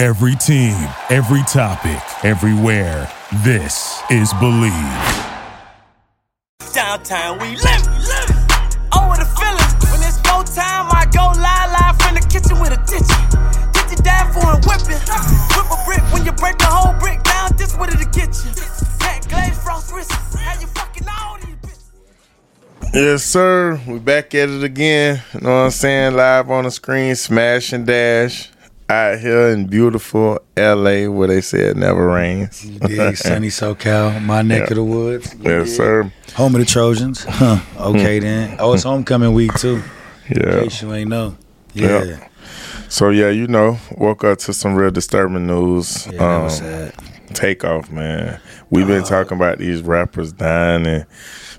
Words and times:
Every 0.00 0.34
team, 0.34 0.88
every 1.10 1.42
topic, 1.42 2.00
everywhere. 2.24 3.12
This 3.44 4.00
is 4.08 4.32
Believe. 4.40 4.72
Downtown, 6.72 7.38
we 7.38 7.48
live, 7.48 7.86
live. 8.08 8.30
Oh, 8.92 9.08
what 9.08 9.20
a 9.20 9.26
feeling. 9.36 9.60
When 9.92 10.00
it's 10.00 10.16
go 10.22 10.42
time, 10.42 10.88
I 10.88 11.06
go 11.12 11.26
live, 11.38 11.70
live 11.76 12.00
from 12.00 12.14
the 12.14 12.26
kitchen 12.32 12.58
with 12.62 12.72
a 12.72 12.80
ditchy. 12.88 13.12
Ditchy 13.74 14.02
down 14.02 14.32
for 14.32 14.40
a 14.40 14.56
whipping. 14.64 14.96
Whip 14.96 15.68
a 15.70 15.84
brick 15.84 16.12
when 16.14 16.24
you 16.24 16.32
break 16.32 16.58
a 16.62 16.64
whole 16.64 16.98
brick 16.98 17.22
down, 17.22 17.54
this 17.58 17.76
with 17.76 17.92
it 17.92 17.98
to 17.98 18.06
get 18.06 18.28
you. 18.42 18.52
That 19.00 19.26
glaze 19.28 19.62
frost 19.62 19.92
wrist, 19.92 20.12
how 20.12 20.58
you 20.58 20.66
fucking 20.68 21.06
all 21.10 21.36
these 21.36 21.56
bitches. 21.56 22.94
Yes, 22.94 23.22
sir. 23.22 23.78
We 23.86 23.98
back 23.98 24.34
at 24.34 24.48
it 24.48 24.64
again. 24.64 25.22
You 25.34 25.40
know 25.42 25.50
what 25.50 25.64
I'm 25.64 25.70
saying? 25.70 26.14
Live 26.14 26.50
on 26.50 26.64
the 26.64 26.70
screen, 26.70 27.14
smash 27.16 27.74
and 27.74 27.86
dash. 27.86 28.50
Out 28.90 29.20
here 29.20 29.50
in 29.50 29.66
beautiful 29.68 30.40
LA 30.56 31.06
where 31.08 31.28
they 31.28 31.40
say 31.40 31.60
it 31.60 31.76
never 31.76 32.08
rains. 32.08 32.64
You 32.64 32.78
dig? 32.80 33.16
Sunny 33.16 33.46
SoCal, 33.60 34.20
my 34.20 34.42
neck 34.42 34.68
of 34.70 34.76
the 34.78 34.82
woods. 34.82 35.32
You 35.34 35.40
Yes, 35.44 35.66
dig? 35.68 35.76
sir. 35.76 36.12
Home 36.34 36.54
of 36.56 36.60
the 36.60 36.64
Trojans. 36.66 37.22
Huh. 37.28 37.58
Okay 37.78 38.18
then. 38.18 38.56
Oh, 38.58 38.72
it's 38.74 38.82
homecoming 38.82 39.32
week 39.32 39.54
too. 39.54 39.82
Yeah. 40.28 40.36
In 40.36 40.42
Yeah. 40.56 40.62
case 40.64 40.82
you 40.82 40.92
ain't 40.92 41.08
know. 41.08 41.36
Yeah. 41.72 42.02
Yeah. 42.02 42.28
So 42.88 43.10
yeah, 43.10 43.28
you 43.30 43.46
know, 43.46 43.78
woke 43.96 44.24
up 44.24 44.38
to 44.38 44.52
some 44.52 44.74
real 44.74 44.90
disturbing 44.90 45.46
news. 45.46 46.08
Yeah, 46.10 46.42
Um, 46.44 46.50
sad. 46.50 46.92
takeoff, 47.32 47.92
man. 47.92 48.40
We've 48.70 48.88
been 48.88 49.04
talking 49.04 49.36
about 49.36 49.58
these 49.58 49.82
rappers 49.82 50.32
dying 50.32 50.84
and 50.86 51.06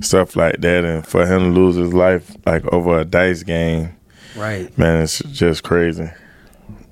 stuff 0.01 0.35
like 0.35 0.59
that, 0.59 0.83
and 0.83 1.07
for 1.07 1.25
him 1.25 1.53
to 1.53 1.59
lose 1.61 1.77
his 1.77 1.93
life 1.93 2.35
like 2.45 2.65
over 2.73 2.99
a 2.99 3.05
dice 3.05 3.43
game, 3.43 3.91
Right. 4.35 4.77
man, 4.77 5.01
it's 5.01 5.19
just 5.31 5.63
crazy. 5.63 6.09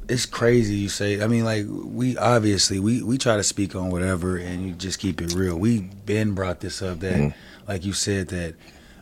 It's 0.10 0.26
crazy 0.26 0.76
you 0.76 0.90
say. 0.90 1.22
I 1.22 1.28
mean, 1.28 1.46
like 1.46 1.66
we 1.70 2.18
obviously 2.18 2.80
we 2.80 3.02
we 3.04 3.18
try 3.18 3.38
to 3.38 3.44
speak 3.44 3.76
on 3.76 3.90
whatever, 3.92 4.38
and 4.38 4.66
you 4.66 4.74
just 4.74 5.00
keep 5.00 5.22
it 5.22 5.34
real. 5.34 5.56
We 5.58 5.82
been 6.06 6.34
brought 6.34 6.60
this 6.62 6.82
up 6.82 7.00
that, 7.02 7.14
Mm. 7.16 7.34
like 7.68 7.86
you 7.86 7.94
said, 7.94 8.30
that 8.30 8.56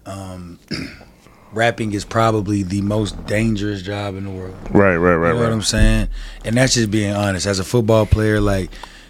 um, 0.06 0.60
rapping 1.54 1.94
is 1.94 2.04
probably 2.06 2.64
the 2.64 2.82
most 2.82 3.26
dangerous 3.26 3.82
job 3.82 4.16
in 4.16 4.26
the 4.26 4.30
world. 4.32 4.56
Right, 4.72 4.98
right, 4.98 5.16
right, 5.16 5.30
You 5.30 5.36
know 5.36 5.44
what 5.44 5.54
I'm 5.54 5.62
saying? 5.62 6.10
And 6.46 6.56
that's 6.58 6.74
just 6.74 6.92
being 6.92 7.14
honest. 7.16 7.46
As 7.46 7.60
a 7.60 7.64
football 7.64 8.06
player, 8.06 8.40
like, 8.42 8.70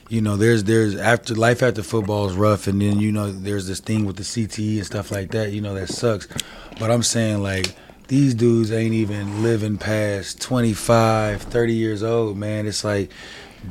you 0.09 0.22
know, 0.22 0.38
there's 0.38 0.64
there's 0.66 0.95
after 0.95 1.36
life 1.36 1.61
after 1.64 1.84
football 1.84 2.30
is 2.30 2.36
rough, 2.36 2.67
and 2.67 2.82
then 2.82 3.00
you 3.00 3.11
know 3.11 3.32
there's 3.32 3.67
this 3.67 3.80
thing 3.80 4.06
with 4.06 4.16
the 4.17 4.23
CTE 4.23 4.78
and 4.78 4.86
stuff 4.86 5.11
like 5.11 5.32
that. 5.32 5.52
You 5.52 5.61
know 5.61 5.73
that 5.73 5.89
sucks. 5.89 6.28
But 6.80 6.92
I'm 6.92 7.04
saying 7.04 7.42
like 7.42 7.76
these 8.08 8.33
dudes 8.33 8.72
ain't 8.72 8.94
even 8.94 9.44
living 9.44 9.77
past 9.77 10.41
25, 10.41 11.41
30 11.41 11.73
years 11.73 12.03
old, 12.03 12.38
man. 12.38 12.66
It's 12.67 12.83
like 12.83 13.11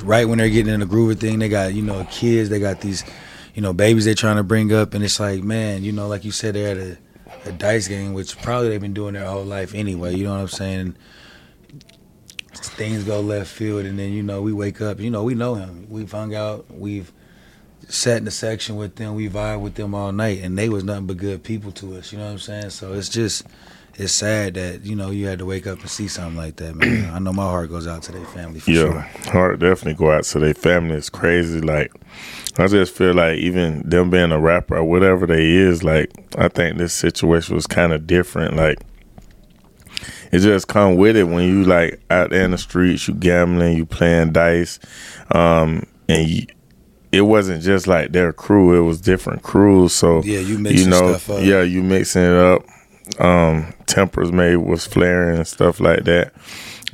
right 0.03 0.29
when 0.29 0.39
they're 0.39 0.49
getting 0.51 0.73
in 0.73 0.81
the 0.81 0.87
groove 0.87 1.11
of 1.13 1.21
thing, 1.21 1.39
they 1.39 1.49
got 1.49 1.75
you 1.75 1.83
know 1.83 2.07
kids, 2.11 2.49
they 2.49 2.61
got 2.61 2.81
these 2.81 3.05
you 3.55 3.63
know 3.63 3.73
babies 3.73 4.05
they're 4.05 4.15
trying 4.15 4.37
to 4.37 4.45
bring 4.45 4.73
up, 4.73 4.95
and 4.95 5.05
it's 5.05 5.21
like 5.21 5.43
man, 5.43 5.85
you 5.85 5.93
know, 5.93 6.09
like 6.09 6.25
you 6.25 6.33
said, 6.33 6.55
they're 6.55 6.73
at 6.73 6.77
a 6.77 6.99
a 7.45 7.53
dice 7.53 7.89
game, 7.89 8.13
which 8.13 8.37
probably 8.43 8.69
they've 8.69 8.81
been 8.81 8.95
doing 8.95 9.15
their 9.15 9.27
whole 9.27 9.45
life 9.45 9.75
anyway. 9.75 10.15
You 10.15 10.25
know 10.25 10.35
what 10.35 10.41
I'm 10.41 10.49
saying? 10.49 10.97
things 12.59 13.05
go 13.05 13.21
left 13.21 13.51
field 13.51 13.85
and 13.85 13.99
then 13.99 14.13
you 14.13 14.23
know 14.23 14.43
we 14.43 14.53
wake 14.53 14.81
up 14.81 15.01
you 15.01 15.11
know 15.11 15.23
we 15.23 15.35
know 15.35 15.55
him 15.55 15.87
we've 15.89 16.11
hung 16.11 16.35
out 16.35 16.65
we've 16.71 17.13
sat 17.89 18.19
in 18.19 18.25
the 18.25 18.31
section 18.31 18.77
with 18.77 18.97
them 18.97 19.15
we 19.15 19.29
vibe 19.29 19.61
with 19.61 19.75
them 19.75 19.95
all 19.95 20.13
night 20.13 20.41
and 20.43 20.59
they 20.59 20.69
was 20.69 20.83
nothing 20.83 21.07
but 21.07 21.17
good 21.17 21.43
people 21.43 21.71
to 21.71 21.97
us 21.97 22.13
you 22.13 22.19
know 22.19 22.25
what 22.25 22.33
i'm 22.33 22.39
saying 22.39 22.71
so 22.71 22.93
it's 22.93 23.09
just 23.09 23.45
it's 23.99 24.13
sad 24.13 24.55
that 24.55 24.85
you 24.85 24.95
know 24.95 25.11
you 25.11 25.27
had 25.27 25.39
to 25.39 25.47
wake 25.47 25.67
up 25.67 25.81
and 25.81 25.91
see 25.91 26.07
something 26.09 26.37
like 26.37 26.57
that 26.57 26.75
man 26.75 27.11
i 27.15 27.19
know 27.19 27.33
my 27.33 27.43
heart 27.45 27.71
goes 27.71 27.87
out 27.87 28.03
to 28.03 28.13
their 28.13 28.25
family 28.27 28.61
for 28.61 28.71
Yeah, 28.71 28.83
sure 28.83 29.01
heart 29.33 29.59
definitely 29.59 29.95
go 29.95 30.11
out 30.11 30.25
to 30.25 30.39
their 30.39 30.55
family. 30.55 30.97
It's 30.97 31.11
crazy. 31.11 31.61
Like, 31.61 31.93
I 32.59 32.67
just 32.69 32.95
feel 32.95 33.15
like 33.15 33.39
even 33.39 33.89
them 33.89 34.11
being 34.11 34.33
a 34.33 34.41
rapper 34.41 34.77
or 34.77 34.85
whatever 34.85 35.27
they 35.27 35.51
is, 35.51 35.83
like, 35.83 36.11
I 36.39 36.49
think 36.49 36.79
this 36.79 36.93
situation 36.93 37.55
was 37.55 37.67
kind 37.67 37.93
of 37.93 38.07
different. 38.07 38.57
Like, 38.57 38.79
it 40.33 40.41
just 40.41 40.69
come 40.69 40.97
with 40.97 41.17
it 41.17 41.25
when 41.25 41.49
you 41.49 41.65
like 41.65 42.01
out 42.11 42.31
there 42.31 42.45
in 42.45 42.51
the 42.53 42.59
streets, 42.59 43.09
you 43.09 43.15
gambling, 43.15 43.77
you 43.77 43.87
playing 43.87 44.33
dice, 44.33 44.79
um, 45.33 45.85
and 46.09 46.29
you, 46.29 46.47
it 47.13 47.23
wasn't 47.23 47.63
just 47.63 47.87
like 47.87 48.13
their 48.13 48.33
crew; 48.33 48.77
it 48.79 48.87
was 48.87 49.01
different 49.01 49.43
crews. 49.43 49.93
So 49.95 50.23
Yeah, 50.23 50.41
you 50.41 50.59
mixing 50.59 50.91
know, 50.91 51.15
stuff 51.17 51.31
up. 51.31 51.45
yeah, 51.45 51.63
you 51.63 51.83
mixing 51.83 52.23
it 52.23 52.35
up. 52.35 52.65
Um, 53.19 53.73
tempers 53.87 54.33
maybe 54.33 54.57
was 54.57 54.87
flaring 54.87 55.39
and 55.39 55.47
stuff 55.47 55.81
like 55.81 56.05
that, 56.05 56.33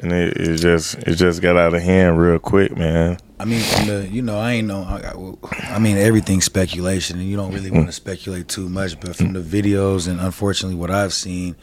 and 0.00 0.12
it, 0.12 0.36
it 0.36 0.56
just 0.58 0.94
it 0.98 1.14
just 1.14 1.40
got 1.40 1.56
out 1.56 1.74
of 1.74 1.82
hand 1.82 2.18
real 2.18 2.38
quick, 2.38 2.76
man. 2.76 3.18
I 3.40 3.44
mean, 3.44 3.60
from 3.60 3.86
the 3.86 4.08
you 4.08 4.22
know, 4.22 4.38
I 4.38 4.52
ain't 4.52 4.68
know. 4.68 4.82
I, 4.82 5.74
I 5.74 5.78
mean, 5.78 5.96
everything's 5.96 6.44
speculation, 6.44 7.18
and 7.18 7.28
you 7.28 7.36
don't 7.36 7.52
really 7.52 7.70
want 7.70 7.86
to 7.86 7.92
speculate 7.92 8.46
too 8.46 8.68
much. 8.68 9.00
But 9.00 9.16
from 9.16 9.32
the 9.32 9.40
videos 9.40 10.06
and 10.06 10.20
unfortunately 10.20 10.76
what 10.76 10.90
I've 10.90 11.12
seen, 11.12 11.56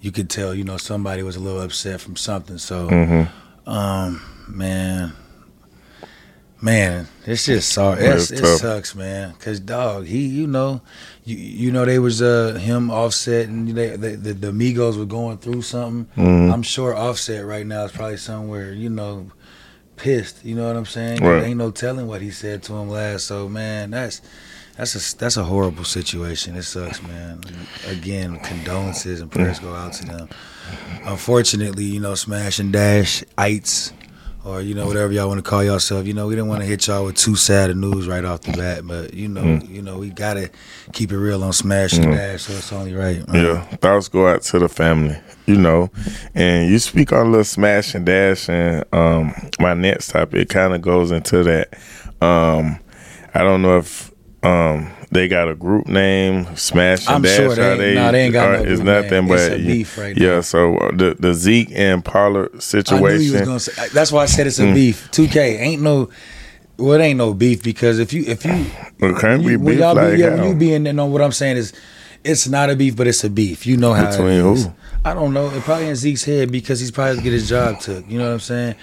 you 0.00 0.12
could 0.12 0.30
tell 0.30 0.54
you 0.54 0.62
know 0.62 0.76
somebody 0.76 1.22
was 1.22 1.36
a 1.36 1.40
little 1.40 1.60
upset 1.60 2.00
from 2.00 2.16
something. 2.16 2.58
So, 2.58 3.26
um, 3.66 4.22
man, 4.46 5.12
man, 6.60 7.08
it's 7.26 7.46
just 7.46 7.72
sorry. 7.72 8.02
Yeah, 8.02 8.14
It's, 8.14 8.30
it's 8.30 8.40
it 8.40 8.58
sucks, 8.58 8.94
man. 8.94 9.34
Cause 9.34 9.60
dog, 9.60 10.06
he, 10.06 10.26
you 10.26 10.46
know, 10.46 10.80
you 11.24 11.36
you 11.36 11.72
know 11.72 11.84
they 11.84 11.98
was 11.98 12.22
uh 12.22 12.54
him 12.54 12.90
Offset 12.90 13.48
and 13.48 13.68
they, 13.68 13.96
they, 13.96 14.14
the 14.16 14.32
the 14.32 14.52
Migos 14.52 14.98
were 14.98 15.04
going 15.04 15.38
through 15.38 15.62
something. 15.62 16.06
Mm-hmm. 16.22 16.52
I'm 16.52 16.62
sure 16.62 16.94
Offset 16.94 17.44
right 17.44 17.66
now 17.66 17.84
is 17.84 17.92
probably 17.92 18.16
somewhere 18.16 18.72
you 18.72 18.90
know 18.90 19.30
pissed. 19.96 20.44
You 20.44 20.54
know 20.54 20.66
what 20.66 20.76
I'm 20.76 20.86
saying? 20.86 21.22
Right. 21.22 21.44
Ain't 21.44 21.58
no 21.58 21.70
telling 21.70 22.06
what 22.06 22.22
he 22.22 22.30
said 22.30 22.62
to 22.64 22.74
him 22.74 22.88
last. 22.88 23.26
So 23.26 23.48
man, 23.48 23.90
that's 23.90 24.22
that's 24.76 24.94
a 24.94 25.18
that's 25.18 25.36
a 25.36 25.44
horrible 25.44 25.84
situation. 25.84 26.56
It 26.56 26.62
sucks, 26.62 27.02
man. 27.02 27.42
Again, 27.86 28.38
condolences 28.40 29.20
and 29.20 29.30
prayers 29.30 29.58
go 29.58 29.74
out 29.74 29.92
to 29.94 30.06
them. 30.06 30.28
Unfortunately, 31.04 31.84
you 31.84 32.00
know, 32.00 32.14
Smash 32.14 32.58
and 32.58 32.72
Dash, 32.72 33.22
ites, 33.36 33.92
or 34.44 34.62
you 34.62 34.74
know 34.74 34.86
whatever 34.86 35.12
y'all 35.12 35.28
want 35.28 35.38
to 35.42 35.48
call 35.48 35.62
yourself. 35.62 36.06
You 36.06 36.14
know, 36.14 36.26
we 36.26 36.34
didn't 36.34 36.48
want 36.48 36.60
to 36.62 36.66
hit 36.66 36.86
y'all 36.86 37.04
with 37.04 37.16
too 37.16 37.36
sad 37.36 37.70
of 37.70 37.76
news 37.76 38.08
right 38.08 38.24
off 38.24 38.40
the 38.42 38.52
bat, 38.52 38.86
but 38.86 39.12
you 39.14 39.28
know, 39.28 39.42
Mm. 39.42 39.68
you 39.68 39.82
know, 39.82 39.98
we 39.98 40.10
gotta 40.10 40.50
keep 40.92 41.12
it 41.12 41.18
real 41.18 41.42
on 41.44 41.52
Smash 41.52 41.94
and 41.94 42.12
Dash, 42.12 42.42
so 42.42 42.52
it's 42.54 42.72
only 42.72 42.94
right. 42.94 43.26
man. 43.28 43.44
Yeah, 43.44 43.62
thoughts 43.76 44.08
go 44.08 44.28
out 44.28 44.42
to 44.42 44.58
the 44.58 44.68
family, 44.68 45.16
you 45.46 45.56
know. 45.56 45.90
And 46.34 46.70
you 46.70 46.78
speak 46.78 47.12
on 47.12 47.26
a 47.26 47.30
little 47.30 47.44
smash 47.44 47.94
and 47.94 48.06
dash, 48.06 48.48
and 48.48 48.84
um, 48.92 49.34
my 49.58 49.74
next 49.74 50.10
topic 50.10 50.48
kind 50.48 50.74
of 50.74 50.80
goes 50.82 51.10
into 51.10 51.42
that. 51.44 51.74
Um, 52.22 52.78
I 53.34 53.42
don't 53.44 53.62
know 53.62 53.78
if 53.78 54.10
um, 54.42 54.90
they 55.12 55.28
got 55.28 55.48
a 55.48 55.54
group 55.54 55.86
name, 55.88 56.46
Smash 56.56 57.06
and 57.06 57.16
I'm 57.16 57.22
Dash. 57.22 57.36
sure 57.36 57.54
they 57.54 57.62
are 57.96 58.00
ain't- 58.02 58.12
they 58.12 58.22
ain't 58.24 58.32
got 58.32 58.62
no 58.64 58.70
It's 58.72 58.80
nothing 58.80 59.10
name. 59.10 59.28
but 59.28 59.38
It's 59.40 59.54
a 59.54 59.58
beef 59.66 59.98
right 59.98 60.16
yeah. 60.16 60.34
now. 60.36 60.40
So 60.42 60.76
uh, 60.76 60.90
the 60.94 61.16
the 61.18 61.34
Zeke 61.34 61.70
and 61.74 62.04
Pollard 62.04 62.50
I 62.52 62.54
knew 62.54 62.56
you 62.56 62.60
was 62.60 62.70
situation. 62.70 63.58
say. 63.60 63.88
That's 63.92 64.12
why 64.12 64.22
I 64.22 64.26
said 64.26 64.46
it's 64.46 64.58
Mm. 64.58 64.70
a 64.70 64.74
beef. 64.74 65.08
2K 65.12 65.58
ain't 65.60 65.82
no. 65.82 66.08
Well, 66.78 66.98
it 66.98 67.04
ain't 67.04 67.18
no 67.18 67.34
beef 67.34 67.62
because 67.62 67.98
if 67.98 68.12
you 68.12 68.24
if 68.26 68.44
you 68.46 68.52
It 69.00 69.18
can't 69.20 69.44
be 69.44 69.52
you, 69.52 69.58
beef 69.58 69.78
y'all 69.78 69.94
like 69.94 70.14
be, 70.14 70.20
yeah, 70.20 70.34
when 70.34 70.48
you 70.48 70.54
be 70.54 70.72
in 70.72 70.84
there, 70.84 70.92
know 70.94 71.06
what 71.06 71.20
I'm 71.22 71.32
saying 71.32 71.58
is, 71.58 71.72
it's 72.24 72.48
not 72.48 72.70
a 72.70 72.76
beef, 72.76 72.96
but 72.96 73.06
it's 73.06 73.22
a 73.24 73.28
beef. 73.30 73.66
You 73.66 73.76
know 73.76 73.92
how 73.92 74.10
Between 74.10 74.28
it 74.28 74.52
is. 74.52 74.64
who? 74.64 74.72
I 75.04 75.12
don't 75.14 75.32
know. 75.34 75.48
It 75.50 75.62
probably 75.62 75.88
in 75.88 75.96
Zeke's 75.96 76.24
head 76.24 76.52
because 76.52 76.78
he's 76.80 76.90
probably 76.90 77.22
get 77.22 77.32
his 77.32 77.48
job 77.48 77.80
took. 77.80 78.08
You 78.10 78.18
know 78.18 78.26
what 78.26 78.32
I'm 78.34 78.40
saying? 78.40 78.74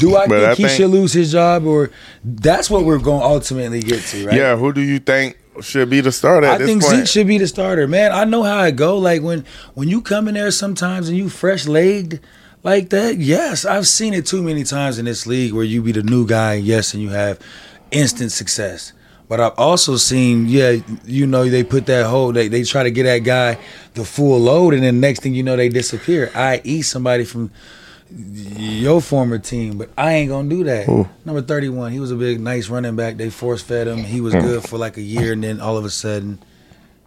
Do 0.00 0.16
I 0.16 0.26
But 0.26 0.34
think 0.36 0.44
I 0.48 0.54
he 0.54 0.62
think- 0.64 0.76
should 0.76 0.90
lose 0.90 1.12
his 1.12 1.32
job, 1.32 1.66
or 1.66 1.90
that's 2.24 2.68
what 2.68 2.84
we're 2.84 2.98
going 2.98 3.20
to 3.20 3.26
ultimately 3.26 3.80
get 3.80 4.02
to, 4.06 4.26
right? 4.26 4.36
Yeah, 4.36 4.56
who 4.56 4.72
do 4.72 4.80
you 4.80 4.98
think 4.98 5.36
should 5.60 5.90
be 5.90 6.00
the 6.00 6.10
starter 6.12 6.46
at 6.46 6.60
I 6.60 6.64
think 6.66 6.82
point? 6.82 6.96
Zeke 6.96 7.06
should 7.06 7.26
be 7.26 7.38
the 7.38 7.46
starter, 7.46 7.86
man. 7.86 8.10
I 8.12 8.24
know 8.24 8.42
how 8.42 8.62
it 8.64 8.76
go. 8.76 8.98
Like 8.98 9.22
when 9.22 9.44
when 9.74 9.88
you 9.88 10.00
come 10.00 10.28
in 10.28 10.34
there 10.34 10.50
sometimes 10.50 11.08
and 11.08 11.16
you 11.16 11.28
fresh 11.28 11.66
legged 11.66 12.20
like 12.64 12.90
that. 12.90 13.18
Yes, 13.18 13.64
I've 13.64 13.86
seen 13.86 14.14
it 14.14 14.26
too 14.26 14.42
many 14.42 14.64
times 14.64 14.98
in 14.98 15.04
this 15.04 15.26
league 15.26 15.52
where 15.52 15.64
you 15.64 15.82
be 15.82 15.92
the 15.92 16.02
new 16.02 16.26
guy. 16.26 16.54
Yes, 16.54 16.94
and 16.94 17.02
you 17.02 17.10
have 17.10 17.38
instant 17.90 18.32
success. 18.32 18.92
But 19.28 19.40
I've 19.40 19.54
also 19.56 19.96
seen, 19.96 20.46
yeah, 20.46 20.76
you 21.06 21.26
know, 21.26 21.48
they 21.48 21.62
put 21.64 21.86
that 21.86 22.06
whole 22.06 22.32
they 22.32 22.48
they 22.48 22.64
try 22.64 22.82
to 22.82 22.90
get 22.90 23.04
that 23.04 23.18
guy 23.20 23.58
the 23.94 24.04
full 24.04 24.38
load, 24.40 24.74
and 24.74 24.82
then 24.82 25.00
next 25.00 25.20
thing 25.22 25.34
you 25.34 25.42
know, 25.42 25.56
they 25.56 25.68
disappear. 25.70 26.30
I.e., 26.34 26.82
somebody 26.82 27.24
from 27.24 27.50
your 28.14 29.00
former 29.00 29.38
team, 29.38 29.78
but 29.78 29.90
I 29.96 30.12
ain't 30.14 30.28
gonna 30.30 30.48
do 30.48 30.64
that. 30.64 30.86
Who? 30.86 31.08
Number 31.24 31.42
thirty-one. 31.42 31.92
He 31.92 32.00
was 32.00 32.10
a 32.10 32.16
big, 32.16 32.40
nice 32.40 32.68
running 32.68 32.96
back. 32.96 33.16
They 33.16 33.30
force 33.30 33.62
fed 33.62 33.86
him. 33.88 33.98
He 33.98 34.18
Hmm. 34.18 34.24
was 34.24 34.34
good 34.34 34.62
for 34.64 34.78
like 34.78 34.96
a 34.96 35.02
year, 35.02 35.32
and 35.32 35.42
then 35.42 35.60
all 35.60 35.76
of 35.76 35.84
a 35.84 35.90
sudden, 35.90 36.38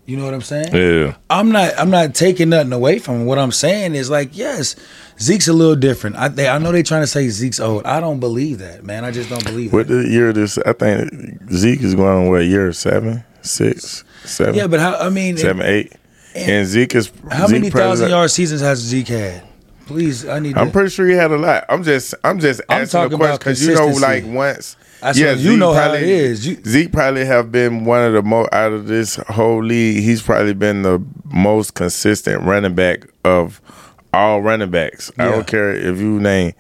you 0.06 0.18
know 0.18 0.26
what 0.26 0.34
I'm 0.34 0.42
saying? 0.42 0.74
Yeah. 0.76 1.16
I'm 1.30 1.52
not. 1.52 1.74
I'm 1.78 1.90
not 1.90 2.14
taking 2.16 2.50
nothing 2.50 2.72
away 2.74 3.00
from 3.00 3.22
him. 3.22 3.26
What 3.26 3.38
I'm 3.40 3.52
saying 3.52 3.96
is 3.96 4.10
like, 4.10 4.38
yes, 4.38 4.76
Zeke's 5.20 5.48
a 5.48 5.54
little 5.54 5.76
different. 5.76 6.16
I 6.16 6.28
they, 6.28 6.48
I 6.48 6.58
know 6.58 6.72
they're 6.72 6.84
trying 6.84 7.04
to 7.04 7.08
say 7.08 7.28
Zeke's 7.30 7.60
old. 7.60 7.86
I 7.86 8.00
don't 8.00 8.20
believe 8.20 8.60
that, 8.60 8.84
man. 8.84 9.04
I 9.06 9.12
just 9.12 9.30
don't 9.30 9.44
believe 9.46 9.74
What 9.74 9.88
that. 9.88 9.94
the 9.94 10.08
year 10.10 10.34
this? 10.34 10.58
I 10.60 10.74
think 10.74 11.10
Zeke 11.52 11.82
is 11.82 11.96
going 11.96 12.08
on 12.26 12.30
what 12.30 12.40
year 12.46 12.72
seven, 12.74 13.24
six, 13.42 14.04
seven, 14.24 14.56
Yeah, 14.56 14.68
but 14.68 14.80
how? 14.80 14.96
I 14.98 15.10
mean, 15.10 15.38
seven, 15.38 15.62
eight, 15.66 15.94
and 16.36 16.68
Zeke 16.68 16.96
is 16.96 17.12
how 17.32 17.48
Zeke 17.48 17.54
many 17.62 17.70
thousand 17.70 18.10
yard 18.10 18.30
seasons 18.32 18.62
has 18.62 18.80
Zeke 18.80 19.08
had? 19.08 19.44
Please, 19.86 20.26
I 20.28 20.40
need. 20.40 20.58
I'm 20.58 20.68
to, 20.68 20.72
pretty 20.74 20.90
sure 20.90 21.06
he 21.08 21.14
had 21.14 21.32
a 21.32 21.38
lot. 21.38 21.66
I'm 21.70 21.84
just, 21.84 22.16
I'm 22.24 22.40
just 22.40 22.60
I'm 22.70 22.82
asking 22.84 22.92
talking 23.02 23.20
the 23.20 23.38
question 23.38 23.38
because 23.40 23.68
you 23.68 23.76
know, 23.76 23.88
like 23.88 24.24
once, 24.26 24.76
That's 25.02 25.20
what- 25.20 25.38
you 25.38 25.58
know 25.58 25.74
how 25.74 25.94
it 25.94 26.02
is. 26.04 26.48
You- 26.48 26.58
Zeke 26.66 26.92
probably 26.92 27.26
have 27.26 27.52
been 27.52 27.86
one 27.86 28.02
of 28.04 28.14
the 28.14 28.24
most 28.24 28.50
out 28.52 28.72
of 28.74 28.88
this 28.88 29.16
whole 29.30 29.64
league. 29.64 30.04
He's 30.04 30.22
probably 30.24 30.54
been 30.56 30.82
the 30.82 31.04
most 31.32 31.76
consistent 31.76 32.42
running 32.44 32.74
back 32.74 33.08
of 33.24 33.62
all 34.12 34.42
running 34.42 34.72
backs. 34.72 35.12
I 35.20 35.26
don't 35.26 35.46
care 35.46 35.72
if 35.74 36.00
you 36.00 36.20
name 36.20 36.54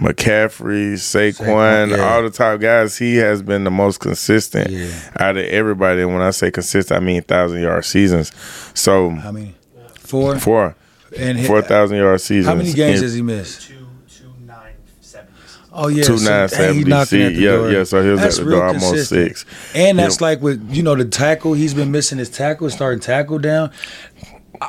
McCaffrey, 0.00 0.94
Saquon, 0.94 1.34
Saquon, 1.36 1.90
yeah. 1.96 2.02
all 2.04 2.22
the 2.22 2.30
top 2.30 2.60
guys. 2.60 2.98
He 2.98 3.16
has 3.16 3.42
been 3.42 3.64
the 3.64 3.70
most 3.70 4.00
consistent 4.00 4.70
Yeah. 4.70 4.90
out 5.20 5.36
of 5.36 5.44
everybody. 5.44 6.02
And 6.02 6.12
when 6.12 6.22
I 6.22 6.30
say 6.30 6.50
consistent, 6.50 7.00
I 7.00 7.04
mean 7.04 7.22
thousand 7.22 7.62
yard 7.62 7.84
seasons. 7.84 8.32
So 8.74 9.10
How 9.10 9.30
many? 9.32 9.54
Four. 10.00 10.38
four, 10.38 10.74
And 11.18 11.38
hit- 11.38 11.46
four 11.46 11.62
thousand 11.62 11.96
yard 11.98 12.20
season. 12.20 12.50
How 12.50 12.56
many 12.56 12.72
games 12.72 13.00
And- 13.00 13.02
does 13.06 13.14
he 13.14 13.22
miss? 13.22 13.66
two 13.66 13.74
two 14.08 14.24
nine 14.46 14.72
seventies. 15.00 15.58
Oh 15.72 15.88
yeah, 15.88 16.04
Two 16.04 16.18
so, 16.18 16.30
nine 16.30 16.48
dang, 16.48 16.58
seventy. 16.58 16.78
he 16.78 16.84
knocking 16.84 17.06
See, 17.06 17.22
at 17.22 17.34
the 17.34 17.40
yeah, 17.40 17.50
door. 17.52 17.70
yeah. 17.70 17.84
So 17.84 18.02
he 18.02 18.08
was 18.10 18.20
That's 18.20 18.38
at 18.38 18.44
the 18.44 18.50
real 18.50 18.58
door 18.58 18.66
almost 18.68 19.08
six. 19.08 19.44
And 19.74 19.98
that's 19.98 20.20
Yeah. 20.20 20.26
like 20.26 20.40
with 20.42 20.68
you 20.70 20.82
know 20.82 20.94
the 20.94 21.04
tackle. 21.04 21.54
He's 21.54 21.74
been 21.74 21.90
missing 21.90 22.18
his 22.18 22.28
tackle, 22.30 22.68
starting 22.70 23.00
tackle 23.00 23.38
down. 23.38 23.70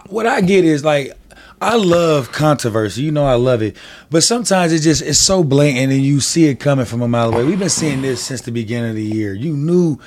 What 0.07 0.25
I 0.25 0.41
get 0.41 0.65
is 0.65 0.83
like. 0.83 1.13
I 1.61 1.77
love 1.77 2.33
controversy. 2.33 3.03
You 3.03 3.11
know 3.13 3.23
I 3.25 3.35
love 3.35 3.61
it. 3.61 3.77
But 4.09 4.23
sometimes 4.23 4.73
it 4.73 4.79
just 4.79 5.01
it's 5.01 5.17
so 5.17 5.45
blatant 5.45 5.93
and 5.93 6.01
you 6.03 6.19
see 6.19 6.47
it 6.47 6.59
coming 6.59 6.83
from 6.83 7.01
a 7.01 7.07
mile 7.07 7.33
away. 7.33 7.45
We've 7.45 7.57
been 7.59 7.69
seeing 7.69 8.01
this 8.01 8.21
since 8.21 8.41
the 8.41 8.51
beginning 8.51 8.89
of 8.89 8.95
the 8.97 9.03
year. 9.05 9.33
You 9.33 9.53
knew, 9.55 9.97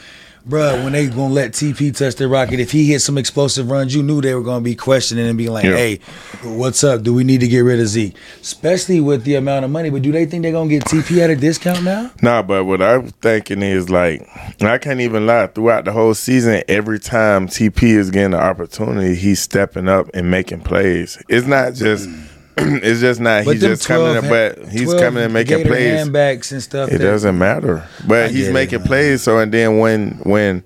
bruh, 0.48 0.82
when 0.84 0.92
they 0.92 1.06
gonna 1.08 1.32
let 1.34 1.52
TP 1.52 1.96
touch 1.96 2.14
the 2.16 2.28
rocket, 2.28 2.60
if 2.60 2.70
he 2.72 2.86
hit 2.86 3.00
some 3.00 3.18
explosive 3.18 3.70
runs, 3.70 3.94
you 3.94 4.02
knew 4.02 4.20
they 4.20 4.34
were 4.34 4.42
gonna 4.42 4.60
be 4.62 4.74
questioning 4.74 5.26
and 5.26 5.36
being 5.36 5.52
like, 5.52 5.64
Yeah. 5.64 5.76
hey, 5.76 6.00
what's 6.42 6.84
up? 6.84 7.02
Do 7.02 7.12
we 7.14 7.24
need 7.24 7.40
to 7.40 7.48
get 7.48 7.60
rid 7.60 7.80
of 7.80 7.88
Zeke? 7.88 8.14
Especially 8.40 9.00
with 9.00 9.24
the 9.24 9.34
amount 9.34 9.64
of 9.64 9.70
money. 9.70 9.90
But 9.90 10.02
do 10.02 10.12
they 10.12 10.26
think 10.26 10.42
they're 10.42 10.52
gonna 10.52 10.70
get 10.70 10.84
TP 10.84 11.20
at 11.20 11.30
a 11.30 11.36
discount 11.36 11.82
now? 11.84 12.10
Nah, 12.22 12.42
but 12.42 12.64
what 12.64 12.80
I'm 12.82 13.08
thinking 13.22 13.62
is 13.62 13.90
like 13.90 14.26
I 14.60 14.78
can't 14.78 15.00
even 15.00 15.26
lie. 15.26 15.46
Throughout 15.48 15.84
the 15.84 15.92
whole 15.92 16.14
season, 16.14 16.62
every 16.68 16.98
time 16.98 17.48
TP 17.48 17.96
is 17.96 18.10
getting 18.10 18.30
the 18.32 18.40
opportunity, 18.40 19.14
he's 19.14 19.40
stepping 19.40 19.88
up 19.88 20.08
and 20.14 20.30
making 20.30 20.60
plays. 20.60 21.18
It's 21.28 21.46
not 21.46 21.74
just. 21.74 22.08
it's 22.82 23.00
just 23.00 23.20
not. 23.20 23.44
he's 23.44 23.60
just 23.60 23.86
coming 23.86 24.16
in, 24.22 24.28
but 24.30 24.66
he's 24.68 24.92
coming 24.94 25.24
and 25.24 25.32
making 25.32 25.58
Gator 25.58 25.68
plays. 25.68 26.08
handbacks 26.08 26.52
and 26.52 26.62
stuff. 26.62 26.88
It 26.90 26.98
that- 26.98 27.04
doesn't 27.04 27.36
matter. 27.38 27.86
But 28.06 28.24
I 28.24 28.28
he's 28.28 28.42
get 28.44 28.50
it, 28.50 28.52
making 28.54 28.82
plays. 28.82 29.22
So 29.22 29.38
and 29.38 29.52
then 29.52 29.78
when 29.78 30.20
when 30.24 30.64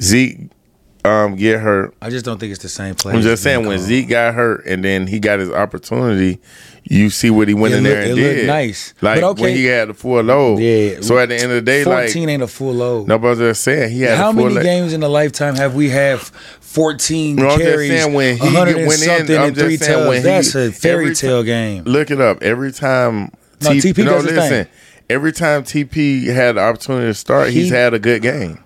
Zeke 0.00 0.38
um 1.04 1.36
get 1.36 1.60
hurt, 1.60 1.94
I 2.02 2.10
just 2.10 2.24
don't 2.24 2.38
think 2.38 2.52
it's 2.52 2.62
the 2.62 2.68
same 2.68 2.94
play. 2.94 3.12
I'm 3.14 3.20
just 3.22 3.42
saying 3.42 3.66
when 3.66 3.78
Zeke 3.78 4.08
got 4.08 4.34
hurt 4.34 4.66
and 4.66 4.84
then 4.84 5.06
he 5.06 5.20
got 5.20 5.38
his 5.38 5.50
opportunity, 5.50 6.40
you 6.84 7.10
see 7.10 7.30
what 7.30 7.48
he 7.48 7.54
went 7.54 7.74
It 7.74 7.78
in 7.78 7.84
there 7.84 8.02
and 8.02 8.10
it 8.12 8.14
did. 8.14 8.46
nice. 8.46 8.92
Like 9.02 9.20
But 9.20 9.26
okay. 9.30 9.42
when 9.42 9.54
he 9.54 9.66
had 9.66 9.88
the 9.90 9.94
full 9.94 10.20
load. 10.22 10.58
Yeah. 10.58 11.00
So 11.02 11.18
at 11.18 11.28
the 11.28 11.34
end 11.36 11.44
of 11.44 11.50
the 11.50 11.60
day, 11.62 11.84
like 11.84 12.06
14 12.06 12.28
ain't 12.28 12.42
a 12.42 12.48
full 12.48 12.72
load. 12.74 13.06
no, 13.08 13.18
but 13.18 13.26
I 13.26 13.30
was 13.30 13.38
just 13.38 13.62
saying 13.62 13.92
he 13.92 14.02
had 14.02 14.16
How 14.18 14.30
a 14.30 14.32
full 14.34 14.42
many 14.44 14.54
load. 14.56 14.62
games 14.64 14.92
in 14.92 15.02
a 15.02 15.08
lifetime 15.08 15.54
have 15.56 15.74
we 15.76 15.90
had 15.90 16.18
14 16.76 17.36
No, 17.36 17.48
I'm 17.48 17.58
carries, 17.58 17.88
saying 17.88 18.12
when 18.12 18.36
he 18.36 18.42
100 18.44 18.66
get- 18.66 18.76
and 18.80 18.86
went 18.86 19.00
in, 19.00 19.06
something 19.08 19.36
I'm 19.38 19.44
and 19.48 19.56
three 19.56 19.76
saying 19.78 20.12
he- 20.12 20.18
That's 20.20 20.54
a 20.54 20.70
fairy 20.70 21.14
tale 21.14 21.42
game. 21.42 21.84
Look 21.84 22.10
it 22.10 22.20
up. 22.20 22.42
Every 22.42 22.70
time 22.70 23.30
No, 23.62 23.70
TP 23.70 24.04
no, 24.04 24.12
does 24.12 24.24
listen. 24.26 24.48
thing. 24.50 24.66
Every 25.08 25.32
time 25.32 25.62
TP 25.62 26.26
had 26.26 26.56
the 26.56 26.60
opportunity 26.60 27.06
to 27.06 27.14
start, 27.14 27.48
he's 27.48 27.70
had 27.70 27.94
a 27.94 27.98
good 27.98 28.20
game. 28.20 28.58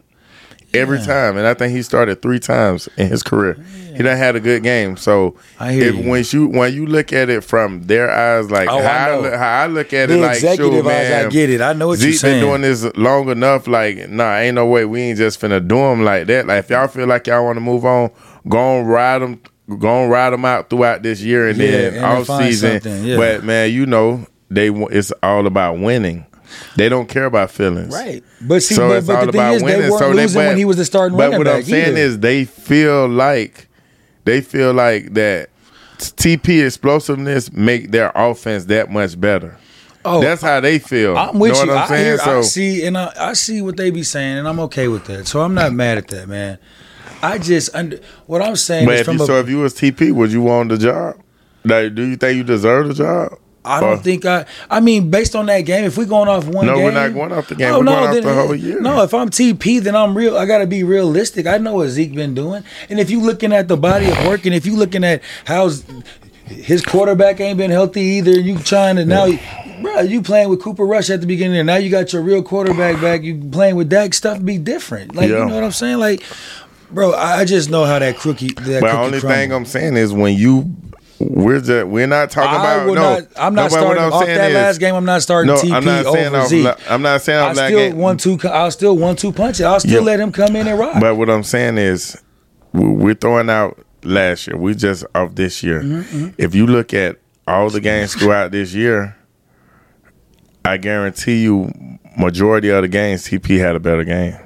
Every 0.73 0.99
time, 1.01 1.37
and 1.37 1.47
I 1.47 1.55
think 1.55 1.73
he 1.75 1.83
started 1.83 2.23
three 2.23 2.39
times 2.39 2.89
in 2.97 3.09
his 3.09 3.23
career. 3.25 3.55
He 3.97 4.03
done 4.05 4.17
had 4.17 4.37
a 4.37 4.41
good 4.41 4.63
game. 4.63 4.97
So 4.97 5.35
I 5.59 5.73
hear 5.73 5.89
if, 5.89 5.97
you. 5.97 6.09
when 6.09 6.25
you 6.31 6.47
when 6.59 6.73
you 6.73 6.87
look 6.87 7.13
at 7.13 7.29
it 7.29 7.43
from 7.43 7.83
their 7.83 8.09
eyes, 8.11 8.51
like 8.53 8.69
Oh, 8.69 8.81
how, 8.81 9.09
I 9.09 9.11
know. 9.17 9.21
look, 9.23 9.35
how 9.35 9.63
I 9.63 9.67
look 9.67 9.93
at 9.93 10.09
The 10.09 10.15
it, 10.17 10.21
like 10.21 10.37
executive 10.37 10.73
shoot, 10.73 10.79
eyes, 10.87 11.11
man, 11.11 11.27
I 11.27 11.29
get 11.29 11.51
it. 11.51 11.61
I 11.61 11.73
know 11.73 11.89
what 11.89 11.99
Zeke 11.99 12.09
you're 12.11 12.19
saying. 12.19 12.41
been 12.41 12.49
doing 12.49 12.63
this 12.63 12.85
long 12.97 13.29
enough. 13.31 13.67
Like, 13.67 14.09
nah, 14.09 14.37
ain't 14.37 14.55
no 14.55 14.67
way 14.67 14.85
we 14.85 15.01
ain't 15.01 15.19
just 15.19 15.41
finna 15.41 15.67
do 15.67 15.77
him 15.77 16.05
like 16.05 16.29
that. 16.29 16.47
Like, 16.47 16.61
if 16.65 16.71
y'all 16.71 16.87
feel 16.87 17.07
like 17.09 17.27
y'all 17.27 17.45
want 17.45 17.57
to 17.57 17.61
move 17.61 17.85
on, 17.85 18.11
go 18.49 18.59
on 18.79 18.87
ride 18.87 19.23
them, 19.23 19.41
go 19.79 19.89
on 20.05 20.09
ride 20.09 20.31
them 20.31 20.45
out 20.45 20.71
throughout 20.71 21.03
this 21.03 21.21
year 21.21 21.49
and 21.49 21.59
Yeah, 21.59 21.71
then 21.73 21.95
and 21.97 22.05
off 22.05 22.27
season. 22.45 22.81
yeah. 23.05 23.17
But 23.17 23.43
man, 23.43 23.73
you 23.73 23.87
know 23.87 24.25
they 24.51 24.69
it's 24.71 25.11
all 25.23 25.47
about 25.49 25.79
winning. 25.81 26.27
They 26.77 26.89
don't 26.89 27.09
care 27.09 27.25
about 27.27 27.51
feelings, 27.51 27.93
Right. 27.95 28.23
But 28.41 28.63
see, 28.63 28.75
so 28.75 28.89
but, 28.89 28.99
it's 28.99 29.07
but 29.07 29.17
all 29.17 29.27
the 29.27 29.33
thing 29.33 29.41
about 29.41 29.55
is, 29.55 29.63
winning. 29.63 29.81
they 29.83 29.91
weren't 29.91 29.99
so 30.01 30.11
losing 30.11 30.41
they, 30.41 30.47
when 30.49 30.57
he 30.57 30.65
was 30.65 30.77
the 30.77 30.85
starting 30.85 31.17
But 31.17 31.25
running 31.25 31.39
what 31.39 31.45
back 31.47 31.57
I'm 31.57 31.63
saying 31.65 31.89
either. 31.93 31.99
is, 31.99 32.19
they 32.21 32.45
feel 32.45 33.09
like 33.09 33.69
they 34.25 34.41
feel 34.41 34.73
like 34.73 35.15
that 35.15 35.51
TP 35.99 36.65
explosiveness 36.65 37.53
make 37.53 37.91
their 37.91 38.11
offense 38.15 38.65
that 38.67 38.91
much 38.91 39.21
better. 39.21 39.57
Oh, 40.05 40.23
That's 40.23 40.41
how 40.41 40.61
they 40.61 40.79
feel. 40.79 41.17
I'm 41.17 41.39
with 41.39 41.53
know 41.53 41.63
you. 41.65 41.69
What 41.69 41.77
I'm 41.77 41.85
I, 41.85 41.87
saying? 41.89 42.05
hear, 42.05 42.19
so 42.19 42.39
I 42.39 42.41
see, 42.43 42.87
and 42.87 42.97
I, 42.97 43.13
I 43.19 43.33
see 43.35 43.61
what 43.61 43.77
they 43.77 43.91
be 43.91 44.03
saying, 44.03 44.39
and 44.39 44.49
I'm 44.49 44.59
okay 44.61 44.89
with 44.89 45.05
that. 45.07 45.27
So 45.27 45.43
I'm 45.43 45.53
not 45.55 45.73
mad 45.75 45.99
at 45.99 46.09
that, 46.09 46.27
man. 46.27 46.59
I 47.23 47.37
just 47.37 47.75
under 47.75 48.01
what 48.27 48.41
I'm 48.41 48.57
saying 48.57 48.87
But 48.87 48.95
is 48.95 49.01
if 49.01 49.07
from 49.07 49.19
you, 49.19 49.23
a, 49.25 49.27
so 49.27 49.39
if 49.41 49.49
you 49.51 49.59
was 49.59 49.75
TP, 49.75 50.11
would 50.13 50.33
you 50.33 50.41
want 50.41 50.71
the 50.71 50.79
job? 50.79 51.21
Like, 51.65 51.95
do 51.95 52.03
you 52.07 52.17
think 52.17 52.37
you 52.39 52.45
deserve 52.45 52.89
the 52.89 52.95
job? 52.95 53.39
I 53.65 53.81
don't 53.81 54.03
think 54.03 54.25
I. 54.25 54.47
I 54.71 54.81
mean, 54.81 55.11
based 55.11 55.37
on 55.37 55.47
that 55.47 55.61
game, 55.63 55.85
if 55.85 55.99
we 55.99 56.07
going 56.07 56.29
off 56.29 56.47
one 56.47 56.67
No, 56.67 56.77
game, 56.77 56.85
we're 56.85 56.91
not 56.93 57.13
going 57.13 57.31
off 57.33 57.49
the 57.49 57.55
game. 57.55 57.73
Oh, 57.75 57.79
we're 57.81 57.85
going 57.85 57.99
off 58.09 58.15
then- 58.15 58.23
the 58.25 58.35
whole 58.35 58.55
year. 58.55 58.81
No, 58.81 59.03
if 59.03 59.13
I'm 59.13 59.29
TP, 59.29 59.83
then 59.83 59.95
I'm 59.95 60.17
real. 60.17 60.37
I 60.39 60.47
got 60.47 60.59
to 60.59 60.67
be 60.67 60.83
realistic. 60.83 61.47
I 61.47 61.59
know 61.59 61.75
what 61.75 61.89
Zeke 61.89 62.15
been 62.15 62.35
doing, 62.35 62.65
and 62.89 62.99
if 62.99 63.11
you 63.11 63.21
looking 63.21 63.53
at 63.53 63.69
the 63.69 63.77
body 63.77 64.11
of 64.11 64.27
work, 64.27 64.47
and 64.47 64.55
if 64.55 64.65
you 64.65 64.77
looking 64.77 65.05
at 65.05 65.23
how's 65.45 65.85
his 66.47 66.83
quarterback 66.85 67.39
ain't 67.41 67.59
been 67.59 67.71
healthy 67.71 68.01
either, 68.01 68.33
you 68.33 68.59
trying 68.59 68.97
to 68.97 69.05
now, 69.05 69.29
bro, 69.83 70.01
you 70.01 70.21
playing 70.23 70.49
with 70.49 70.61
Cooper 70.63 70.85
Rush 70.87 71.11
at 71.11 71.21
the 71.21 71.27
beginning, 71.27 71.59
and 71.59 71.67
now 71.67 71.77
you 71.77 71.91
got 71.91 72.13
your 72.13 72.23
real 72.23 72.43
quarterback 72.43 73.01
back. 73.01 73.23
You 73.23 73.37
playing 73.53 73.77
with 73.77 73.89
Dak, 73.91 74.15
stuff 74.15 74.43
be 74.45 74.57
different. 74.59 75.15
Like 75.15 75.29
Yeah. 75.31 75.41
you 75.41 75.45
know 75.47 75.55
what 75.55 75.65
I'm 75.65 75.73
saying, 75.73 75.99
like. 75.99 76.23
Bro, 76.93 77.15
I 77.15 77.45
just 77.45 77.71
know 77.71 77.85
how 77.85 78.01
that 78.01 78.17
crookie. 78.17 78.53
That 78.65 78.81
But 78.81 78.91
cookie 78.91 78.97
only 79.05 79.21
thing. 79.21 79.53
I'm 79.53 79.65
saying 79.65 79.97
is 79.97 80.13
when 80.13 80.37
you, 80.37 80.75
we're 81.21 81.61
just 81.61 81.87
we're 81.89 82.07
not 82.07 82.31
talking 82.31 82.59
I 82.59 82.75
about 82.83 82.87
no. 82.87 82.95
not. 82.95 83.23
I'm 83.37 83.55
not 83.55 83.55
no, 83.55 83.63
what 83.63 83.71
starting 83.73 84.03
I'm 84.05 84.13
off 84.13 84.25
saying 84.25 84.39
that 84.39 84.51
is- 84.51 84.55
last 84.55 84.79
game. 84.81 84.95
I'm 84.95 85.05
not 85.05 85.23
starting 85.23 85.55
No, 85.55 85.61
TP 85.61 85.73
I'm 85.73 85.85
not 85.85 86.05
saying 86.13 86.27
over 86.35 86.37
off. 86.39 86.53
La- 86.53 86.95
I'm 86.95 87.03
not 87.03 87.21
saying 87.23 87.39
I 87.39 87.49
off 87.51 87.57
that 87.57 87.67
still 87.69 87.79
game. 87.79 87.97
one 87.99 88.17
two. 88.17 88.39
I'll 88.45 88.71
still 88.71 88.97
one 88.97 89.17
two 89.17 89.33
punch 89.33 89.61
it. 89.61 89.65
I'll 89.65 89.81
still 89.81 90.01
Yeah. 90.01 90.07
let 90.07 90.21
him 90.21 90.33
come 90.33 90.57
in 90.57 90.67
and 90.67 90.79
rock. 90.79 91.01
But 91.01 91.17
what 91.17 91.29
I'm 91.29 91.43
saying 91.43 91.79
is, 91.79 92.17
we- 92.73 92.89
we're 92.89 93.15
throwing 93.15 93.51
out 93.51 93.79
last 94.03 94.47
year. 94.47 94.57
We 94.57 94.75
just 94.75 95.05
off 95.15 95.35
this 95.35 95.63
year. 95.63 95.83
Mm-hmm, 95.83 96.29
If 96.39 96.55
you 96.55 96.67
look 96.67 96.95
at 96.95 97.17
all 97.47 97.69
the 97.69 97.81
games 97.81 98.15
throughout 98.15 98.51
this 98.53 98.73
year, 98.73 99.15
I 100.65 100.77
guarantee 100.79 101.43
you, 101.43 101.71
majority 102.17 102.71
of 102.71 102.83
the 102.83 102.89
games, 102.89 103.25
TP 103.25 103.59
had 103.59 103.77
a 103.77 103.81
better 103.81 104.05
game. 104.05 104.37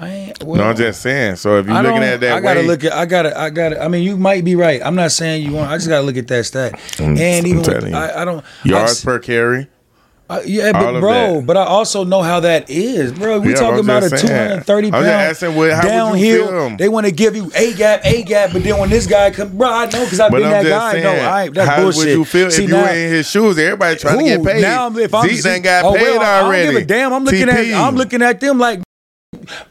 I 0.00 0.08
ain't, 0.08 0.40
no, 0.40 0.46
well, 0.46 0.62
I'm 0.62 0.76
just 0.76 1.02
saying. 1.02 1.36
So 1.36 1.58
if 1.58 1.66
you're 1.66 1.74
I 1.74 1.82
looking 1.82 2.02
at 2.02 2.20
that 2.20 2.32
I 2.38 2.40
gotta 2.40 2.60
way, 2.60 2.66
look 2.66 2.84
at. 2.84 2.92
I 2.92 3.04
gotta. 3.04 3.38
I 3.38 3.50
gotta. 3.50 3.82
I 3.82 3.88
mean, 3.88 4.02
you 4.02 4.16
might 4.16 4.44
be 4.44 4.56
right. 4.56 4.80
I'm 4.82 4.94
not 4.94 5.12
saying 5.12 5.44
you 5.44 5.52
want. 5.52 5.70
I 5.70 5.76
just 5.76 5.88
gotta 5.88 6.04
look 6.06 6.16
at 6.16 6.26
that 6.28 6.44
stat. 6.46 6.72
I'm- 6.98 7.18
and 7.18 7.46
even 7.46 7.58
with, 7.62 7.86
you. 7.88 7.94
I, 7.94 8.22
I 8.22 8.24
don't. 8.24 8.44
yards 8.64 9.02
I, 9.02 9.04
per 9.04 9.18
carry. 9.18 9.68
I- 10.30 10.42
yeah, 10.42 10.70
but 10.72 11.00
bro, 11.00 11.40
that. 11.40 11.46
but 11.46 11.56
I 11.56 11.64
also 11.64 12.04
know 12.04 12.22
how 12.22 12.38
that 12.40 12.70
is, 12.70 13.10
bro. 13.12 13.40
We 13.40 13.50
Yeah, 13.50 13.56
talking 13.56 13.80
about 13.80 14.04
a 14.04 14.10
just 14.10 14.24
saying. 14.26 14.62
230 14.62 14.86
I'm 14.86 14.92
just 14.92 15.06
asking, 15.42 15.56
what- 15.56 15.72
how 15.72 16.10
would 16.12 16.20
you 16.20 16.38
downhill. 16.38 16.76
They 16.78 16.88
want 16.88 17.06
to 17.06 17.12
give 17.12 17.34
you 17.36 17.50
a 17.54 17.72
gap, 17.74 18.00
a 18.06 18.22
gap, 18.22 18.52
but 18.52 18.62
then 18.62 18.78
when 18.78 18.88
this 18.90 19.06
guy 19.08 19.32
come, 19.32 19.56
bro, 19.58 19.68
I 19.68 19.86
know 19.86 20.04
because 20.04 20.20
I've 20.20 20.30
But 20.30 20.38
been 20.38 20.46
I'm 20.46 20.64
that 20.64 20.70
guy. 20.70 20.92
saying, 20.92 21.04
no, 21.04 21.10
I 21.10 21.42
ain't. 21.46 21.54
That's 21.54 21.68
how 21.68 21.82
bullshit. 21.82 21.98
would 22.06 22.08
you 22.16 22.24
feel 22.24 22.50
See, 22.52 22.62
if 22.62 22.68
you 22.70 22.74
now- 22.76 22.82
were 22.84 22.88
in 22.90 23.10
his 23.12 23.28
shoes? 23.28 23.58
Everybody 23.58 23.96
trying 23.98 24.18
to 24.18 24.24
get 24.24 24.44
paid. 24.44 24.62
Now, 24.62 24.96
if 24.96 25.12
I'm 25.12 25.28
Zeke 25.28 25.42
done 25.42 25.62
got 25.62 25.84
oh, 25.84 25.94
paid 25.94 26.02
well, 26.02 26.20
I 26.20 26.40
don't 26.64 26.72
give 26.74 26.82
a 26.82 26.86
damn. 26.86 27.12
I'm 27.12 27.24
looking 27.24 27.46
TP. 27.48 27.72
at 27.72 27.82
I'm 27.88 27.96
looking 27.96 28.22
at 28.22 28.40
them 28.40 28.58
like 28.58 28.80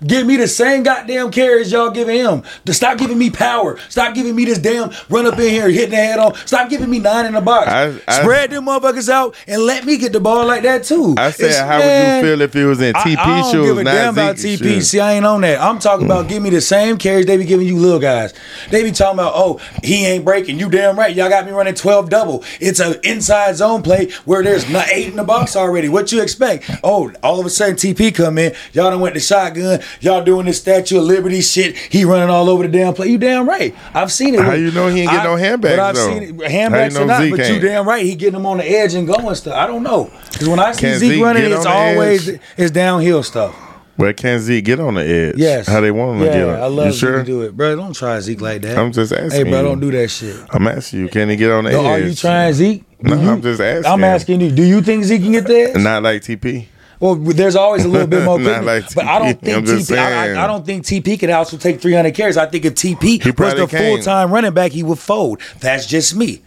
Give 0.05 0.25
me 0.25 0.37
the 0.37 0.47
same 0.47 0.83
goddamn 0.83 1.31
carries 1.31 1.71
y'all 1.71 1.91
giving 1.91 2.17
him. 2.17 2.43
To 2.65 2.73
stop 2.73 2.97
giving 2.97 3.17
me 3.17 3.29
power. 3.29 3.77
Stop 3.89 4.13
giving 4.15 4.35
me 4.35 4.45
this 4.45 4.57
damn 4.59 4.91
run 5.09 5.25
up 5.27 5.35
in 5.39 5.49
here 5.49 5.69
hitting 5.69 5.91
the 5.91 5.95
head 5.97 6.19
on. 6.19 6.35
Stop 6.45 6.69
giving 6.69 6.89
me 6.89 6.99
nine 6.99 7.25
in 7.25 7.33
the 7.33 7.41
box. 7.41 7.67
I- 7.67 7.93
I- 8.07 8.21
Spread 8.21 8.51
them 8.51 8.65
motherfuckers 8.65 9.09
out 9.09 9.35
and 9.47 9.61
let 9.63 9.85
me 9.85 9.97
get 9.97 10.13
the 10.13 10.19
ball 10.19 10.45
like 10.45 10.63
that 10.63 10.83
too. 10.83 11.15
I 11.17 11.31
said, 11.31 11.45
It's- 11.47 11.59
how 11.61 11.77
man, 11.79 12.21
would 12.21 12.27
you 12.27 12.31
feel 12.35 12.41
if 12.41 12.55
it 12.55 12.65
was 12.65 12.81
in 12.81 12.95
I- 12.95 13.03
TP 13.03 13.17
I, 13.19 13.41
don't 13.41 13.51
shoes, 13.51 13.65
give 13.65 13.77
a 13.77 13.83
damn 13.83 14.13
about 14.13 14.37
Zeke 14.39 14.59
TP. 14.59 14.63
shoes? 14.75 14.89
See, 14.89 14.99
I 14.99 15.13
ain't 15.13 15.25
on 15.25 15.41
that. 15.41 15.61
I'm 15.61 15.79
talking 15.79 16.05
about 16.05 16.27
give 16.27 16.41
me 16.41 16.49
the 16.49 16.61
same 16.61 16.97
carries 16.97 17.25
they 17.25 17.37
be 17.37 17.45
giving 17.45 17.67
you 17.67 17.77
little 17.77 17.99
guys. 17.99 18.33
They 18.71 18.83
be 18.83 18.91
talking 18.91 19.19
about, 19.19 19.33
oh, 19.35 19.59
he 19.83 20.05
ain't 20.05 20.25
breaking. 20.25 20.59
You 20.59 20.69
damn 20.69 20.97
right. 20.97 21.15
Y'all 21.15 21.29
got 21.29 21.45
me 21.45 21.51
running 21.51 21.73
12 21.75 22.09
double. 22.09 22.43
It's 22.59 22.79
an 22.79 22.95
inside 23.03 23.55
zone 23.55 23.81
play 23.83 24.09
where 24.25 24.43
there's 24.43 24.69
not 24.69 24.87
eight 24.91 25.07
in 25.07 25.15
the 25.15 25.23
box 25.23 25.55
already. 25.55 25.89
What 25.89 26.11
you 26.11 26.21
expect? 26.21 26.69
Oh, 26.83 27.11
all 27.23 27.39
of 27.39 27.45
a 27.45 27.49
sudden 27.49 27.75
TP 27.75 28.11
come 28.13 28.37
in. 28.37 28.53
Y'all 28.73 28.89
done 28.89 28.99
went 28.99 29.13
to 29.15 29.21
shotgun. 29.21 29.68
Y'all 30.01 30.23
doing 30.23 30.45
this 30.45 30.57
Statue 30.59 30.97
of 30.99 31.03
Liberty 31.03 31.41
shit. 31.41 31.75
He 31.77 32.05
running 32.05 32.29
all 32.29 32.49
over 32.49 32.63
the 32.67 32.69
damn 32.71 32.93
play. 32.93 33.07
You 33.07 33.17
damn 33.17 33.47
right. 33.47 33.75
I've 33.93 34.11
seen 34.11 34.35
it. 34.35 34.41
How 34.41 34.53
you 34.53 34.71
know 34.71 34.87
he 34.87 35.01
ain't 35.01 35.11
get 35.11 35.23
no 35.23 35.35
handbags, 35.35 35.75
But 35.77 35.79
I've 35.79 35.95
though? 35.95 36.07
seen 36.09 36.23
it. 36.23 36.35
How 36.35 36.43
you 36.43 36.49
Handbags 36.49 36.95
know 36.95 37.03
or 37.03 37.05
not, 37.05 37.21
Zeke 37.21 37.35
but 37.37 37.49
you 37.49 37.59
damn 37.59 37.87
right. 37.87 38.05
He 38.05 38.15
getting 38.15 38.33
them 38.33 38.45
on 38.45 38.57
the 38.57 38.65
edge 38.69 38.93
and 38.93 39.07
going 39.07 39.35
stuff. 39.35 39.53
I 39.55 39.67
don't 39.67 39.83
know. 39.83 40.09
Because 40.31 40.47
when 40.49 40.59
I 40.59 40.71
see 40.71 40.79
Can 40.81 40.99
Zeke, 40.99 41.11
Zeke 41.13 41.23
running, 41.23 41.51
it's 41.51 41.65
always 41.65 42.29
edge? 42.29 42.39
it's 42.57 42.71
downhill 42.71 43.23
stuff. 43.23 43.55
But 43.97 44.15
can 44.15 44.39
Zeke 44.39 44.63
get 44.63 44.79
on 44.79 44.93
the 44.93 45.01
edge? 45.05 45.35
Yes. 45.35 45.67
How 45.67 45.81
they 45.81 45.91
want 45.91 46.19
him 46.21 46.25
yeah, 46.25 46.31
to 46.31 46.37
get 46.37 46.47
on? 46.47 46.55
I 46.61 46.65
love 46.67 46.85
you 46.87 46.93
sure? 46.93 47.17
to 47.17 47.23
do 47.25 47.41
it, 47.41 47.57
bro. 47.57 47.75
Don't 47.75 47.93
try 47.93 48.17
Zeke 48.21 48.39
like 48.39 48.61
that. 48.61 48.77
I'm 48.77 48.93
just 48.93 49.11
asking 49.11 49.31
Hey, 49.31 49.43
bro, 49.51 49.59
you. 49.59 49.65
don't 49.67 49.79
do 49.81 49.91
that 49.91 50.07
shit. 50.07 50.37
I'm 50.51 50.65
asking 50.67 50.99
you, 51.01 51.07
can 51.09 51.29
he 51.29 51.35
get 51.35 51.51
on 51.51 51.65
the 51.65 51.71
No, 51.71 51.81
edge? 51.85 51.85
are 52.03 52.07
you 52.07 52.15
trying 52.15 52.53
Zeke? 52.53 52.83
Do 53.03 53.09
No, 53.15 53.21
you- 53.21 53.29
I'm 53.29 53.41
just 53.41 53.59
asking. 53.59 53.91
I'm 53.91 54.03
asking 54.05 54.39
you. 54.39 54.51
Do 54.51 54.63
you 54.63 54.81
think 54.81 55.03
Zeke 55.03 55.21
can 55.21 55.33
get 55.33 55.47
there? 55.47 55.77
Not 55.77 56.03
like 56.03 56.21
TP. 56.21 56.67
Well, 56.99 57.15
there's 57.15 57.55
always 57.55 57.85
a 57.85 57.87
little 57.87 58.07
bit 58.07 58.25
more 58.25 58.37
Not 58.39 58.65
like 58.65 58.93
but 58.93 59.05
I 59.05 59.19
don't 59.19 59.41
think 59.41 59.57
I'm 59.57 59.63
TP. 59.63 59.97
I. 59.97 60.33
I, 60.33 60.43
I 60.43 60.47
don't 60.47 60.65
think 60.65 60.83
TP 60.83 61.19
could 61.19 61.29
also 61.29 61.57
take 61.57 61.79
300 61.79 62.13
carries. 62.13 62.35
I 62.37 62.45
think 62.45 62.65
if 62.65 62.75
TP 62.75 63.23
was 63.39 63.53
the 63.55 63.67
full 63.67 63.99
time 63.99 64.31
running 64.31 64.53
back, 64.53 64.71
he 64.71 64.83
would 64.83 64.99
fold. 64.99 65.41
That's 65.59 65.85
just 65.85 66.15
me. 66.15 66.41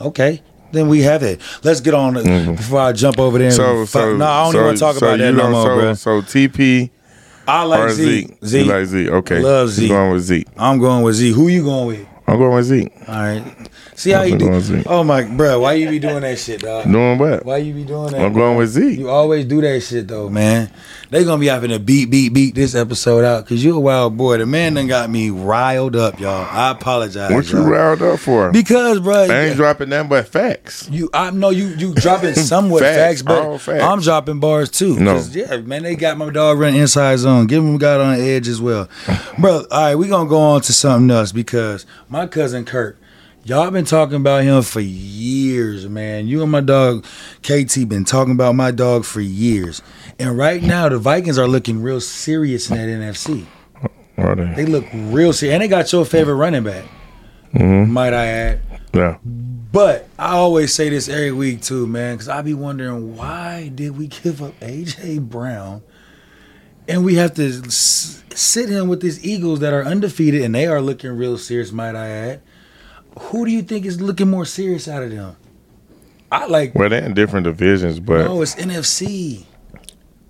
Okay, 0.00 0.42
then 0.72 0.88
we 0.88 1.02
have 1.02 1.22
it. 1.22 1.40
Let's 1.62 1.80
get 1.80 1.94
on 1.94 2.16
it 2.18 2.56
before 2.56 2.80
I 2.80 2.92
jump 2.92 3.18
over 3.18 3.38
there. 3.38 3.48
And 3.48 3.56
Mm-hmm. 3.56 3.84
So, 3.84 4.00
so 4.00 4.16
no, 4.16 4.26
I 4.26 4.44
don't 4.44 4.52
so, 4.52 4.58
even 4.58 4.66
want 4.66 4.76
to 4.76 4.80
talk 4.80 4.96
so 4.96 5.06
about 5.06 5.18
that 5.18 5.32
no 5.32 5.50
more, 5.50 5.62
so, 5.66 5.80
bro. 5.80 5.94
So 5.94 6.22
TP 6.22 6.90
I 7.48 7.62
like 7.62 7.90
Zeke. 7.92 8.28
Zeke? 8.28 8.44
Zeke. 8.44 8.66
You 8.66 8.72
like 8.72 8.86
Zeke? 8.86 9.08
Okay, 9.08 9.40
Love 9.40 9.68
You 9.68 9.72
Zeke. 9.72 9.88
Going 9.88 10.12
with 10.12 10.22
Zeke. 10.22 10.48
I'm 10.56 10.78
going 10.78 11.02
with 11.02 11.14
Zeke. 11.14 11.34
Who 11.34 11.48
you 11.48 11.64
going 11.64 11.86
with? 11.86 12.08
I'm 12.26 12.38
going 12.38 12.54
with 12.54 12.64
Zeke. 12.66 12.92
All 13.08 13.14
right. 13.14 13.68
See 13.94 14.10
how 14.10 14.22
you 14.22 14.36
do? 14.36 14.82
Oh 14.86 15.02
my, 15.04 15.24
bro, 15.24 15.60
why 15.60 15.74
you 15.74 15.88
be 15.88 15.98
doing 15.98 16.20
that 16.20 16.38
shit, 16.38 16.60
dog? 16.60 16.84
Doing 16.84 17.18
what? 17.18 17.44
Why 17.44 17.58
you 17.58 17.72
be 17.72 17.84
doing 17.84 18.12
that? 18.12 18.20
I'm 18.20 18.32
going 18.32 18.56
with 18.56 18.70
Z. 18.70 18.94
You 18.94 19.08
always 19.08 19.44
do 19.44 19.60
that 19.62 19.80
shit 19.80 20.08
though, 20.08 20.28
man. 20.28 20.70
They 21.10 21.24
gonna 21.24 21.38
be 21.38 21.46
having 21.46 21.70
to 21.70 21.78
beat, 21.78 22.10
beat, 22.10 22.34
beat 22.34 22.54
this 22.54 22.74
episode 22.74 23.24
out 23.24 23.44
because 23.44 23.64
you 23.64 23.76
a 23.76 23.80
wild 23.80 24.16
boy. 24.16 24.38
The 24.38 24.46
man 24.46 24.74
done 24.74 24.88
got 24.88 25.08
me 25.08 25.30
riled 25.30 25.94
up, 25.94 26.18
y'all. 26.18 26.46
I 26.50 26.72
apologize. 26.72 27.32
What 27.32 27.50
you 27.52 27.60
y'all. 27.60 27.68
riled 27.68 28.02
up 28.02 28.18
for? 28.18 28.50
Because, 28.50 29.00
bro, 29.00 29.14
I 29.14 29.46
ain't 29.46 29.56
dropping 29.56 29.90
nothing 29.90 30.08
but 30.08 30.26
facts. 30.26 30.88
you, 30.90 31.08
I 31.14 31.30
know 31.30 31.50
you, 31.50 31.68
you 31.68 31.94
dropping 31.94 32.34
somewhat 32.34 32.82
Facts, 32.82 32.96
facts, 32.96 33.22
but 33.22 33.58
facts. 33.58 33.84
I'm 33.84 34.00
dropping 34.00 34.40
bars 34.40 34.68
too. 34.70 34.98
No. 34.98 35.18
yeah, 35.30 35.58
man, 35.58 35.84
they 35.84 35.94
got 35.94 36.18
my 36.18 36.30
dog 36.30 36.58
running 36.58 36.80
inside 36.80 37.16
zone. 37.16 37.46
Give 37.46 37.62
him 37.62 37.78
got 37.78 38.00
on 38.00 38.20
edge 38.20 38.48
as 38.48 38.60
well, 38.60 38.88
bro. 39.38 39.64
All 39.70 39.80
right, 39.80 39.94
we 39.94 40.08
gonna 40.08 40.28
go 40.28 40.40
on 40.40 40.60
to 40.62 40.72
something 40.72 41.10
else 41.14 41.30
because 41.32 41.86
my 42.08 42.26
cousin 42.26 42.64
Kirk. 42.64 42.98
Y'all 43.46 43.70
been 43.70 43.84
talking 43.84 44.16
about 44.16 44.42
him 44.42 44.60
for 44.62 44.80
years, 44.80 45.88
man. 45.88 46.26
You 46.26 46.42
and 46.42 46.50
my 46.50 46.60
dog 46.60 47.04
KT 47.44 47.88
been 47.88 48.04
talking 48.04 48.32
about 48.32 48.56
my 48.56 48.72
dog 48.72 49.04
for 49.04 49.20
years. 49.20 49.82
And 50.18 50.36
right 50.36 50.60
now 50.60 50.88
the 50.88 50.98
Vikings 50.98 51.38
are 51.38 51.46
looking 51.46 51.80
real 51.80 52.00
serious 52.00 52.68
in 52.68 52.76
that 52.76 52.88
NFC. 52.88 53.46
Are 54.18 54.34
they? 54.34 54.52
They 54.54 54.66
look 54.66 54.84
real 54.92 55.32
serious. 55.32 55.54
And 55.54 55.62
they 55.62 55.68
got 55.68 55.92
your 55.92 56.04
favorite 56.04 56.34
running 56.34 56.64
back. 56.64 56.86
Mm-hmm. 57.54 57.92
Might 57.92 58.14
I 58.14 58.26
add. 58.26 58.60
Yeah. 58.92 59.18
But 59.24 60.08
I 60.18 60.32
always 60.32 60.74
say 60.74 60.88
this 60.88 61.08
every 61.08 61.30
week 61.30 61.62
too, 61.62 61.86
man, 61.86 62.16
because 62.16 62.28
I 62.28 62.42
be 62.42 62.52
wondering 62.54 63.16
why 63.16 63.70
did 63.72 63.96
we 63.96 64.08
give 64.08 64.42
up 64.42 64.58
AJ 64.58 65.20
Brown, 65.28 65.84
and 66.88 67.04
we 67.04 67.14
have 67.14 67.34
to 67.34 67.46
s- 67.66 68.24
sit 68.34 68.70
him 68.70 68.88
with 68.88 69.02
these 69.02 69.24
Eagles 69.24 69.60
that 69.60 69.72
are 69.72 69.84
undefeated 69.84 70.42
and 70.42 70.52
they 70.52 70.66
are 70.66 70.80
looking 70.82 71.12
real 71.12 71.38
serious. 71.38 71.70
Might 71.70 71.94
I 71.94 72.08
add? 72.08 72.42
Who 73.18 73.44
do 73.46 73.50
you 73.52 73.62
think 73.62 73.86
is 73.86 74.00
looking 74.00 74.28
more 74.30 74.44
serious 74.44 74.88
out 74.88 75.02
of 75.02 75.10
them? 75.10 75.36
I 76.30 76.46
like. 76.46 76.74
Well, 76.74 76.88
they're 76.88 77.02
in 77.04 77.14
different 77.14 77.44
divisions, 77.44 78.00
but 78.00 78.24
No, 78.24 78.42
it's 78.42 78.54
NFC. 78.56 79.44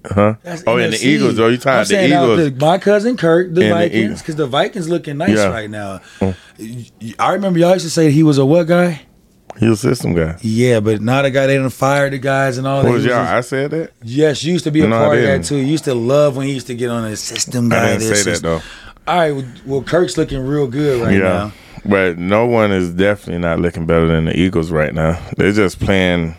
huh? 0.05 0.35
That's 0.43 0.63
Oh, 0.67 0.77
and 0.77 0.93
the 0.93 0.99
Eagles. 1.05 1.39
Oh, 1.39 1.49
you 1.49 1.55
I'm 1.55 1.61
talking 1.61 1.89
the 1.97 2.15
uh, 2.15 2.23
Eagles? 2.25 2.53
the- 2.53 2.65
my 2.67 2.79
cousin 2.79 3.17
Kirk, 3.17 3.55
the 3.55 3.63
And 3.65 3.71
Vikings, 3.71 4.21
because 4.23 4.37
the 4.37 4.47
Vikings 4.47 4.89
looking 4.89 5.17
nice 5.17 5.31
Yeah. 5.37 5.49
right 5.49 5.71
now. 5.71 6.01
Mm. 6.21 7.15
I 7.19 7.33
remember 7.33 7.59
y'all 7.59 7.73
used 7.73 7.87
to 7.87 7.91
say 7.91 8.11
he 8.11 8.23
was 8.23 8.39
a 8.39 8.47
what 8.47 8.67
guy? 8.67 9.03
He 9.59 9.69
was 9.69 9.83
a 9.85 9.89
system 9.89 10.15
guy. 10.15 10.37
Yeah, 10.43 10.81
but 10.81 11.01
now 11.01 11.23
the 11.23 11.31
guy 11.31 11.47
they 11.47 11.57
done 11.57 11.71
fired 11.71 12.13
the 12.13 12.19
guys 12.19 12.59
and 12.59 12.67
all 12.67 12.83
that. 12.83 12.93
Was 12.93 13.05
y'all? 13.07 13.17
I 13.17 13.41
said 13.41 13.71
that. 13.71 13.93
yes, 14.03 14.45
you 14.45 14.53
used 14.53 14.65
to 14.65 14.71
be 14.71 14.83
a 14.83 14.87
No, 14.87 14.99
part 14.99 15.17
of 15.19 15.25
that 15.25 15.45
too. 15.45 15.57
You 15.57 15.65
used 15.65 15.85
to 15.85 15.95
love 15.95 16.37
when 16.37 16.47
he 16.47 16.53
used 16.53 16.67
to 16.67 16.75
get 16.75 16.91
on 16.91 17.09
the 17.11 17.17
system 17.17 17.71
guy. 17.71 17.95
I 17.95 17.97
didn't 17.97 18.15
say 18.17 18.33
that 18.33 18.43
though. 18.43 18.61
All 19.09 19.17
right, 19.19 19.33
well, 19.35 19.45
well, 19.65 19.83
Kirk's 19.83 20.19
looking 20.19 20.41
real 20.47 20.67
good 20.67 21.03
right 21.03 21.15
yeah. 21.15 21.19
now. 21.21 21.53
But 21.89 22.19
no 22.19 22.47
one 22.47 22.73
is 22.73 22.93
definitely 22.93 23.41
not 23.41 23.61
looking 23.61 23.87
better 23.87 24.07
than 24.07 24.27
the 24.27 24.39
Eagles 24.39 24.71
right 24.71 24.93
now. 24.95 25.21
They're 25.37 25.53
just 25.53 25.79
playing. 25.81 26.35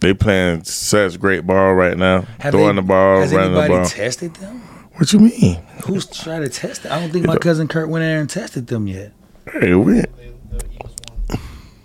They 0.00 0.12
playing 0.14 0.64
such 0.64 1.18
great 1.18 1.46
ball 1.46 1.74
right 1.74 1.96
now. 1.96 2.22
Have 2.40 2.52
throwing 2.52 2.76
they- 2.76 2.82
the 2.82 2.86
ball, 2.88 3.20
Has 3.20 3.32
running 3.32 3.52
the 3.54 3.60
anybody 3.60 3.80
ball. 3.80 3.88
tested 3.88 4.34
them? 4.34 4.60
what 4.96 5.12
you 5.12 5.20
mean? 5.20 5.56
Who's 5.86 6.06
trying 6.06 6.42
to 6.42 6.48
test 6.48 6.84
it? 6.84 6.90
I 6.90 7.00
don't 7.00 7.10
think 7.10 7.26
my 7.26 7.36
cousin 7.36 7.66
Kirk 7.68 7.88
went 7.88 8.02
in 8.02 8.10
there 8.10 8.20
and 8.20 8.28
tested 8.30 8.66
them 8.66 8.86
yet. 8.86 9.12
Hey, 9.52 9.74
we, 9.74 10.02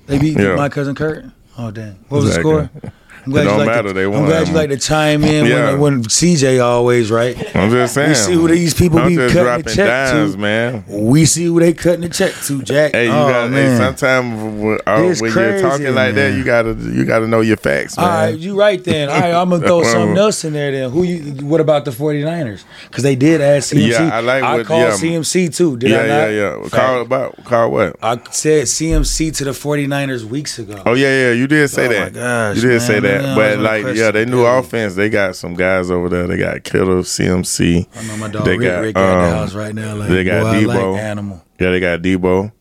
They 0.07 0.17
beat 0.19 0.37
Yeah. 0.37 0.55
my 0.55 0.69
cousin 0.69 0.95
Kirk. 0.95 1.25
Oh 1.57 1.71
damn! 1.71 1.95
What 2.09 2.17
was 2.23 2.35
Exactly. 2.37 2.53
the 2.53 2.67
score? 2.79 2.91
I'm 3.25 3.31
glad 3.31 3.41
It 3.41 3.45
don't 3.45 3.57
like 3.59 3.67
matter, 3.67 3.87
To, 3.89 3.93
they 3.93 4.03
I'm 4.05 4.25
glad 4.25 4.47
you 4.47 4.53
like 4.53 4.69
to 4.69 4.77
chime 4.77 5.23
in 5.23 5.45
Yeah. 5.45 5.71
when, 5.73 5.79
when 5.79 6.03
CJ 6.03 6.63
always 6.63 7.11
right. 7.11 7.37
I'm 7.55 7.69
just 7.69 7.93
saying. 7.93 8.09
We 8.09 8.15
see 8.15 8.33
who 8.33 8.47
these 8.47 8.73
people 8.73 8.99
I'm 8.99 9.09
be 9.09 9.15
cutting 9.17 9.33
dropping 9.33 9.65
the 9.65 9.75
check 9.75 9.87
dimes, 10.13 10.31
to. 10.33 10.37
man. 10.39 10.83
We 10.87 11.25
see 11.25 11.45
who 11.45 11.59
they 11.59 11.73
cutting 11.73 12.01
the 12.01 12.09
check 12.09 12.33
to, 12.33 12.61
Jack. 12.63 12.93
Hey, 12.93 13.05
you 13.05 13.11
oh, 13.11 13.27
got. 13.29 13.43
Hey, 13.49 13.49
man. 13.49 13.77
sometimes 13.77 14.63
when, 14.63 14.79
uh, 14.87 15.15
when 15.19 15.33
you're 15.33 15.61
talking 15.61 15.93
like 15.95 16.15
that, 16.15 16.33
you 16.35 16.43
gotta 16.43 16.73
you 16.73 17.05
gotta 17.05 17.27
know 17.27 17.41
your 17.41 17.57
facts, 17.57 17.97
man. 17.97 18.05
All 18.05 18.11
right, 18.11 18.37
you 18.37 18.57
right 18.59 18.83
then. 18.83 19.09
All 19.09 19.19
right, 19.19 19.33
I'm 19.33 19.49
gonna 19.49 19.65
throw 19.67 19.83
something 19.83 20.17
else 20.17 20.43
in 20.43 20.53
there 20.53 20.71
then. 20.71 20.89
Who 20.91 21.03
you? 21.03 21.45
What 21.45 21.61
about 21.61 21.85
the 21.85 21.91
49ers? 21.91 22.63
Because 22.87 23.03
they 23.03 23.15
did 23.15 23.41
ask 23.41 23.73
CMC. 23.73 23.89
Yeah, 23.91 24.09
I 24.15 24.19
like 24.21 24.43
What, 24.43 24.59
I 24.59 24.63
called 24.63 24.81
yeah. 24.81 24.91
CMC 25.17 25.55
too. 25.55 25.77
Did 25.77 25.91
yeah, 25.91 25.97
I 25.97 26.05
yeah, 26.05 26.17
not? 26.17 26.27
yeah. 26.29 26.61
Fact. 26.63 26.73
Call 26.73 27.01
about 27.01 27.43
call 27.45 27.71
what? 27.71 27.95
I 28.01 28.15
said 28.31 28.65
CMC 28.65 29.35
to 29.37 29.43
the 29.45 29.51
49ers 29.51 30.23
weeks 30.23 30.59
ago. 30.59 30.81
Oh 30.85 30.93
yeah, 30.93 31.27
yeah. 31.27 31.31
You 31.33 31.47
did 31.47 31.67
say 31.69 31.87
that. 31.87 31.95
Oh, 31.95 31.99
my 31.99 32.09
that. 32.09 32.13
gosh, 32.13 32.55
you 32.57 32.61
did 32.63 32.69
man, 32.69 32.79
say 32.79 32.99
man, 32.99 33.10
that. 33.11 33.25
I 33.25 33.35
But 33.35 33.59
like, 33.59 33.95
yeah, 33.95 34.11
they 34.11 34.25
new 34.25 34.43
belly. 34.43 34.59
offense. 34.59 34.95
They 34.95 35.09
got 35.09 35.35
some 35.35 35.53
guys 35.55 35.89
over 35.91 36.09
there. 36.09 36.27
They 36.27 36.37
got 36.37 36.63
Kittle, 36.63 37.03
CMC. 37.03 37.87
I 37.95 38.03
know 38.07 38.17
my 38.17 38.29
dog 38.29 38.45
They 38.45 38.57
Rick, 38.57 38.67
got, 38.69 38.79
Rick 38.81 38.97
at 38.97 39.01
the 39.05 39.25
um, 39.25 39.31
house 39.33 39.53
right 39.53 39.73
now. 39.75 39.95
Like, 39.95 40.09
they 40.09 40.23
got 40.23 40.43
boy, 40.43 40.59
Deebo. 40.59 40.93
like 40.93 41.01
animal. 41.03 41.43
Yeah, 41.59 41.71
they 41.71 41.79
got 41.79 42.01
Deebo. 42.01 42.51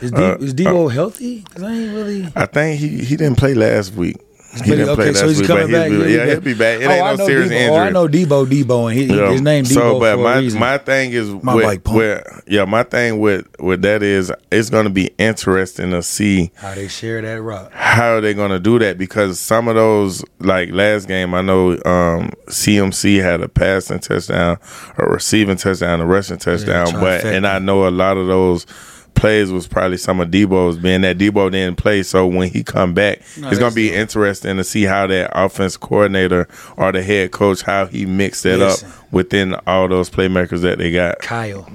Is, 0.00 0.12
Uh, 0.12 0.36
is 0.40 0.54
Deebo 0.54 0.90
healthy? 0.92 1.40
Because 1.40 1.62
I 1.62 1.72
ain't 1.72 1.94
really. 1.94 2.28
I 2.34 2.46
think 2.46 2.80
he 2.80 3.04
he 3.04 3.16
didn't 3.16 3.36
play 3.36 3.54
last 3.54 3.94
week. 3.94 4.16
He 4.52 4.58
But, 4.58 4.64
didn't 4.66 4.88
okay, 4.88 5.12
so 5.12 5.28
he's 5.28 5.46
coming 5.46 5.70
back. 5.70 5.90
he'll 5.92 6.04
be, 6.04 6.12
yeah, 6.12 6.26
he'll 6.26 6.40
be 6.40 6.54
back. 6.54 6.80
It 6.80 6.86
oh, 6.86 6.90
ain't 6.90 7.02
I 7.04 7.14
no 7.14 7.24
serious 7.26 7.50
Deebo. 7.50 7.54
injury. 7.54 7.68
Oh, 7.76 7.76
I 7.78 7.90
know 7.90 8.08
Deebo. 8.08 8.46
Deebo, 8.46 8.90
and 8.90 8.98
he, 8.98 9.04
Yeah. 9.16 9.30
his 9.30 9.40
name 9.42 9.64
Deebo 9.64 9.74
So, 9.74 10.00
but 10.00 10.18
my 10.18 10.40
my 10.58 10.78
thing 10.78 11.12
is 11.12 11.28
My 11.30 11.54
with, 11.54 11.84
pump. 11.84 12.42
yeah, 12.48 12.64
my 12.64 12.82
thing 12.82 13.20
with 13.20 13.46
with 13.60 13.82
that 13.82 14.02
is 14.02 14.32
it's 14.50 14.68
going 14.68 14.84
to 14.84 14.90
be 14.90 15.10
interesting 15.18 15.92
to 15.92 16.02
see 16.02 16.50
How 16.56 16.74
they 16.74 16.88
share 16.88 17.22
that 17.22 17.40
rock. 17.42 17.70
how 17.72 18.14
are 18.16 18.20
they 18.20 18.34
going 18.34 18.50
to 18.50 18.58
do 18.58 18.80
that 18.80 18.98
because 18.98 19.38
some 19.38 19.68
of 19.68 19.76
those 19.76 20.24
like 20.40 20.70
last 20.72 21.06
game 21.06 21.32
I 21.32 21.42
know 21.42 21.72
um, 21.84 22.30
CMC 22.48 23.22
had 23.22 23.42
a 23.42 23.48
passing 23.48 24.00
touchdown, 24.00 24.58
a 24.98 25.06
receiving 25.06 25.58
touchdown, 25.58 26.00
a 26.00 26.06
rushing 26.06 26.38
touchdown, 26.38 26.92
but 26.94 27.24
and 27.24 27.46
I 27.46 27.60
know 27.60 27.86
a 27.86 27.90
lot 27.90 28.16
of 28.16 28.26
those 28.26 28.66
plays 29.14 29.50
was 29.52 29.68
probably 29.68 29.96
some 29.96 30.20
of 30.20 30.28
Deebo's 30.30 30.78
being 30.78 31.02
that 31.02 31.18
Deebo 31.18 31.50
didn't 31.50 31.76
play 31.76 32.02
so 32.02 32.26
when 32.26 32.48
he 32.50 32.62
come 32.62 32.94
back 32.94 33.20
it's 33.36 33.58
gonna 33.58 33.74
be 33.74 33.92
interesting 33.92 34.56
to 34.56 34.64
see 34.64 34.84
how 34.84 35.06
that 35.06 35.30
offense 35.34 35.76
coordinator 35.76 36.48
or 36.76 36.92
the 36.92 37.02
head 37.02 37.30
coach 37.30 37.62
how 37.62 37.86
he 37.86 38.06
mixed 38.06 38.42
that 38.44 38.58
Listen. 38.58 38.90
up 38.90 39.12
within 39.12 39.54
all 39.66 39.88
those 39.88 40.08
playmakers 40.08 40.62
that 40.62 40.78
they 40.78 40.90
got 40.90 41.18
Kyle, 41.18 41.70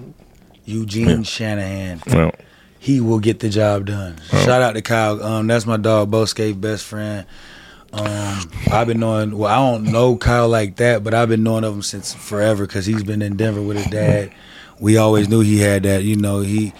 Eugene 0.65 1.23
Shanahan. 1.23 2.01
well, 2.07 2.31
he 2.79 2.99
will 3.01 3.19
get 3.19 3.39
the 3.39 3.49
job 3.49 3.87
done. 3.87 4.19
Shout 4.29 4.61
out 4.61 4.73
to 4.73 4.81
Kyle. 4.83 5.21
Um, 5.23 5.47
that's 5.47 5.65
my 5.65 5.77
dog, 5.77 6.11
Boscape 6.11 6.61
best 6.61 6.85
friend. 6.85 7.25
Um, 7.91 8.51
I've 8.71 8.87
been 8.87 8.99
knowing. 8.99 9.37
Well, 9.37 9.51
I 9.51 9.55
don't 9.55 9.91
know 9.91 10.17
Kyle 10.17 10.49
like 10.49 10.75
that, 10.75 11.03
but 11.03 11.13
I've 11.13 11.29
been 11.29 11.43
knowing 11.43 11.63
of 11.63 11.73
him 11.73 11.81
since 11.81 12.13
forever 12.13 12.67
because 12.67 12.85
he's 12.85 13.03
been 13.03 13.21
in 13.21 13.37
Denver 13.37 13.61
with 13.61 13.77
his 13.77 13.87
dad. 13.87 14.31
We 14.79 14.97
always 14.97 15.29
knew 15.29 15.39
he 15.39 15.59
had 15.59 15.83
that. 15.83 16.03
You 16.03 16.15
know, 16.17 16.41
he 16.41 16.73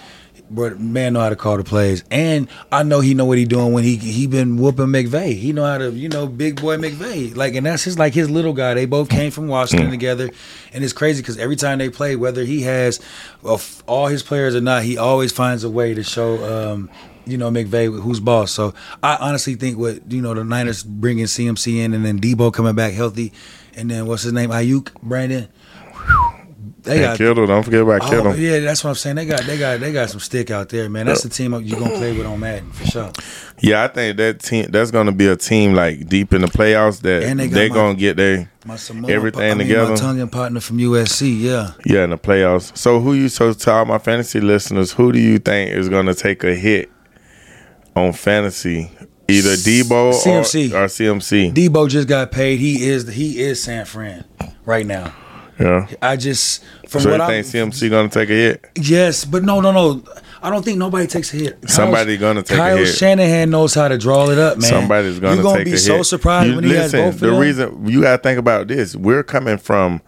but 0.50 0.80
man 0.80 1.12
know 1.12 1.20
how 1.20 1.28
to 1.28 1.36
call 1.36 1.56
the 1.56 1.64
plays, 1.64 2.04
and 2.10 2.48
I 2.70 2.82
know 2.82 3.00
he 3.00 3.14
know 3.14 3.24
what 3.24 3.38
he 3.38 3.44
doing 3.44 3.72
when 3.72 3.84
he 3.84 3.96
he 3.96 4.26
been 4.26 4.56
whooping 4.56 4.86
McVay. 4.86 5.34
He 5.34 5.52
know 5.52 5.64
how 5.64 5.78
to 5.78 5.90
you 5.90 6.08
know 6.08 6.26
big 6.26 6.60
boy 6.60 6.76
McVay, 6.76 7.36
like 7.36 7.54
and 7.54 7.66
that's 7.66 7.84
his 7.84 7.98
like 7.98 8.14
his 8.14 8.30
little 8.30 8.52
guy. 8.52 8.74
They 8.74 8.86
both 8.86 9.08
came 9.08 9.30
from 9.30 9.48
Washington 9.48 9.90
together, 9.90 10.30
and 10.72 10.84
it's 10.84 10.92
crazy 10.92 11.22
because 11.22 11.38
every 11.38 11.56
time 11.56 11.78
they 11.78 11.90
play, 11.90 12.16
whether 12.16 12.44
he 12.44 12.62
has 12.62 13.00
uh, 13.44 13.58
all 13.86 14.06
his 14.06 14.22
players 14.22 14.54
or 14.54 14.60
not, 14.60 14.82
he 14.82 14.96
always 14.96 15.32
finds 15.32 15.64
a 15.64 15.70
way 15.70 15.94
to 15.94 16.02
show. 16.02 16.72
Um, 16.72 16.90
you 17.26 17.36
know 17.36 17.50
McVay 17.50 17.86
who's 18.00 18.20
boss. 18.20 18.52
So 18.52 18.72
I 19.02 19.16
honestly 19.16 19.56
think 19.56 19.78
what 19.78 20.10
you 20.10 20.22
know 20.22 20.32
the 20.32 20.44
Niners 20.44 20.82
bringing 20.84 21.24
CMC 21.24 21.78
in 21.78 21.92
and 21.92 22.04
then 22.04 22.20
Debo 22.20 22.52
coming 22.52 22.74
back 22.74 22.94
healthy, 22.94 23.32
and 23.74 23.90
then 23.90 24.06
what's 24.06 24.22
his 24.22 24.32
name 24.32 24.50
Aiyuk 24.50 24.94
Brandon. 25.02 25.48
They 26.86 27.04
And 27.04 27.18
Kittle, 27.18 27.46
don't 27.46 27.62
forget 27.64 27.82
about 27.82 28.02
Oh, 28.04 28.08
Kittle. 28.08 28.36
yeah, 28.36 28.60
that's 28.60 28.82
what 28.84 28.90
I'm 28.90 28.96
saying. 28.96 29.16
They 29.16 29.26
got 29.26 29.42
they 29.42 29.58
got 29.58 29.80
they 29.80 29.92
got 29.92 30.08
some 30.08 30.20
stick 30.20 30.50
out 30.50 30.68
there, 30.68 30.88
man. 30.88 31.06
That's 31.06 31.22
the 31.24 31.28
team 31.28 31.52
you're 31.62 31.78
gonna 31.80 31.96
play 31.96 32.16
with 32.16 32.26
on 32.26 32.38
Madden 32.40 32.70
for 32.70 32.86
sure. 32.86 33.12
Yeah, 33.60 33.84
I 33.84 33.88
think 33.88 34.16
that 34.18 34.38
team 34.40 34.66
that's 34.70 34.90
gonna 34.90 35.12
be 35.12 35.26
a 35.26 35.36
team 35.36 35.74
like 35.74 36.08
deep 36.08 36.32
in 36.32 36.42
the 36.42 36.46
playoffs 36.46 37.00
that 37.02 37.24
And 37.24 37.40
they 37.40 37.48
got 37.48 37.54
they 37.54 37.68
my- 37.68 37.74
gonna 37.74 37.94
get 37.96 38.16
their 38.16 38.50
Samoa, 38.76 39.10
everything 39.10 39.42
I 39.50 39.54
mean, 39.54 39.66
together. 39.68 39.90
My 39.90 39.96
Tongan 39.96 40.28
partner 40.28 40.60
from 40.60 40.78
USC, 40.78 41.40
yeah. 41.40 41.72
Yeah, 41.84 42.04
in 42.04 42.10
the 42.10 42.18
playoffs. 42.18 42.76
So 42.76 43.00
who 43.00 43.14
you 43.14 43.28
so 43.28 43.52
to 43.52 43.72
all 43.72 43.84
my 43.84 43.98
fantasy 43.98 44.40
listeners, 44.40 44.92
who 44.92 45.12
do 45.12 45.18
you 45.18 45.38
think 45.38 45.72
is 45.72 45.88
gonna 45.88 46.14
take 46.14 46.42
a 46.44 46.54
hit 46.54 46.90
on 47.94 48.12
fantasy? 48.12 48.90
Either 49.28 49.54
Deebo 49.56 50.12
CMC. 50.14 50.72
or, 50.72 50.84
or 50.84 50.86
CMC. 50.86 51.52
Deebo 51.52 51.88
just 51.88 52.06
got 52.06 52.30
paid. 52.30 52.60
He 52.60 52.88
is 52.88 53.08
he 53.08 53.40
is 53.40 53.60
San 53.60 53.84
Fran 53.84 54.24
right 54.64 54.86
now. 54.86 55.12
Yeah. 55.58 55.86
I 56.02 56.16
just 56.16 56.62
from 56.88 57.00
So 57.02 57.10
what 57.10 57.16
you 57.18 57.22
I 57.24 57.42
think 57.42 57.46
CMC 57.72 57.90
gonna 57.90 58.08
take 58.08 58.28
a 58.30 58.32
hit? 58.32 58.64
yes, 58.76 59.24
but 59.24 59.42
no, 59.42 59.60
no, 59.60 59.72
no. 59.72 60.02
I 60.42 60.50
don't 60.50 60.64
think 60.64 60.78
nobody 60.78 61.06
takes 61.06 61.32
a 61.34 61.36
hit. 61.38 61.60
Kyle- 61.62 61.70
Somebody 61.70 62.16
gonna 62.18 62.42
take 62.42 62.58
a 62.58 62.60
Kyle 62.60 62.76
hit. 62.76 62.86
Shanahan 62.94 63.50
knows 63.50 63.74
how 63.74 63.88
to 63.88 63.98
draw 63.98 64.28
it 64.30 64.38
up, 64.38 64.58
man. 64.58 64.68
Somebody's 64.70 65.18
gonna 65.18 65.36
take 65.36 65.38
a 65.38 65.42
hit. 65.42 65.44
You're 65.44 65.52
gonna 65.54 65.64
be 65.64 65.76
so 65.76 65.96
hit. 65.96 66.04
surprised 66.04 66.48
You 66.50 66.54
when 66.56 66.64
he 66.64 66.70
has 66.74 66.92
both 66.92 67.14
of 67.14 67.20
them. 67.20 67.28
the 67.30 67.34
them. 67.34 67.40
reason 67.42 67.86
you 67.88 68.02
gotta 68.02 68.22
think 68.22 68.38
about 68.38 68.68
this, 68.68 68.94
we're 68.94 69.22
coming 69.24 69.56
from 69.58 70.02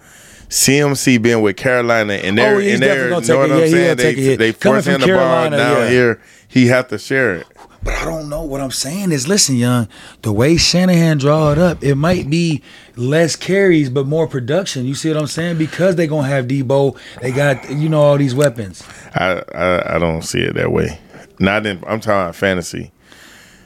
CMC 0.49 1.21
being 1.21 1.43
with 1.43 1.57
Carolina 1.57 2.15
and 2.15 2.39
they're 2.39 2.57
Oh, 2.57 2.59
and 2.61 2.83
they're 2.83 3.11
gonna 3.11 3.27
know 3.27 3.39
what 3.39 3.51
I'm 3.53 3.59
yeah, 3.61 3.67
saying? 3.67 3.97
They 3.97 4.33
a 4.33 4.37
they 4.37 4.53
forcing 4.53 4.93
from 4.93 5.01
the 5.03 5.07
ball 5.09 5.17
Carolina, 5.17 5.57
down 5.57 5.77
yeah. 5.83 5.89
here. 5.91 6.21
He 6.47 6.67
have 6.69 6.89
to 6.89 6.99
share 6.99 7.35
it. 7.37 7.47
But 7.83 7.95
I 7.95 8.05
don't 8.05 8.29
know. 8.29 8.43
What 8.43 8.61
I'm 8.61 8.71
saying 8.73 9.13
is, 9.13 9.29
listen, 9.29 9.55
young, 9.57 9.89
the 10.23 10.33
way 10.33 10.57
Shanahan 10.57 11.19
draw 11.19 11.53
it 11.53 11.59
up, 11.59 11.83
it 11.83 11.95
might 11.95 12.29
be 12.29 12.63
less 12.97 13.37
carries 13.37 13.89
but 13.89 14.07
more 14.07 14.27
production. 14.27 14.85
You 14.85 14.95
see 14.95 15.09
what 15.11 15.19
I'm 15.19 15.27
saying? 15.29 15.59
Because 15.59 15.97
they 15.97 16.07
gonna 16.07 16.27
have 16.29 16.47
Deebo, 16.47 16.99
they 17.23 17.31
got 17.31 17.71
you 17.71 17.89
know 17.89 18.03
all 18.03 18.19
these 18.19 18.35
weapons. 18.35 18.83
I, 19.15 19.43
I 19.55 19.97
I 19.97 19.99
don't 19.99 20.23
see 20.23 20.41
it 20.41 20.55
that 20.55 20.73
way. 20.73 20.99
Not 21.39 21.67
in. 21.67 21.77
I'm 21.87 22.01
talking 22.01 22.11
about 22.23 22.35
fantasy. 22.37 22.91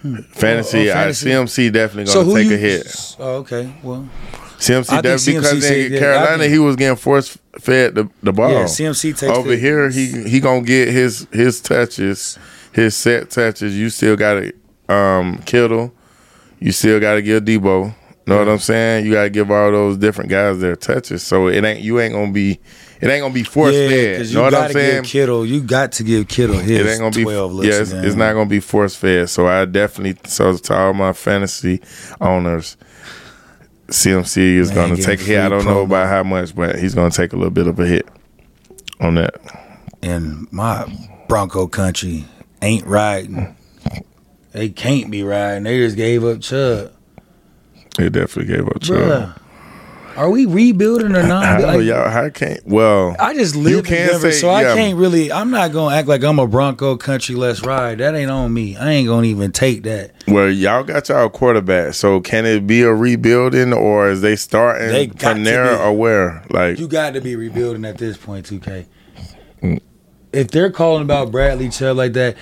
Hmm. 0.02 0.16
Fantasy, 0.33 0.88
Oh, 0.88 0.90
oh, 0.90 0.95
fantasy. 0.95 1.33
I, 1.33 1.37
CMC 1.37 1.73
definitely 1.73 2.12
gonna 2.12 2.25
who 2.25 2.35
take 2.37 2.49
you? 2.49 2.54
a 2.54 2.59
hit. 2.59 3.16
Oh, 3.19 3.35
okay. 3.37 3.73
Well, 3.83 4.09
CMC 4.59 5.02
definitely 5.02 5.35
because 5.35 5.66
said- 5.66 5.92
in 5.92 5.99
Carolina 5.99 6.49
he 6.49 6.59
was 6.59 6.76
getting 6.76 6.97
force 6.97 7.38
fed 7.61 7.95
the, 7.95 8.11
the 8.23 8.33
ball. 8.33 8.50
Yeah, 8.50 8.64
CMC 8.64 9.16
takes 9.16 9.23
over 9.23 9.50
the- 9.50 9.57
here. 9.57 9.88
He 9.90 10.28
he 10.28 10.40
gonna 10.40 10.62
get 10.62 10.88
his 10.88 11.26
his 11.33 11.61
touches, 11.61 12.37
his 12.73 12.97
set 12.97 13.31
touches. 13.31 13.76
You 13.76 13.91
still 13.91 14.17
got 14.17 14.35
to 14.35 14.52
um, 14.93 15.38
Kittle. 15.43 15.93
You 16.59 16.73
still 16.73 17.00
got 17.00 17.14
to 17.14 17.23
give 17.23 17.45
Deebo. 17.45 17.95
Know 18.25 18.38
what 18.38 18.49
I'm 18.49 18.59
saying? 18.59 19.05
You 19.05 19.12
got 19.12 19.25
to 19.25 19.31
give 19.31 19.50
all 19.50 19.73
those 19.73 19.97
different 19.97 20.31
guys 20.31 20.61
their 20.61 20.76
touches. 20.76 21.23
So 21.25 21.49
it 21.49 21.64
ain't 21.64 21.81
you 21.81 21.99
ain't 21.99 22.14
gonna 22.14 22.31
be 22.31 22.61
it 23.00 23.09
ain't 23.09 23.21
gonna 23.21 23.35
be 23.35 23.43
force 23.43 23.75
yeah, 23.75 23.88
fed. 23.88 24.14
because 24.14 24.35
Know 24.35 24.43
what 24.43 24.55
I'm 24.55 24.71
saying? 24.71 25.02
give 25.02 25.11
Kittle. 25.11 25.45
You 25.45 25.61
got 25.61 25.93
to 25.93 26.05
give 26.05 26.29
Kittle 26.29 26.57
his 26.57 26.71
it 26.71 26.87
ain't 26.87 27.00
gonna 27.00 27.11
be 27.11 27.25
twelve 27.25 27.52
looks. 27.52 27.67
yeah, 27.67 27.81
it's, 27.81 27.91
it's 27.91 28.14
not 28.14 28.35
gonna 28.35 28.49
be 28.49 28.61
force 28.61 28.95
fed. 28.95 29.29
So 29.29 29.49
I 29.49 29.64
definitely 29.64 30.21
so 30.31 30.57
to 30.57 30.75
all 30.75 30.95
my 30.95 31.12
fantasy 31.12 31.81
owners, 32.21 32.76
CMC 33.88 34.37
is 34.37 34.69
Man, 34.69 34.91
gonna 34.91 35.02
take 35.02 35.21
a 35.21 35.25
hit. 35.25 35.41
I 35.41 35.49
don't 35.49 35.64
know 35.64 35.83
about 35.83 36.07
how 36.07 36.23
much, 36.23 36.55
but 36.55 36.79
he's 36.79 36.95
gonna 36.95 37.11
take 37.11 37.33
a 37.33 37.37
little 37.37 37.50
bit 37.50 37.67
of 37.67 37.81
a 37.81 37.87
hit 37.87 38.09
on 39.00 39.17
that. 39.17 39.35
And 40.00 40.50
my 40.52 40.87
Bronco 41.26 41.67
country 41.67 42.25
ain't 42.62 42.87
riding. 42.87 43.57
They 44.52 44.69
can't 44.69 45.11
be 45.11 45.23
riding. 45.23 45.64
They 45.64 45.78
just 45.78 45.97
gave 45.97 46.25
up 46.25 46.40
Chubb. 46.40 46.92
They 47.99 48.09
definitely 48.09 48.54
gave 48.54 48.66
up. 48.69 48.81
Chubb. 48.83 48.97
Bruh, 48.99 49.38
are 50.16 50.28
we 50.31 50.45
rebuilding 50.45 51.16
or 51.16 51.23
not? 51.23 51.45
How 51.62 51.66
Like, 51.76 51.85
y'all? 51.85 52.09
How 52.11 52.28
can't? 52.28 52.61
Well, 52.66 53.16
I 53.19 53.33
just 53.35 53.57
live 53.57 53.78
in 53.87 53.90
Denver, 53.92 54.31
say- 54.31 54.38
so 54.40 54.50
I 54.50 54.62
yeah. 54.62 54.75
can't 54.75 54.99
really. 54.99 55.33
I'm 55.33 55.50
not 55.50 55.73
gonna 55.73 55.95
act 55.97 56.07
like 56.07 56.23
I'm 56.23 56.38
a 56.38 56.47
Bronco 56.47 56.97
country. 56.99 57.35
Let's 57.35 57.62
ride. 57.62 57.99
That 57.99 58.14
ain't 58.14 58.31
on 58.31 58.52
me. 58.52 58.76
I 58.76 58.90
ain't 58.90 59.09
gonna 59.09 59.26
even 59.26 59.52
take 59.52 59.85
that. 59.85 60.12
well, 60.28 60.50
y'all 60.50 60.85
got 60.85 61.09
y'all 61.09 61.31
quarterback. 61.31 61.95
So 61.95 62.21
can 62.21 62.45
it 62.45 62.66
be 62.66 62.83
a 62.83 62.92
rebuilding, 62.92 63.73
or 63.73 64.11
is 64.11 64.21
they 64.21 64.37
starting 64.37 64.88
They 64.88 65.07
there, 65.07 65.78
or 65.78 65.92
where? 65.95 66.45
Like, 66.50 66.78
You 66.78 66.88
got 66.88 67.14
to 67.14 67.23
be 67.23 67.34
rebuilding 67.37 67.87
at 67.87 67.97
this 67.97 68.19
point, 68.19 68.45
2K. 68.47 68.84
If 70.32 70.50
they're 70.50 70.71
calling 70.71 71.02
about 71.02 71.30
Bradley 71.30 71.68
Chubb 71.68 71.97
like 71.97 72.14
that, 72.14 72.36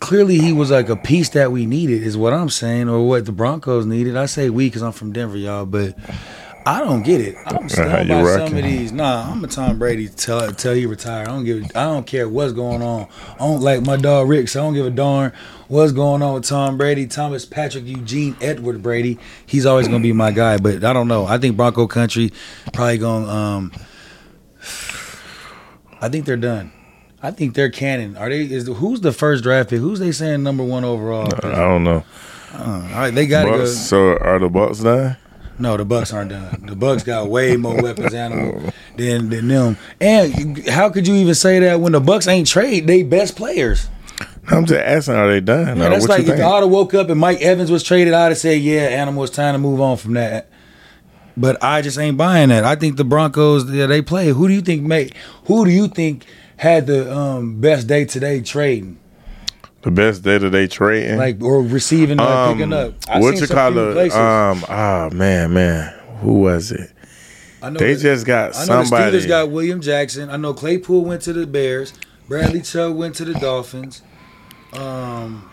clearly 0.00 0.38
he 0.38 0.52
was 0.52 0.70
like 0.70 0.88
a 0.88 0.96
piece 0.96 1.30
that 1.30 1.52
we 1.52 1.66
needed, 1.66 2.02
is 2.02 2.16
what 2.16 2.32
I'm 2.32 2.48
saying, 2.50 2.88
or 2.88 3.06
what 3.06 3.26
the 3.26 3.32
Broncos 3.32 3.86
needed. 3.86 4.16
I 4.16 4.26
say 4.26 4.50
we 4.50 4.66
because 4.66 4.82
I'm 4.82 4.92
from 4.92 5.12
Denver, 5.12 5.36
y'all, 5.36 5.66
but 5.66 5.96
I 6.64 6.80
don't 6.80 7.02
get 7.02 7.20
it. 7.20 7.36
I'm 7.46 7.66
Uh, 7.66 7.68
by 7.86 8.02
you 8.02 8.28
some 8.28 8.56
of 8.56 8.62
these. 8.62 8.92
Nah, 8.92 9.30
I'm 9.30 9.42
a 9.42 9.48
Tom 9.48 9.78
Brady 9.78 10.08
till 10.08 10.52
till 10.52 10.74
he 10.74 10.86
retire. 10.86 11.22
I 11.22 11.26
don't 11.26 11.44
give. 11.44 11.64
I 11.74 11.84
don't 11.84 12.06
care 12.06 12.28
what's 12.28 12.52
going 12.52 12.82
on. 12.82 13.08
I 13.34 13.38
don't 13.38 13.62
like 13.62 13.84
my 13.84 13.96
dog 13.96 14.28
Rick. 14.28 14.48
So 14.48 14.60
I 14.60 14.64
don't 14.64 14.74
give 14.74 14.86
a 14.86 14.90
darn 14.90 15.32
what's 15.68 15.92
going 15.92 16.22
on 16.22 16.34
with 16.34 16.44
Tom 16.44 16.76
Brady, 16.78 17.06
Thomas 17.06 17.44
Patrick 17.44 17.84
Eugene 17.86 18.36
Edward 18.40 18.82
Brady. 18.82 19.18
He's 19.44 19.66
always 19.66 19.88
gonna 19.88 20.00
be 20.00 20.12
my 20.12 20.30
guy. 20.30 20.56
But 20.58 20.84
I 20.84 20.92
don't 20.92 21.08
know. 21.08 21.26
I 21.26 21.38
think 21.38 21.56
Bronco 21.56 21.86
Country 21.86 22.32
probably 22.72 22.98
gonna. 22.98 23.26
Um, 23.28 23.72
I 26.00 26.08
think 26.08 26.26
they're 26.26 26.36
done. 26.36 26.72
I 27.22 27.30
think 27.30 27.54
they're 27.54 27.70
canon. 27.70 28.16
Are 28.16 28.28
they? 28.28 28.42
Is 28.42 28.66
who's 28.66 29.00
the 29.00 29.12
first 29.12 29.44
draft 29.44 29.70
pick? 29.70 29.78
Who's 29.78 30.00
they 30.00 30.12
saying 30.12 30.42
number 30.42 30.64
one 30.64 30.84
overall? 30.84 31.28
I 31.44 31.50
don't 31.50 31.84
know. 31.84 32.04
Uh, 32.52 32.58
all 32.58 32.98
right, 32.98 33.10
they 33.10 33.26
gotta 33.26 33.50
go. 33.50 33.66
so 33.66 34.18
are 34.18 34.38
the 34.38 34.48
Bucks 34.48 34.80
done? 34.80 35.16
No, 35.58 35.76
the 35.76 35.84
Bucks 35.84 36.12
aren't 36.12 36.30
done. 36.30 36.64
The 36.66 36.74
Bucks 36.74 37.04
got 37.04 37.28
way 37.28 37.56
more 37.56 37.80
weapons 37.80 38.12
animal 38.12 38.72
than 38.96 39.28
than 39.28 39.48
them. 39.48 39.76
And 40.00 40.66
how 40.68 40.90
could 40.90 41.06
you 41.06 41.14
even 41.14 41.34
say 41.34 41.60
that 41.60 41.80
when 41.80 41.92
the 41.92 42.00
Bucks 42.00 42.26
ain't 42.26 42.48
trade 42.48 42.86
they 42.86 43.02
best 43.02 43.36
players? 43.36 43.88
I'm 44.50 44.66
just 44.66 44.80
asking, 44.80 45.14
are 45.14 45.28
they 45.28 45.40
done? 45.40 45.80
Or 45.80 45.88
that's 45.90 46.08
like 46.08 46.26
you 46.26 46.32
if? 46.32 46.40
I'd 46.40 46.64
woke 46.64 46.94
up 46.94 47.08
and 47.08 47.20
Mike 47.20 47.40
Evans 47.40 47.70
was 47.70 47.84
traded, 47.84 48.12
I'd 48.12 48.28
have 48.30 48.38
said, 48.38 48.60
"Yeah, 48.60 48.82
animal, 48.82 49.22
it's 49.22 49.34
time 49.34 49.54
to 49.54 49.58
move 49.58 49.80
on 49.80 49.96
from 49.96 50.14
that." 50.14 50.48
But 51.36 51.62
I 51.62 51.80
just 51.80 51.98
ain't 51.98 52.16
buying 52.16 52.48
that. 52.50 52.64
I 52.64 52.74
think 52.76 52.96
the 52.96 53.04
Broncos, 53.04 53.70
yeah, 53.70 53.86
they 53.86 54.02
play. 54.02 54.28
Who 54.28 54.48
do 54.48 54.54
you 54.54 54.60
think 54.60 54.82
make? 54.82 55.16
Who 55.44 55.64
do 55.64 55.70
you 55.70 55.88
think 55.88 56.26
had 56.62 56.86
the 56.86 57.12
um, 57.12 57.60
best 57.60 57.88
day 57.88 58.04
today 58.04 58.40
trading, 58.40 58.98
the 59.82 59.90
best 59.90 60.22
day 60.22 60.38
that 60.38 60.50
they 60.50 60.68
trading. 60.68 61.18
like 61.18 61.42
or 61.42 61.60
receiving, 61.62 62.20
or 62.20 62.24
um, 62.26 62.56
picking 62.56 62.72
up? 62.72 62.94
I 63.08 63.18
what 63.18 63.34
seen 63.36 63.42
you 63.48 63.54
call 63.54 63.76
it? 63.78 63.92
places. 63.94 64.16
Um, 64.16 64.64
ah 64.68 65.10
man, 65.12 65.52
man, 65.52 65.92
who 66.20 66.34
was 66.40 66.70
it? 66.70 66.92
I 67.60 67.70
know 67.70 67.78
They 67.80 67.94
that- 67.94 68.00
just 68.02 68.26
got 68.26 68.54
I 68.56 68.60
know 68.66 68.84
somebody. 68.84 69.10
the 69.10 69.18
Steelers 69.24 69.28
got 69.28 69.50
William 69.50 69.80
Jackson. 69.80 70.30
I 70.30 70.36
know 70.36 70.54
Claypool 70.54 71.04
went 71.04 71.22
to 71.22 71.32
the 71.32 71.46
Bears. 71.46 71.92
Bradley 72.28 72.60
Chubb 72.62 72.94
went 72.96 73.16
to 73.16 73.24
the 73.24 73.34
Dolphins. 73.34 74.02
Um, 74.72 75.50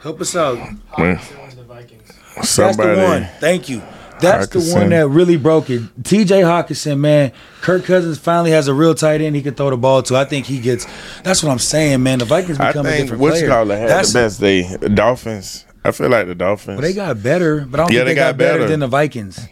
help 0.00 0.20
us 0.20 0.34
out. 0.36 0.58
Hockenson 0.92 1.38
went 1.38 1.50
to 1.50 1.56
the 1.56 1.64
Vikings. 1.64 2.12
somebody. 2.42 2.88
That's 2.94 2.98
the 3.00 3.04
one. 3.04 3.28
Thank 3.40 3.68
you. 3.68 3.82
That's 4.22 4.48
the 4.48 4.74
one 4.74 4.90
that 4.90 5.08
really 5.08 5.36
broke 5.36 5.68
it. 5.70 5.82
T.J. 6.04 6.40
Hockenson, 6.42 6.98
man. 6.98 7.32
Kirk 7.60 7.84
Cousins 7.84 8.18
finally 8.18 8.50
has 8.52 8.68
a 8.68 8.74
real 8.74 8.94
tight 8.94 9.20
end 9.20 9.36
he 9.36 9.42
can 9.42 9.54
throw 9.54 9.70
the 9.70 9.76
ball 9.76 10.02
to. 10.04 10.16
I 10.16 10.24
think 10.24 10.46
he 10.46 10.58
gets. 10.60 10.86
That's 11.22 11.42
what 11.42 11.50
I'm 11.52 11.58
saying, 11.58 12.02
man. 12.02 12.18
The 12.18 12.24
Vikings 12.24 12.58
I 12.58 12.68
become 12.68 12.86
a 12.86 12.88
think 12.90 13.02
different 13.04 13.20
what 13.22 13.30
player. 13.32 13.42
you 13.44 13.48
call 13.50 13.66
had 13.66 13.88
That's 13.88 14.12
the 14.12 14.18
best 14.18 14.40
day. 14.40 14.76
Dolphins. 14.94 15.66
I 15.84 15.90
feel 15.90 16.08
like 16.08 16.26
the 16.28 16.34
Dolphins. 16.34 16.78
Well, 16.80 16.86
they 16.88 16.94
got 16.94 17.22
better, 17.22 17.66
but 17.68 17.80
I 17.80 17.82
don't 17.84 17.92
Yeah, 17.92 17.98
think 18.00 18.06
they, 18.06 18.14
they 18.14 18.14
got, 18.14 18.30
got 18.32 18.38
better. 18.38 18.58
better. 18.60 18.70
than 18.70 18.80
the 18.80 18.86
Vikings. 18.86 19.48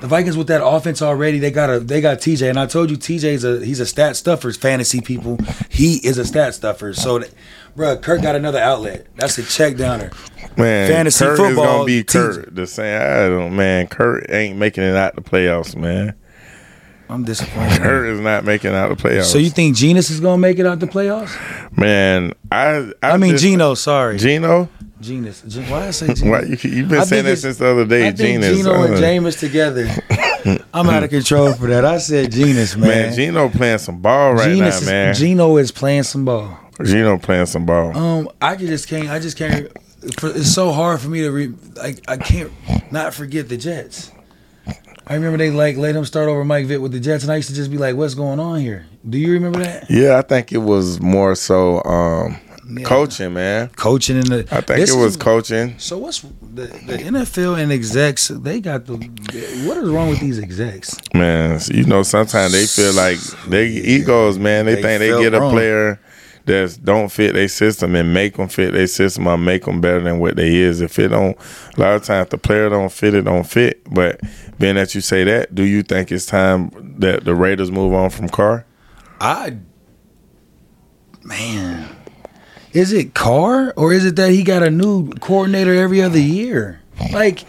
The 0.00 0.08
Vikings 0.08 0.36
with 0.36 0.48
that 0.48 0.64
offense 0.64 1.00
already, 1.00 1.38
they 1.38 1.50
got 1.50 1.70
a 1.70 1.80
they 1.80 2.00
got 2.00 2.18
TJ, 2.18 2.50
and 2.50 2.58
I 2.58 2.66
told 2.66 2.90
you 2.90 2.98
TJ's 2.98 3.44
a 3.44 3.64
he's 3.64 3.80
a 3.80 3.86
stat 3.86 4.16
stuffer. 4.16 4.52
Fantasy 4.52 5.00
people, 5.00 5.38
he 5.70 5.96
is 6.06 6.18
a 6.18 6.24
stat 6.24 6.54
stuffer. 6.54 6.92
So, 6.92 7.20
that, 7.20 7.30
bruh, 7.76 8.00
Kirk 8.02 8.20
got 8.20 8.36
another 8.36 8.58
outlet. 8.58 9.06
That's 9.16 9.38
a 9.38 9.42
check 9.42 9.76
downer. 9.76 10.10
man. 10.56 10.90
fantasy 10.90 11.24
Kirk 11.24 11.32
is 11.40 11.46
football, 11.46 11.64
gonna 11.64 11.84
be. 11.86 12.04
Kirk. 12.04 12.54
The 12.54 12.66
same. 12.66 13.00
I 13.00 13.28
don't. 13.28 13.56
Man, 13.56 13.86
Kirk 13.86 14.26
ain't 14.28 14.58
making 14.58 14.84
it 14.84 14.94
out 14.94 15.14
the 15.14 15.22
playoffs. 15.22 15.74
Man, 15.74 16.14
I'm 17.08 17.24
disappointed. 17.24 17.80
Kirk 17.80 18.06
is 18.06 18.20
not 18.20 18.44
making 18.44 18.72
out 18.74 18.88
the 18.88 18.96
playoffs. 18.96 19.24
So 19.24 19.38
you 19.38 19.50
think 19.50 19.76
Genus 19.76 20.10
is 20.10 20.20
gonna 20.20 20.38
make 20.38 20.58
it 20.58 20.66
out 20.66 20.80
the 20.80 20.86
playoffs? 20.86 21.36
man? 21.76 22.32
I. 22.50 22.90
I, 23.02 23.10
I 23.12 23.16
mean 23.16 23.32
just- 23.32 23.44
Geno. 23.44 23.74
Sorry, 23.74 24.18
Geno. 24.18 24.68
Genus. 25.00 25.42
Gen- 25.42 25.70
Why 25.70 25.88
I 25.88 25.90
say 25.90 26.12
Geno? 26.14 26.30
Why 26.32 26.42
you? 26.42 26.56
You've 26.62 26.88
been 26.88 27.00
I 27.00 27.04
saying 27.04 27.24
that 27.26 27.36
since 27.36 27.58
the 27.58 27.66
other 27.68 27.84
day. 27.84 28.08
I 28.08 28.12
think 28.12 28.42
Gino. 28.42 28.54
Geno 28.54 28.82
and 28.84 28.94
Jameis 28.94 29.38
together. 29.38 29.88
I'm 30.72 30.88
out 30.88 31.02
of 31.02 31.10
control 31.10 31.52
for 31.54 31.66
that. 31.66 31.84
I 31.84 31.98
said 31.98 32.30
Genus, 32.32 32.76
man. 32.76 32.88
Man, 32.88 33.14
Geno 33.14 33.48
playing 33.48 33.78
some 33.78 34.00
ball 34.00 34.34
right 34.34 34.44
Genus 34.48 34.80
now, 34.82 34.86
man. 34.90 35.10
is, 35.10 35.18
Geno 35.18 35.56
is 35.56 35.70
playing 35.72 36.04
some 36.04 36.24
ball. 36.24 36.58
Geno 36.84 37.18
playing 37.18 37.46
some 37.46 37.66
ball. 37.66 37.96
Um, 37.96 38.28
I 38.40 38.54
just 38.56 38.88
can't. 38.88 39.08
I 39.08 39.18
just 39.18 39.36
can't. 39.36 39.68
For, 40.20 40.28
it's 40.30 40.52
so 40.54 40.72
hard 40.72 41.00
for 41.00 41.08
me 41.08 41.22
to. 41.22 41.30
Re, 41.30 41.52
like 41.74 42.00
I 42.08 42.16
can't 42.16 42.52
not 42.92 43.12
forget 43.12 43.48
the 43.48 43.56
Jets. 43.56 44.12
I 45.06 45.14
remember 45.14 45.38
they 45.38 45.50
like 45.50 45.76
let 45.76 45.94
him 45.94 46.04
start 46.04 46.28
over 46.28 46.44
Mike 46.44 46.66
Vick 46.66 46.80
with 46.80 46.92
the 46.92 47.00
Jets, 47.00 47.22
and 47.24 47.32
I 47.32 47.36
used 47.36 47.48
to 47.48 47.54
just 47.54 47.70
be 47.70 47.78
like, 47.78 47.94
"What's 47.96 48.14
going 48.14 48.40
on 48.40 48.60
here?" 48.60 48.86
Do 49.08 49.18
you 49.18 49.32
remember 49.32 49.60
that? 49.60 49.88
yeah, 49.90 50.18
I 50.18 50.22
think 50.22 50.52
it 50.52 50.58
was 50.58 51.00
more 51.00 51.36
so 51.36 51.80
um, 51.84 52.38
Yeah. 52.68 52.84
coaching, 52.84 53.34
man. 53.34 53.68
Coaching 53.76 54.16
in 54.16 54.24
the. 54.24 54.48
I 54.50 54.60
think 54.62 54.80
it 54.80 54.92
was 54.94 55.12
is- 55.12 55.16
coaching. 55.16 55.74
So 55.78 55.98
what's 55.98 56.22
the, 56.22 56.62
the 56.66 56.98
NFL 56.98 57.56
and 57.62 57.70
execs? 57.70 58.28
They 58.28 58.60
got 58.60 58.86
the. 58.86 58.94
What 59.66 59.76
is 59.78 59.88
wrong 59.88 60.08
with 60.08 60.18
these 60.18 60.40
execs? 60.40 60.96
Man, 61.14 61.60
you 61.68 61.84
know, 61.84 62.02
sometimes 62.02 62.50
they 62.52 62.66
feel 62.66 62.92
like 62.94 63.18
they 63.48 63.66
egos, 63.68 64.38
man. 64.40 64.66
They, 64.66 64.74
They 64.74 64.82
think 64.82 64.98
they 65.00 65.22
get 65.22 65.34
a 65.34 65.48
player 65.50 66.00
that 66.46 66.78
don't 66.82 67.10
fit 67.10 67.34
their 67.34 67.48
system 67.48 67.94
and 67.94 68.14
make 68.14 68.36
them 68.36 68.48
fit 68.48 68.72
their 68.72 68.86
system 68.86 69.26
or 69.26 69.36
make 69.36 69.64
them 69.64 69.80
better 69.80 70.00
than 70.00 70.18
what 70.18 70.36
they 70.36 70.56
is. 70.56 70.80
If 70.80 70.98
it 70.98 71.08
don't, 71.08 71.36
a 71.76 71.80
lot 71.80 71.94
of 71.94 72.04
times 72.04 72.30
the 72.30 72.38
player 72.38 72.68
don't 72.68 72.90
fit, 72.90 73.14
it 73.14 73.22
don't 73.22 73.46
fit. 73.46 73.82
But 73.92 74.20
being 74.58 74.76
that 74.76 74.94
you 74.94 75.00
say 75.00 75.24
that, 75.24 75.54
do 75.54 75.64
you 75.64 75.82
think 75.82 76.10
it's 76.10 76.26
time 76.26 76.70
that 76.98 77.24
the 77.24 77.34
Raiders 77.34 77.70
move 77.70 77.92
on 77.92 78.10
from 78.10 78.28
Carr? 78.28 78.64
I. 79.20 79.58
Man, 81.24 81.88
is 82.72 82.92
it 82.92 83.12
Carr 83.14 83.74
or 83.76 83.92
is 83.92 84.04
it 84.04 84.14
that 84.14 84.30
he 84.30 84.44
got 84.44 84.62
a 84.62 84.70
new 84.70 85.10
coordinator 85.14 85.74
every 85.74 86.00
other 86.00 86.20
year? 86.20 86.80
Like, 87.12 87.44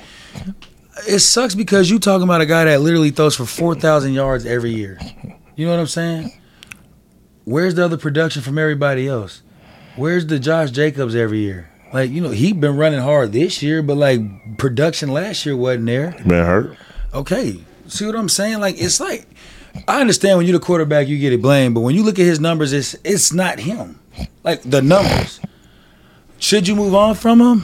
it 1.08 1.20
sucks 1.20 1.54
because 1.54 1.88
you 1.90 2.00
talking 2.00 2.24
about 2.24 2.42
a 2.42 2.48
guy 2.48 2.66
that 2.66 2.82
literally 2.82 3.12
throws 3.12 3.36
for 3.36 3.46
four 3.46 3.76
thousand 3.76 4.14
yards 4.14 4.48
every 4.48 4.72
year. 4.72 5.00
You 5.56 5.68
know 5.68 5.74
what 5.74 5.80
I'm 5.80 5.88
saying? 5.88 6.32
Where's 7.48 7.76
the 7.76 7.86
other 7.86 7.96
production 7.96 8.42
from 8.42 8.58
everybody 8.58 9.08
else? 9.08 9.42
Where's 9.96 10.28
the 10.28 10.38
Josh 10.38 10.70
Jacobs 10.70 11.16
every 11.16 11.40
year? 11.40 11.70
Like, 11.94 12.12
you 12.12 12.20
know, 12.20 12.32
he 12.32 12.52
been 12.52 12.76
running 12.76 13.00
hard 13.00 13.32
this 13.32 13.64
year, 13.64 13.82
but 13.82 13.96
like 13.96 14.58
production 14.58 15.14
last 15.14 15.46
year 15.46 15.56
wasn't 15.56 15.86
there. 15.86 16.12
Been 16.28 16.46
hurt? 16.46 16.78
Okay, 17.14 17.64
see 17.88 18.06
what 18.06 18.18
I'm 18.18 18.28
saying? 18.28 18.60
Like 18.60 18.76
it's 18.78 19.00
like 19.00 19.30
I 19.88 20.02
understand 20.02 20.38
when 20.38 20.46
you're 20.46 20.60
the 20.60 20.66
quarterback, 20.66 21.08
you 21.08 21.18
get 21.18 21.32
it 21.32 21.42
blamed, 21.42 21.74
but 21.74 21.80
when 21.82 21.96
you 21.96 22.04
look 22.04 22.20
at 22.20 22.26
his 22.26 22.42
numbers, 22.42 22.74
it's 22.74 22.98
it's 23.06 23.32
not 23.32 23.60
him. 23.60 23.98
Like 24.44 24.64
the 24.64 24.82
numbers. 24.82 25.40
Should 26.40 26.68
you 26.68 26.76
move 26.76 26.94
on 26.94 27.16
from 27.16 27.40
him? 27.40 27.64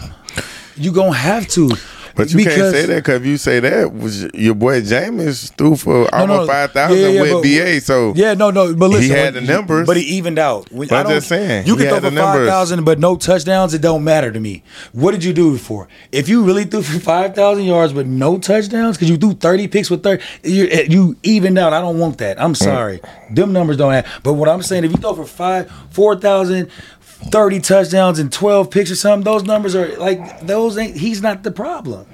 You 0.78 0.94
gonna 0.94 1.12
have 1.12 1.46
to. 1.50 1.70
But 2.16 2.32
you 2.32 2.44
can't 2.44 2.74
say 2.74 2.86
that 2.86 2.96
because 2.96 3.22
if 3.22 3.26
you 3.26 3.38
say 3.38 3.60
that, 3.60 3.94
was 3.94 4.24
your 4.34 4.54
boy 4.56 4.82
Jameis 4.82 5.52
threw 5.56 5.76
for 5.76 6.08
No, 6.12 6.26
no, 6.26 6.34
almost 6.34 6.52
five 6.52 6.72
thousand 6.72 7.00
yeah, 7.00 7.08
yeah, 7.08 7.22
with 7.22 7.32
but- 7.32 7.44
BA. 7.44 7.82
So 7.82 8.14
Yeah, 8.16 8.34
no, 8.34 8.52
no, 8.52 8.74
but 8.76 8.90
listen, 8.90 9.04
He 9.04 9.10
had 9.10 9.34
when- 9.34 9.46
the 9.46 9.54
numbers. 9.54 9.88
but 9.88 9.98
he 9.98 10.04
evened 10.04 10.40
out. 10.40 10.72
When, 10.72 10.88
But 10.88 11.06
I'm 11.06 11.12
just 11.12 11.28
saying, 11.28 11.66
you 11.66 11.76
can 11.76 11.88
throw 11.88 12.00
for 12.00 12.12
five 12.16 12.48
thousand, 12.48 12.84
but 12.84 13.00
no 13.00 13.16
touchdowns. 13.16 13.74
It 13.74 13.82
don't 13.82 14.04
matter 14.04 14.32
to 14.32 14.40
me. 14.40 14.64
What 14.92 15.12
did 15.12 15.24
you 15.24 15.34
do 15.34 15.56
it 15.56 15.60
for? 15.60 15.88
If 16.12 16.30
you 16.30 16.44
really 16.44 16.66
threw 16.66 16.84
for 16.84 17.00
five 17.00 17.36
thousand 17.36 17.66
yards 17.66 17.94
but 17.94 18.06
no 18.06 18.38
touchdowns, 18.38 18.98
because 18.98 19.10
you 19.10 19.18
threw 19.18 19.34
thirty 19.34 19.68
picks 19.68 19.90
with 19.90 20.04
thirty, 20.04 20.24
you, 20.44 20.68
eh, 20.70 20.86
you 20.90 21.16
evened 21.24 21.58
out. 21.58 21.74
I 21.74 21.82
don't 21.82 22.00
want 22.00 22.20
that. 22.20 22.42
I'm 22.42 22.54
mm. 22.54 22.58
sorry, 22.58 23.02
them 23.32 23.54
numbers 23.54 23.78
don't 23.78 23.94
add. 23.94 24.06
But 24.24 24.34
what 24.34 24.50
I'm 24.50 24.62
saying, 24.62 24.84
if 24.84 24.92
you 24.92 24.98
throw 24.98 25.14
for 25.14 25.26
five, 25.26 25.72
four 25.90 26.16
thousand. 26.16 26.70
30 27.32 27.60
touchdowns 27.62 28.20
and 28.20 28.32
12 28.32 28.70
picks 28.72 28.92
or 28.92 28.96
something 28.96 29.24
those 29.24 29.44
numbers 29.44 29.76
are 29.76 29.96
like 29.98 30.42
those 30.42 30.78
ain't 30.78 30.96
he's 30.98 31.22
not 31.22 31.44
the 31.44 31.52
problem 31.52 32.06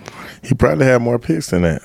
he 0.43 0.53
probably 0.53 0.85
had 0.85 1.01
more 1.01 1.19
picks 1.19 1.49
than 1.49 1.63
that. 1.63 1.81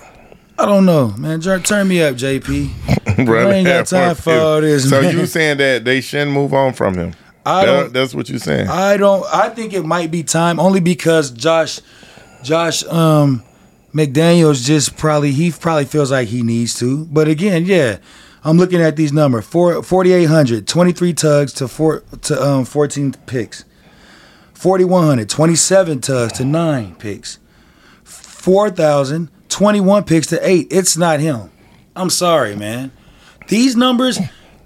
i 0.58 0.64
don't 0.66 0.84
know 0.86 1.08
man 1.18 1.40
Tur- 1.40 1.58
turn 1.60 1.88
me 1.88 2.02
up 2.02 2.14
jp 2.16 2.70
Brother 3.24 3.50
I 3.50 3.54
ain't 3.54 3.66
got 3.68 3.86
time 3.88 4.14
for 4.16 4.32
all 4.34 4.60
this, 4.60 4.88
So 4.90 5.00
man. 5.00 5.16
you 5.16 5.26
saying 5.26 5.58
that 5.58 5.84
they 5.84 6.00
shouldn't 6.00 6.32
move 6.32 6.52
on 6.52 6.72
from 6.72 6.94
him? 6.94 7.14
I 7.46 7.64
That- 7.64 7.72
don't- 7.72 7.92
that's 7.92 8.12
what 8.14 8.28
you're 8.28 8.40
saying. 8.40 8.66
I 8.68 8.96
don't. 8.96 9.24
I 9.32 9.50
think 9.50 9.72
it 9.72 9.84
might 9.84 10.10
be 10.10 10.24
time 10.24 10.58
only 10.58 10.80
because 10.80 11.30
Josh, 11.30 11.78
Josh, 12.42 12.82
um, 12.86 13.44
McDaniels 13.94 14.64
just 14.66 14.96
probably 14.96 15.30
he 15.30 15.52
probably 15.52 15.84
feels 15.84 16.10
like 16.10 16.26
he 16.26 16.42
needs 16.42 16.74
to. 16.80 17.04
But 17.04 17.28
again, 17.28 17.66
yeah, 17.66 17.98
I'm 18.44 18.58
looking 18.58 18.80
at 18.80 18.96
these 18.96 19.12
numbers: 19.12 19.44
Four, 19.46 19.82
4,800, 19.82 20.66
23 20.66 21.12
tugs 21.14 21.52
to 21.54 21.68
four 21.68 22.00
to 22.22 22.42
um 22.42 22.64
14 22.64 23.12
picks, 23.26 23.64
4,100, 24.54 25.28
27 25.28 26.00
tugs 26.00 26.32
to 26.34 26.44
nine 26.44 26.94
picks, 26.96 27.38
4,000, 28.04 29.30
21 29.48 30.04
picks 30.04 30.26
to 30.28 30.46
eight. 30.48 30.68
It's 30.70 30.96
not 30.96 31.20
him. 31.20 31.50
I'm 31.96 32.10
sorry, 32.10 32.54
man. 32.56 32.90
These 33.48 33.76
numbers, 33.76 34.18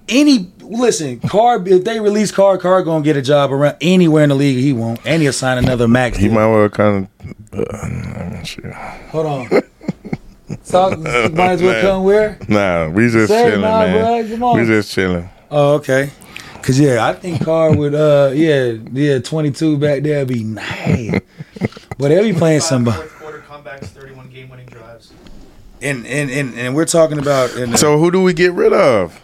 any 0.09 0.51
listen, 0.61 1.21
Carr. 1.21 1.63
If 1.67 1.85
they 1.85 2.01
release 2.01 2.31
Carr, 2.33 2.59
Carr 2.59 2.83
gonna 2.83 3.05
get 3.05 3.17
a 3.17 3.23
job 3.23 3.53
around 3.53 3.77
anywhere 3.81 4.23
in 4.25 4.31
the 4.31 4.35
league. 4.35 4.59
He 4.59 4.73
won't, 4.73 5.01
and 5.05 5.23
he'll 5.23 5.33
sign 5.33 5.59
another 5.59 5.87
max. 5.89 6.17
he 6.17 6.27
deal. 6.27 6.35
might 6.35 6.47
well 6.47 6.69
kind 6.69 7.09
of. 7.53 7.59
Uh, 7.61 7.65
I'm 7.77 8.33
not 8.35 8.47
sure. 8.47 8.73
Hold 8.73 9.27
on. 9.27 9.63
Talk, 10.71 10.99
might 11.01 11.53
as 11.53 11.63
well 11.63 11.73
Man. 11.73 11.83
come 11.83 12.05
where? 12.05 12.39
Nah, 12.49 12.89
we 12.89 13.09
just 13.09 13.29
Say 13.29 13.45
chilling, 13.45 13.61
now, 13.63 13.81
man. 13.81 14.27
bro. 14.27 14.35
Come 14.37 14.43
on. 14.43 14.61
We 14.61 14.67
just 14.67 14.93
chilling. 14.93 15.29
Oh, 15.51 15.75
okay. 15.75 16.11
Cause 16.63 16.79
yeah, 16.79 17.07
I 17.07 17.15
think 17.15 17.43
Carr 17.45 17.75
would. 17.75 17.95
Uh, 17.95 18.31
yeah, 18.35 18.73
yeah, 18.93 19.19
twenty 19.21 19.51
two 19.51 19.79
back 19.79 20.03
there 20.03 20.19
would 20.19 20.29
be 20.29 20.45
nice. 20.45 21.21
but 21.97 22.09
they'll 22.09 22.23
be 22.25 22.33
playing 22.35 22.61
Five 22.61 22.69
somebody, 22.69 22.99
Fourth 22.99 23.19
quarter 23.19 23.39
comebacks, 23.49 23.87
31 23.87 24.29
game 24.29 24.51
winning 24.51 24.67
drives. 24.67 25.13
and 25.81 26.05
and 26.07 26.31
and 26.31 26.55
and 26.55 26.75
we're 26.77 26.85
talking 26.85 27.19
about. 27.19 27.55
And, 27.57 27.79
So 27.79 27.99
who 27.99 28.11
do 28.11 28.23
we 28.23 28.35
get 28.35 28.53
rid 28.53 28.73
of? 28.75 29.19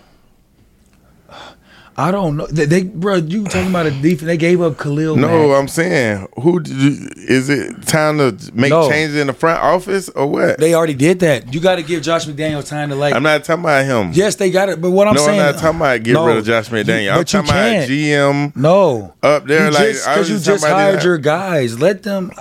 I 1.97 2.11
don't 2.11 2.37
know. 2.37 2.47
They, 2.49 2.65
they 2.65 2.83
bro, 2.83 3.17
you 3.17 3.45
talking 3.45 3.71
about 3.71 3.87
a 3.87 3.91
defense? 3.93 4.23
They 4.23 4.37
gave 4.37 4.61
up 4.61 4.77
Khalil. 4.79 5.15
No, 5.17 5.49
Mack. 5.49 5.59
I'm 5.61 5.69
saying 5.69 6.27
who 6.41 6.61
you, 6.65 7.09
is 7.17 7.49
it 7.49 7.87
time 7.87 8.19
to 8.19 8.37
make 8.53 8.71
No. 8.71 8.89
changes 8.89 9.17
in 9.17 9.29
the 9.29 9.33
front 9.33 9.63
office 9.63 10.09
or 10.09 10.27
what? 10.27 10.59
they 10.59 10.75
already 10.75 10.95
did 10.95 11.21
that. 11.21 11.55
You 11.55 11.61
got 11.61 11.77
to 11.77 11.83
give 11.85 12.03
Josh 12.03 12.27
McDaniel 12.27 12.67
time 12.69 12.89
to 12.89 12.97
like. 12.97 13.15
I'm 13.15 13.23
not 13.23 13.45
talking 13.45 13.63
about 13.63 13.85
him. 13.85 14.11
Yes, 14.13 14.35
they 14.35 14.51
got 14.51 14.69
it. 14.71 14.81
But 14.81 14.91
what 14.91 15.07
I'm 15.07 15.17
saying. 15.17 15.27
no, 15.27 15.33
saying, 15.35 15.41
I'm 15.41 15.53
not 15.55 15.61
talking 15.61 15.81
about 15.81 16.03
get 16.03 16.13
No, 16.15 16.27
rid 16.27 16.37
of 16.39 16.45
Josh 16.45 16.69
McDaniel. 16.69 17.05
you- 17.05 17.11
I'm 17.11 17.25
talking 17.25 17.51
about. 17.51 17.89
GM 17.89 18.57
No, 18.57 19.15
up 19.23 19.47
there. 19.47 19.67
You 19.67 19.71
like 19.71 19.83
I 19.83 19.93
because 19.93 20.29
you 20.31 20.35
just 20.37 20.47
just 20.47 20.63
talking 20.65 20.75
about 20.75 20.91
hired 20.93 21.05
your 21.05 21.19
guys. 21.19 21.79
Let 21.81 22.03
them, 22.03 22.33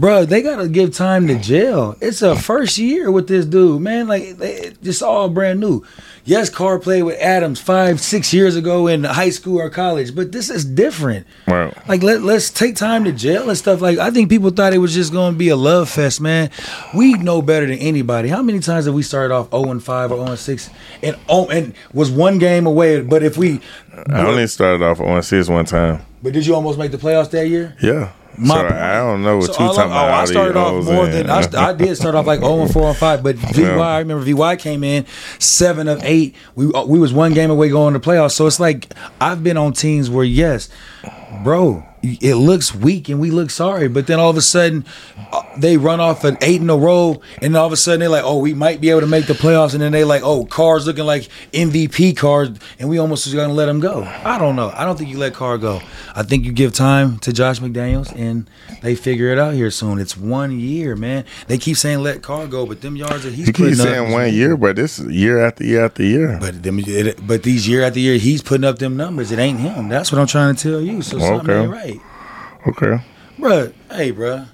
bro. 0.00 0.24
They 0.24 0.42
gotta 0.42 0.68
give 0.68 0.94
time 0.94 1.26
to 1.28 1.38
jail. 1.38 1.96
It's 2.00 2.22
a 2.22 2.34
first 2.34 2.78
year 2.78 3.10
with 3.10 3.28
this 3.28 3.44
dude, 3.44 3.82
man. 3.82 4.08
Like 4.08 4.38
they, 4.38 4.72
it's 4.82 5.02
all 5.02 5.28
brand 5.28 5.60
new. 5.60 5.84
Yes, 6.24 6.50
Carr 6.50 6.78
played 6.78 7.02
with 7.02 7.18
Adams 7.20 7.60
five, 7.60 8.00
six 8.00 8.32
years 8.32 8.56
ago 8.56 8.86
in 8.86 9.04
high 9.04 9.30
school 9.30 9.58
or 9.60 9.70
college, 9.70 10.14
but 10.14 10.32
this 10.32 10.50
is 10.50 10.64
different. 10.64 11.26
Right. 11.46 11.74
Like 11.88 12.02
let 12.02 12.22
let's 12.22 12.50
take 12.50 12.76
time 12.76 13.04
to 13.04 13.12
jail 13.12 13.48
and 13.48 13.58
stuff. 13.58 13.80
Like 13.80 13.98
I 13.98 14.10
think 14.10 14.30
people 14.30 14.50
thought 14.50 14.72
it 14.72 14.78
was 14.78 14.94
just 14.94 15.12
to 15.12 15.32
be 15.32 15.48
a 15.48 15.56
love 15.56 15.88
fest, 15.88 16.20
man. 16.20 16.50
We 16.94 17.14
know 17.14 17.42
better 17.42 17.66
than 17.66 17.78
anybody. 17.78 18.28
How 18.28 18.42
many 18.42 18.60
times 18.60 18.86
have 18.86 18.94
we 18.94 19.02
started 19.02 19.34
off 19.34 19.50
zero 19.50 19.70
and 19.70 19.82
five 19.82 20.10
or 20.10 20.16
zero 20.16 20.28
and 20.30 20.38
six, 20.38 20.70
and 21.02 21.16
oh, 21.28 21.48
and 21.48 21.74
was 21.92 22.10
one 22.10 22.38
game 22.38 22.66
away? 22.66 23.00
But 23.02 23.22
if 23.22 23.36
we, 23.36 23.60
I 24.08 24.26
only 24.26 24.46
started 24.46 24.82
off 24.82 25.00
oh 25.00 25.06
on 25.06 25.22
six 25.22 25.48
one 25.48 25.64
time. 25.66 26.04
but 26.22 26.32
did 26.32 26.46
you 26.46 26.54
almost 26.54 26.78
make 26.78 26.90
the 26.90 26.98
playoffs 26.98 27.30
that 27.30 27.48
year? 27.48 27.76
Yeah. 27.82 28.12
My 28.40 28.54
so. 28.68 28.74
I 28.74 28.92
don't 28.96 29.22
know 29.22 29.36
what 29.38 29.46
So 29.46 29.52
you 29.52 29.68
talking 29.68 29.80
oh, 29.82 29.84
about. 29.86 30.10
I 30.10 30.24
started 30.24 30.56
off 30.56 30.84
more 30.84 31.04
and- 31.04 31.12
than 31.12 31.30
I, 31.30 31.68
I 31.70 31.72
did 31.74 31.94
start 31.96 32.14
off 32.14 32.26
like 32.26 32.40
0 32.40 32.62
and 32.62 32.72
4 32.72 32.88
and 32.88 32.96
5, 32.96 33.22
but 33.22 33.36
VY, 33.54 33.62
Yeah. 33.62 33.78
I 33.80 33.98
remember 33.98 34.24
VY 34.24 34.56
came 34.56 34.82
in 34.82 35.04
seven 35.38 35.88
of 35.88 36.02
eight. 36.02 36.34
We 36.54 36.72
uh, 36.72 36.84
we 36.84 36.98
was 36.98 37.12
one 37.12 37.34
game 37.34 37.50
away 37.50 37.68
going 37.68 37.94
to 37.94 38.00
playoffs. 38.00 38.32
So 38.32 38.46
it's 38.46 38.58
like 38.60 38.92
I've 39.20 39.44
been 39.44 39.56
on 39.56 39.72
teams 39.72 40.08
where 40.10 40.24
yes, 40.24 40.68
bro, 41.42 41.84
it 42.02 42.36
looks 42.36 42.74
weak 42.74 43.08
and 43.08 43.20
we 43.20 43.30
look 43.30 43.50
sorry, 43.50 43.88
but 43.88 44.06
then 44.06 44.18
all 44.18 44.30
of 44.30 44.36
a 44.36 44.40
sudden 44.40 44.84
uh, 45.32 45.42
they 45.56 45.76
run 45.76 46.00
off 46.00 46.24
an 46.24 46.38
eight 46.40 46.60
in 46.60 46.70
a 46.70 46.76
row, 46.76 47.20
and 47.42 47.56
all 47.56 47.66
of 47.66 47.72
a 47.72 47.76
sudden 47.76 48.00
they're 48.00 48.08
like, 48.08 48.24
oh, 48.24 48.38
we 48.38 48.54
might 48.54 48.80
be 48.80 48.90
able 48.90 49.00
to 49.00 49.06
make 49.06 49.26
the 49.26 49.34
playoffs, 49.34 49.72
and 49.72 49.82
then 49.82 49.92
they 49.92 50.04
like, 50.04 50.22
oh, 50.22 50.44
cars 50.46 50.86
looking 50.86 51.04
like 51.04 51.28
MVP 51.52 52.16
cars, 52.16 52.50
and 52.78 52.88
we 52.88 52.98
almost 52.98 53.26
was 53.26 53.34
gonna 53.34 53.52
let 53.52 53.68
him 53.68 53.80
go. 53.80 54.02
I 54.02 54.38
don't 54.38 54.56
know. 54.56 54.72
I 54.74 54.84
don't 54.84 54.96
think 54.96 55.10
you 55.10 55.18
let 55.18 55.34
Carr 55.34 55.58
go. 55.58 55.80
I 56.14 56.22
think 56.22 56.44
you 56.44 56.52
give 56.52 56.72
time 56.72 57.18
to 57.20 57.32
Josh 57.32 57.60
McDaniels, 57.60 58.14
and 58.16 58.48
they 58.82 58.94
figure 58.94 59.28
it 59.28 59.38
out 59.38 59.54
here 59.54 59.70
soon. 59.70 59.98
It's 59.98 60.16
one 60.16 60.58
year, 60.58 60.96
man. 60.96 61.24
They 61.48 61.58
keep 61.58 61.76
saying 61.76 62.02
let 62.02 62.22
Carr 62.22 62.46
go, 62.46 62.66
but 62.66 62.80
them 62.80 62.96
yards 62.96 63.24
that 63.24 63.34
he's 63.34 63.48
You 63.48 63.52
keep 63.52 63.66
putting 63.66 63.80
up 63.80 63.86
saying 63.86 64.12
one 64.12 64.32
year, 64.32 64.56
but 64.56 64.76
this 64.76 64.98
is 64.98 65.12
year 65.14 65.38
after 65.40 65.64
year 65.64 65.84
after 65.84 66.02
year. 66.02 66.38
But 66.40 66.62
them, 66.62 66.80
it, 66.80 67.26
but 67.26 67.42
these 67.42 67.68
year 67.68 67.82
after 67.82 68.00
year, 68.00 68.16
he's 68.16 68.42
putting 68.42 68.64
up 68.64 68.78
them 68.78 68.96
numbers. 68.96 69.30
It 69.32 69.38
ain't 69.38 69.60
him. 69.60 69.88
That's 69.88 70.10
what 70.10 70.18
I'm 70.18 70.26
trying 70.26 70.54
to 70.54 70.62
tell 70.62 70.80
you. 70.80 71.02
So 71.02 71.18
Oh, 71.22 71.26
something 71.38 71.50
Okay. 71.50 71.62
ain't 71.62 71.70
right. 71.70 72.00
okay. 72.68 73.04
Bruh, 73.38 73.72
hey, 73.90 74.12
bruh. 74.12 74.48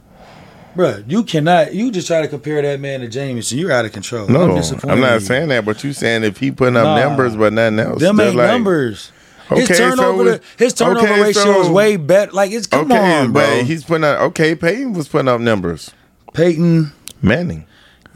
Bruh, 0.77 1.11
you 1.11 1.25
cannot, 1.25 1.75
you 1.75 1.91
just 1.91 2.07
try 2.07 2.21
to 2.21 2.29
compare 2.29 2.61
that 2.61 2.81
man 2.81 3.01
to 3.01 3.09
Jameson. 3.09 3.57
You're 3.59 3.73
out 3.73 3.87
of 3.87 3.93
control. 3.93 4.29
No, 4.29 4.43
I'm, 4.57 4.91
I'm, 4.91 5.01
not 5.01 5.23
saying 5.23 5.49
that, 5.49 5.65
but 5.65 5.83
you 5.83 5.95
saying 5.95 6.23
if 6.23 6.37
he 6.39 6.51
putting 6.51 6.77
up 6.77 6.85
Nah. 6.85 6.97
numbers 6.99 7.35
but 7.35 7.55
nothing 7.55 7.79
else. 7.79 8.01
Them 8.01 8.21
ain't 8.21 8.37
like- 8.37 8.49
numbers. 8.51 9.11
His 9.49 9.65
Okay, 9.71 9.75
so 9.75 9.91
turnover, 9.91 10.41
his 10.59 10.75
turnover 10.75 11.07
okay, 11.07 11.23
ratio 11.23 11.61
is 11.61 11.69
way 11.69 11.97
better. 11.97 12.33
Like 12.33 12.51
it's 12.51 12.67
come 12.67 12.91
Okay, 12.91 13.21
on, 13.21 13.33
bro. 13.33 13.43
but 13.43 13.65
he's 13.65 13.85
putting 13.85 14.03
up. 14.03 14.21
Okay, 14.23 14.57
Peyton 14.57 14.93
was 14.93 15.07
putting 15.07 15.29
up 15.29 15.41
numbers. 15.41 15.93
Peyton, 16.35 16.91
Manning. 17.23 17.65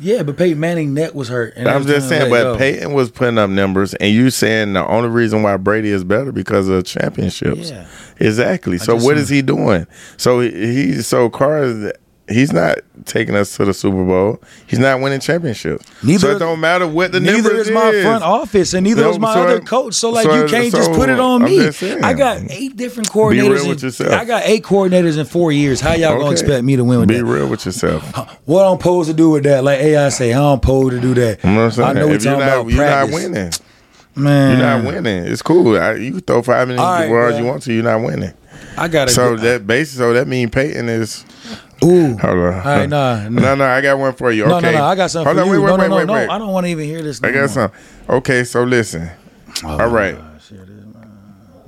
Yeah, 0.01 0.23
but 0.23 0.37
Peyton 0.37 0.59
Manning 0.59 0.95
neck 0.95 1.15
was 1.15 1.29
hurt. 1.29 1.55
I'm 1.57 1.87
just 1.87 2.09
saying, 2.09 2.31
but 2.31 2.43
go. 2.43 2.59
Peyton 2.59 2.93
was 2.93 3.11
putting 3.11 3.39
up 3.39 3.51
numbers, 3.51 3.95
and 3.95 4.13
you 4.13 4.31
saying 4.31 4.73
the 4.73 4.87
only 4.87 5.11
reason 5.11 5.43
why 5.43 5.57
Brady 5.57 5.91
is 5.91 6.05
better 6.05 6.33
because 6.33 6.69
of 6.69 6.85
championships. 6.85 7.71
Yeah. 7.71 7.87
Exactly. 8.19 8.79
So 8.79 8.95
just 8.95 9.07
what 9.07 9.17
is 9.17 9.29
he 9.29 9.43
doing? 9.43 9.87
So 10.17 10.41
he, 10.41 10.51
he 10.51 11.03
so 11.03 11.29
Carr 11.31 11.93
he's 12.31 12.53
not 12.53 12.79
taking 13.05 13.35
us 13.35 13.57
to 13.57 13.65
the 13.65 13.75
Super 13.75 14.05
Bowl. 14.05 14.41
He's 14.67 14.79
not 14.79 15.01
winning 15.01 15.21
championships. 15.21 15.85
Neither 16.03 16.19
so 16.19 16.37
it 16.37 16.39
don't 16.39 16.61
matter 16.61 16.87
what 16.87 17.13
the 17.13 17.21
Neither 17.21 17.55
is 17.57 17.71
my 17.71 17.91
front 18.03 18.23
office, 18.25 18.73
and 18.75 18.85
neither 18.85 19.03
No, 19.03 19.11
is 19.11 19.19
my 19.19 19.35
so- 19.35 19.43
other 19.43 19.61
coach. 19.61 19.95
So 19.95 20.11
like, 20.11 20.25
so- 20.25 20.35
you 20.43 20.49
can't 20.49 20.73
just 20.73 20.93
put 20.93 21.09
it 21.09 21.21
on 21.21 21.43
I'm 21.43 21.49
me. 21.51 21.71
saying. 21.73 22.03
I 22.05 22.15
got 22.15 22.41
eight 22.51 22.77
different 22.77 23.09
Be 23.09 23.13
coordinators. 23.19 23.51
real 23.51 23.63
in- 23.65 23.69
with 23.69 23.83
yourself. 23.83 24.13
I 24.13 24.25
got 24.25 24.43
eight 24.45 24.63
coordinators 24.63 25.19
in 25.19 25.27
four 25.27 25.53
years. 25.53 25.81
How 25.81 25.93
y'all 25.95 26.19
gonna 26.19 26.31
expect 26.33 26.65
me 26.65 26.77
to 26.77 26.85
win 26.85 27.01
with 27.01 27.09
Be 27.09 27.17
that? 27.17 27.25
Be 27.25 27.31
real 27.31 27.49
with 27.49 27.67
yourself. 27.67 28.03
What 28.47 28.65
I'm 28.65 28.79
supposed 28.79 29.09
to 29.11 29.15
do 29.15 29.31
with 29.31 29.45
that? 29.45 29.63
Like 29.65 29.79
AI 29.81 30.09
say, 30.09 30.33
I'm 30.33 30.57
supposed 30.61 30.91
to 30.93 31.01
do 31.01 31.15
that. 31.15 31.45
You 31.45 31.51
know 31.51 31.57
what 31.57 31.63
I'm 31.67 31.71
saying? 31.73 31.89
I 31.89 31.93
know 31.93 32.09
if 32.09 32.25
you're 32.25 32.33
not, 32.39 32.43
about 32.43 32.67
you're 32.73 32.85
not 32.87 33.11
winning. 33.11 33.53
Man, 34.17 34.59
You're 34.59 34.67
not 34.67 34.85
winning. 34.85 35.25
It's 35.25 35.41
cool. 35.41 35.79
I, 35.79 35.95
you 35.95 36.11
can 36.13 36.21
throw 36.23 36.43
five 36.43 36.67
minutes 36.67 36.83
All 36.83 36.93
right, 36.93 37.33
as 37.33 37.39
you 37.39 37.45
want 37.47 37.63
to. 37.63 37.73
You're 37.73 37.85
not 37.85 38.03
winning. 38.03 38.33
I 38.77 38.89
gotta. 38.89 39.11
So 39.13 39.37
that 39.37 39.67
basis, 39.67 39.99
so 39.99 40.13
that 40.13 40.27
means 40.27 40.51
Peyton 40.51 40.89
is. 40.89 41.25
Ooh. 41.85 42.17
Hold 42.17 42.23
on. 42.23 42.39
All 42.39 42.51
right, 42.61 42.89
nah, 42.89 43.23
nah. 43.29 43.41
no, 43.41 43.55
no. 43.57 43.65
I 43.65 43.81
got 43.81 43.99
one 43.99 44.13
for 44.15 44.31
you. 44.33 44.47
No, 44.47 44.57
Okay. 44.57 44.73
no, 44.73 44.79
no. 44.79 44.85
I 44.85 44.95
got 44.95 45.11
something 45.11 45.27
Hold 45.27 45.37
for 45.37 45.43
on, 45.43 45.47
you. 45.49 45.63
Wait, 45.63 45.71
wait, 45.71 45.77
no, 45.79 45.87
no, 45.89 45.97
wait, 45.97 46.07
no, 46.07 46.13
wait, 46.15 46.27
no. 46.27 46.33
I 46.33 46.39
don't 46.39 46.53
want 46.53 46.67
to 46.67 46.71
even 46.71 46.85
hear 46.85 47.03
this. 47.03 47.23
I 47.23 47.29
no 47.29 47.33
got 47.33 47.39
more. 47.41 47.49
some. 47.49 47.73
Okay, 48.17 48.45
so 48.45 48.63
listen. 48.65 49.11
Oh, 49.65 49.81
All 49.81 49.89
right. 49.89 50.17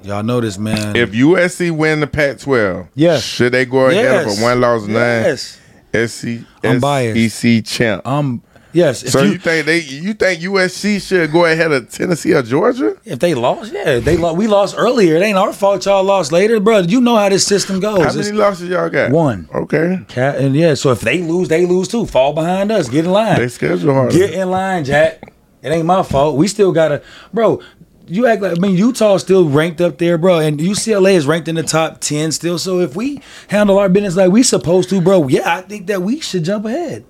Y'all 0.02 0.22
know 0.24 0.40
this, 0.40 0.58
man. 0.58 0.96
If 0.96 1.12
USC 1.12 1.70
win 1.70 2.00
the 2.00 2.08
Pac-12, 2.08 2.88
Yes. 2.96 3.22
should 3.22 3.52
they 3.52 3.64
go 3.64 3.86
ahead 3.86 4.26
yes. 4.26 4.40
a 4.40 4.42
one 4.42 4.60
loss 4.60 4.82
nine 4.82 4.96
Yes. 4.96 5.60
SC 5.94 6.44
I'm 6.64 6.80
biased. 6.80 7.36
SEC 7.38 7.64
champ? 7.64 8.04
Um. 8.06 8.42
Yes. 8.72 9.10
So 9.10 9.22
you, 9.22 9.32
you, 9.32 9.38
think 9.38 9.66
they 9.66 9.80
you 9.80 10.14
think 10.14 10.40
USC 10.42 11.06
should 11.06 11.30
go 11.30 11.44
ahead 11.44 11.72
of 11.72 11.90
Tennessee 11.90 12.32
or 12.32 12.42
Georgia? 12.42 12.96
if 13.04 13.18
they 13.18 13.34
lost, 13.34 13.72
yeah, 13.72 13.98
they 13.98 14.16
lost. 14.16 14.36
We 14.36 14.46
lost 14.46 14.74
earlier. 14.78 15.16
It 15.16 15.22
ain't 15.22 15.36
our 15.36 15.52
fault. 15.52 15.84
Y'all 15.84 16.02
lost 16.04 16.32
later, 16.32 16.58
bro. 16.60 16.78
You 16.78 17.00
know 17.00 17.16
how 17.16 17.28
this 17.28 17.46
system 17.46 17.80
goes. 17.80 17.98
How 17.98 18.08
It's- 18.08 18.16
many 18.16 18.36
losses 18.36 18.68
y'all 18.68 18.88
got? 18.88 19.10
One. 19.10 19.48
Okay. 19.54 20.00
Cat 20.08 20.36
and 20.36 20.54
yeah, 20.56 20.74
so 20.74 20.90
if 20.90 21.00
they 21.00 21.22
lose, 21.22 21.48
they 21.48 21.66
lose 21.66 21.88
too. 21.88 22.06
Fall 22.06 22.32
behind 22.32 22.72
us. 22.72 22.88
Get 22.88 23.04
in 23.04 23.12
line. 23.12 23.38
They 23.38 23.48
schedule 23.48 23.94
harder. 23.94 24.16
Get 24.16 24.32
in 24.32 24.50
line, 24.50 24.84
Jack. 24.84 25.22
It 25.62 25.70
ain't 25.70 25.86
my 25.86 26.02
fault. 26.02 26.36
We 26.36 26.48
still 26.48 26.72
gotta, 26.72 27.02
bro. 27.32 27.60
You 28.08 28.26
act 28.26 28.42
like 28.42 28.58
I 28.58 28.60
mean 28.60 28.76
Utah 28.76 29.16
still 29.18 29.48
ranked 29.48 29.80
up 29.80 29.98
there, 29.98 30.18
bro, 30.18 30.40
and 30.40 30.58
UCLA 30.58 31.14
is 31.14 31.24
ranked 31.24 31.46
in 31.46 31.54
the 31.54 31.62
top 31.62 32.00
ten 32.00 32.32
still. 32.32 32.58
So 32.58 32.80
if 32.80 32.96
we 32.96 33.22
handle 33.48 33.78
our 33.78 33.88
business 33.88 34.16
like 34.16 34.32
we 34.32 34.42
supposed 34.42 34.88
to, 34.90 35.00
bro, 35.00 35.28
yeah, 35.28 35.56
I 35.56 35.62
think 35.62 35.86
that 35.86 36.02
we 36.02 36.20
should 36.20 36.44
jump 36.44 36.66
ahead. 36.66 37.04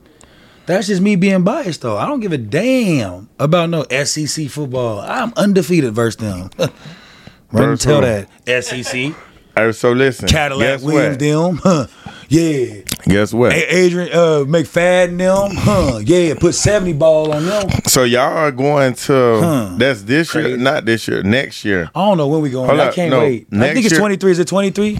That's 0.67 0.87
just 0.87 1.03
me 1.03 1.17
being 1.17 1.43
biased, 1.43 1.83
though. 1.83 1.97
I 1.97 2.07
don't 2.07 2.21
give 2.21 2.33
a 2.33 2.39
damn 2.39 3.29
about 3.39 3.69
no 3.71 3.85
SEC 4.05 4.49
football. 4.49 5.01
I'm 5.01 5.33
undefeated 5.37 5.93
versus 5.95 6.17
them. 6.17 6.51
Run 7.53 7.69
and 7.69 7.79
Versus 7.79 7.85
tell 7.85 8.01
that 8.01 8.65
SEC 8.65 9.15
right, 9.57 9.75
so 9.75 9.93
listen. 9.93 10.29
Cadillac 10.29 10.67
guess 10.67 10.83
Williams 10.83 11.13
what? 11.15 11.19
them, 11.21 11.57
huh? 11.63 11.87
Yeah. 12.29 12.81
Guess 13.05 13.35
what? 13.35 13.53
A- 13.53 13.77
Adrian 13.77 14.09
uh, 14.11 14.45
McFadden 14.47 15.19
them, 15.19 15.51
huh? 15.55 15.99
Yeah, 16.03 16.33
put 16.41 16.55
seventy 16.55 16.95
ball 16.95 17.31
on 17.31 17.45
them. 17.45 17.69
So 17.87 18.05
y'all 18.05 18.23
are 18.23 18.51
going 18.51 18.95
to 18.95 19.13
Huh. 19.43 19.75
that's 19.77 20.03
this 20.05 20.35
year, 20.35 20.57
not 20.57 20.87
this 20.87 21.07
year, 21.07 21.23
next 21.23 21.63
year. 21.63 21.91
I 21.95 22.07
don't 22.07 22.17
know 22.17 22.29
when 22.29 22.41
we 22.41 22.49
going. 22.49 22.69
Hold 22.71 22.81
I 22.81 22.87
up, 22.87 22.95
can't 22.95 23.11
no, 23.11 23.19
wait. 23.19 23.49
I 23.53 23.75
think 23.75 23.85
it's 23.85 23.99
twenty 23.99 24.17
three. 24.17 24.31
Is 24.31 24.39
it 24.39 24.49
twenty 24.49 24.71
three? 24.71 24.99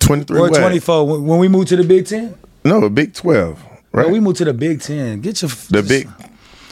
Twenty 0.00 0.24
three 0.24 0.40
or 0.40 0.48
twenty 0.48 0.78
four? 0.78 1.06
When, 1.06 1.26
when 1.26 1.38
we 1.38 1.48
move 1.48 1.66
to 1.66 1.76
the 1.76 1.84
Big 1.84 2.06
Ten, 2.06 2.34
No, 2.64 2.88
Big 2.88 3.12
Twelve. 3.12 3.62
Right? 3.94 4.02
Bro, 4.04 4.12
we 4.12 4.20
move 4.20 4.36
to 4.38 4.44
the 4.44 4.52
Big 4.54 4.80
Ten. 4.80 5.20
Get 5.20 5.40
your 5.40 5.50
the 5.70 5.82
Big 5.82 6.08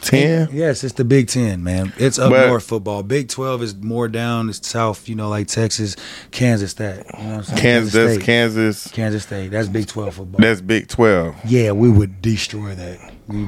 Ten. 0.01 0.49
Yes, 0.51 0.83
it's 0.83 0.95
the 0.95 1.05
Big 1.05 1.29
Ten, 1.29 1.63
man. 1.63 1.93
It's 1.97 2.19
up 2.19 2.31
But- 2.31 2.47
north 2.47 2.65
football. 2.65 3.01
Big 3.01 3.29
Twelve 3.29 3.63
is 3.63 3.73
more 3.75 4.09
down. 4.09 4.49
It's 4.49 4.67
south. 4.67 5.07
You 5.07 5.15
know, 5.15 5.29
like 5.29 5.47
Texas, 5.47 5.95
Kansas. 6.31 6.73
That 6.73 7.05
you 7.17 7.23
know 7.23 7.29
what 7.29 7.37
I'm 7.37 7.43
saying? 7.45 7.57
Kansas, 7.61 8.13
State. 8.13 8.21
Kansas. 8.25 8.87
Kansas 8.91 9.23
State. 9.23 9.51
That's 9.51 9.69
Big 9.69 9.87
Twelve 9.87 10.15
football. 10.15 10.41
That's 10.41 10.59
Big 10.59 10.89
Twelve. 10.89 11.33
yeah, 11.45 11.71
we 11.71 11.89
would 11.89 12.21
destroy 12.21 12.75
that. 12.75 13.13
We 13.29 13.47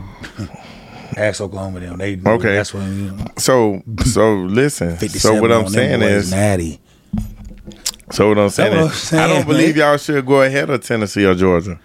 ask 1.17 1.41
Oklahoma 1.41 1.81
them. 1.81 1.97
They 1.97 2.17
Okay. 2.25 2.55
That's 2.55 2.73
what 2.73 2.83
you 2.83 3.11
know, 3.11 3.25
So 3.38 3.81
so 4.05 4.35
listen. 4.35 4.97
So 5.09 5.41
what 5.41 5.51
I'm 5.51 5.67
saying 5.67 6.01
is 6.01 6.31
natty. 6.31 6.79
so 8.11 8.29
what 8.29 8.38
I'm 8.39 8.49
saying 8.49 8.73
is 8.77 9.11
I'm 9.13 9.19
I 9.19 9.27
don't 9.33 9.45
believe 9.45 9.75
y'all 9.75 9.97
should 9.97 10.25
go 10.25 10.41
ahead 10.43 10.69
of 10.69 10.81
Tennessee 10.81 11.25
or 11.25 11.35
Georgia. 11.35 11.77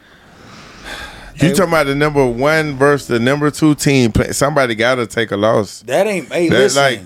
You 1.40 1.48
Hey, 1.48 1.55
talking 1.55 1.72
about 1.72 1.87
the 1.87 1.94
number 1.94 2.26
one 2.26 2.76
versus 2.76 3.07
the 3.09 3.18
number 3.18 3.50
two 3.50 3.74
team? 3.74 4.12
play- 4.12 4.33
Somebody 4.33 4.74
got 4.74 4.96
to 4.96 5.07
take 5.07 5.31
a 5.31 5.37
loss. 5.37 5.83
That 5.87 6.07
ain't. 6.07 6.31
Hey, 6.33 6.48
That, 6.50 6.59
listen. 6.59 6.83
like- 6.83 7.00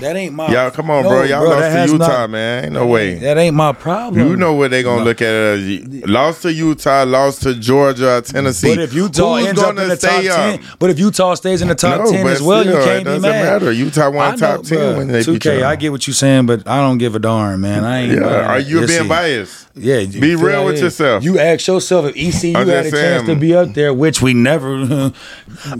that 0.00 0.16
ain't 0.16 0.34
my. 0.34 0.48
Y'all, 0.52 0.70
come 0.72 0.90
on, 0.90 1.04
No, 1.04 1.08
bro. 1.10 1.22
Y'all 1.22 1.40
bro, 1.40 1.50
lost 1.58 1.72
to 1.88 1.92
Utah, 1.92 2.08
not- 2.08 2.30
man. 2.30 2.64
Ain't 2.64 2.72
no 2.74 2.86
way. 2.86 3.14
That 3.14 3.38
ain't 3.38 3.54
my 3.54 3.72
problem. 3.72 4.28
You 4.28 4.36
know 4.36 4.52
what 4.54 4.70
they 4.72 4.82
gonna 4.82 5.04
look 5.04 5.22
at 5.22 5.28
it 5.32 5.82
as? 6.02 6.08
Lost 6.08 6.42
to 6.42 6.52
Utah, 6.52 7.04
lost 7.04 7.42
to 7.42 7.54
Georgia, 7.54 8.20
Tennessee. 8.24 8.74
But 8.74 8.82
if 8.82 8.92
Utah 8.94 9.36
Who's 9.36 9.46
ends 9.46 9.60
up 9.62 9.70
in 9.78 9.88
the 9.88 9.96
top 9.96 10.12
up? 10.18 10.22
ten, 10.24 10.60
but 10.80 10.90
if 10.90 10.98
Utah 10.98 11.34
stays 11.34 11.62
in 11.62 11.68
the 11.68 11.74
top 11.76 12.04
No, 12.04 12.10
ten 12.10 12.26
as 12.26 12.42
well, 12.42 12.62
still, 12.62 12.78
you 12.78 12.84
can't 12.84 12.98
be 13.04 13.10
doesn't 13.10 13.22
mad. 13.22 13.44
matter. 13.62 13.72
Utah 13.72 14.10
won 14.10 14.26
I 14.26 14.30
know, 14.32 14.36
top 14.36 14.62
10 14.64 14.78
bruh. 14.78 14.96
when 14.98 15.06
they 15.08 15.22
2K, 15.22 15.60
y'all. 15.60 15.64
I 15.68 15.76
get 15.76 15.92
what 15.92 16.06
you're 16.06 16.14
saying, 16.14 16.46
but 16.46 16.66
I 16.66 16.78
don't 16.78 16.98
give 16.98 17.14
a 17.14 17.20
darn, 17.20 17.60
man. 17.60 17.84
I 17.84 17.98
ain't. 18.02 18.12
Yeah, 18.12 18.24
are 18.24 18.58
you 18.60 18.86
being 18.86 19.06
biased? 19.08 19.65
Yeah, 19.78 19.98
you 19.98 20.20
Be 20.22 20.34
real 20.36 20.64
with 20.64 20.76
it. 20.78 20.80
yourself. 20.84 21.22
You 21.22 21.38
ask 21.38 21.66
yourself 21.66 22.06
if 22.06 22.16
ECU 22.16 22.54
had 22.56 22.66
a 22.68 22.82
just 22.82 22.94
chance 22.94 23.26
to 23.26 23.36
be 23.36 23.54
up 23.54 23.74
there, 23.74 23.92
which 23.92 24.22
we 24.22 24.32
never. 24.32 24.72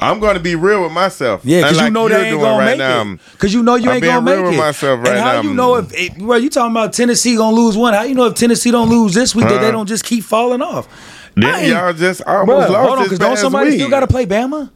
I'm 0.00 0.20
gonna 0.20 0.38
be 0.38 0.54
real 0.54 0.82
with 0.82 0.92
myself. 0.92 1.40
Yeah, 1.44 1.62
because 1.62 1.80
you 1.80 1.90
know 1.90 2.06
you're 2.06 2.18
they 2.18 2.28
ain't 2.28 2.40
gonna 2.40 2.58
right 2.58 2.64
make 2.66 2.78
now. 2.78 3.12
it. 3.12 3.20
Because 3.32 3.54
you 3.54 3.62
know 3.62 3.76
you 3.76 3.88
I'm 3.88 3.94
ain't 3.96 4.04
gonna 4.04 4.30
real 4.30 4.36
make 4.42 4.44
with 4.50 4.54
it. 4.54 4.58
myself 4.58 5.00
right 5.00 5.08
and 5.12 5.18
how 5.20 5.32
now. 5.32 5.40
you 5.40 5.54
know 5.54 5.76
if 5.76 5.94
it, 5.94 6.18
bro? 6.18 6.36
You 6.36 6.50
talking 6.50 6.72
about 6.72 6.92
Tennessee 6.92 7.36
gonna 7.36 7.56
lose 7.56 7.74
one? 7.74 7.94
How 7.94 8.02
you 8.02 8.14
know 8.14 8.26
if 8.26 8.34
Tennessee 8.34 8.70
don't 8.70 8.90
lose 8.90 9.14
this 9.14 9.34
week 9.34 9.46
that 9.46 9.54
Huh? 9.54 9.60
they 9.62 9.70
don't 9.70 9.86
just 9.86 10.04
keep 10.04 10.24
falling 10.24 10.60
off? 10.60 10.86
Then 11.34 11.70
y'all 11.70 11.92
just 11.94 12.20
almost 12.22 12.68
Bruh, 12.68 12.72
lost 12.72 12.76
hold 12.86 12.90
on, 12.90 12.98
this 12.98 13.06
because 13.08 13.18
don't 13.18 13.36
somebody 13.38 13.70
week. 13.70 13.78
still 13.78 13.90
got 13.90 14.00
to 14.00 14.06
play 14.06 14.26
Bama? 14.26 14.70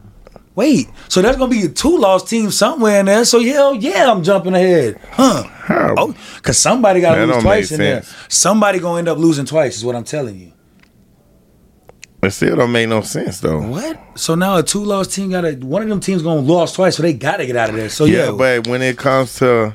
Wait, 0.57 0.89
so 1.09 1.23
there's 1.23 1.37
gonna 1.37 1.51
be 1.51 1.63
a 1.63 1.69
two 1.69 1.97
loss 1.97 2.29
team 2.29 2.51
somewhere 2.51 3.01
in 3.01 3.07
there. 3.07 3.25
So 3.25 3.43
hell 3.43 3.75
yeah, 3.75 4.11
I'm 4.11 4.23
jumping 4.23 4.55
ahead, 4.55 5.01
huh? 5.13 5.45
How? 5.45 5.95
Oh, 5.97 6.15
because 6.37 6.59
somebody 6.59 7.01
got 7.01 7.15
to 7.15 7.27
lose 7.27 7.43
twice 7.43 7.71
in 7.71 7.79
there. 7.79 8.03
Somebody 8.29 8.81
gonna 8.81 8.99
end 8.99 9.09
up 9.09 9.19
losing 9.19 9.47
twice, 9.47 9.77
is 9.77 9.85
what 9.85 9.95
I'm 9.95 10.05
telling 10.05 10.39
you. 10.41 10.53
It 12.23 12.31
still 12.33 12.57
don't 12.57 12.73
make 12.73 12.89
no 12.89 13.01
sense 13.03 13.41
though. 13.41 13.61
What? 13.63 13.99
So 14.19 14.35
now 14.35 14.57
a 14.57 14.63
two 14.63 14.85
loss 14.85 15.15
team 15.15 15.31
got 15.31 15.43
to 15.43 15.55
one 15.55 15.83
of 15.83 15.89
them 15.89 16.01
teams 16.01 16.23
gonna 16.23 16.41
lose 16.41 16.73
twice, 16.73 16.97
so 16.97 17.03
they 17.03 17.13
got 17.15 17.39
to 17.39 17.47
get 17.47 17.57
out 17.57 17.71
of 17.71 17.77
there. 17.77 17.89
So 17.89 18.05
yeah, 18.05 18.27
Yeah, 18.27 18.33
but 18.33 18.67
when 18.67 18.83
it 18.83 18.99
comes 18.99 19.37
to 19.39 19.75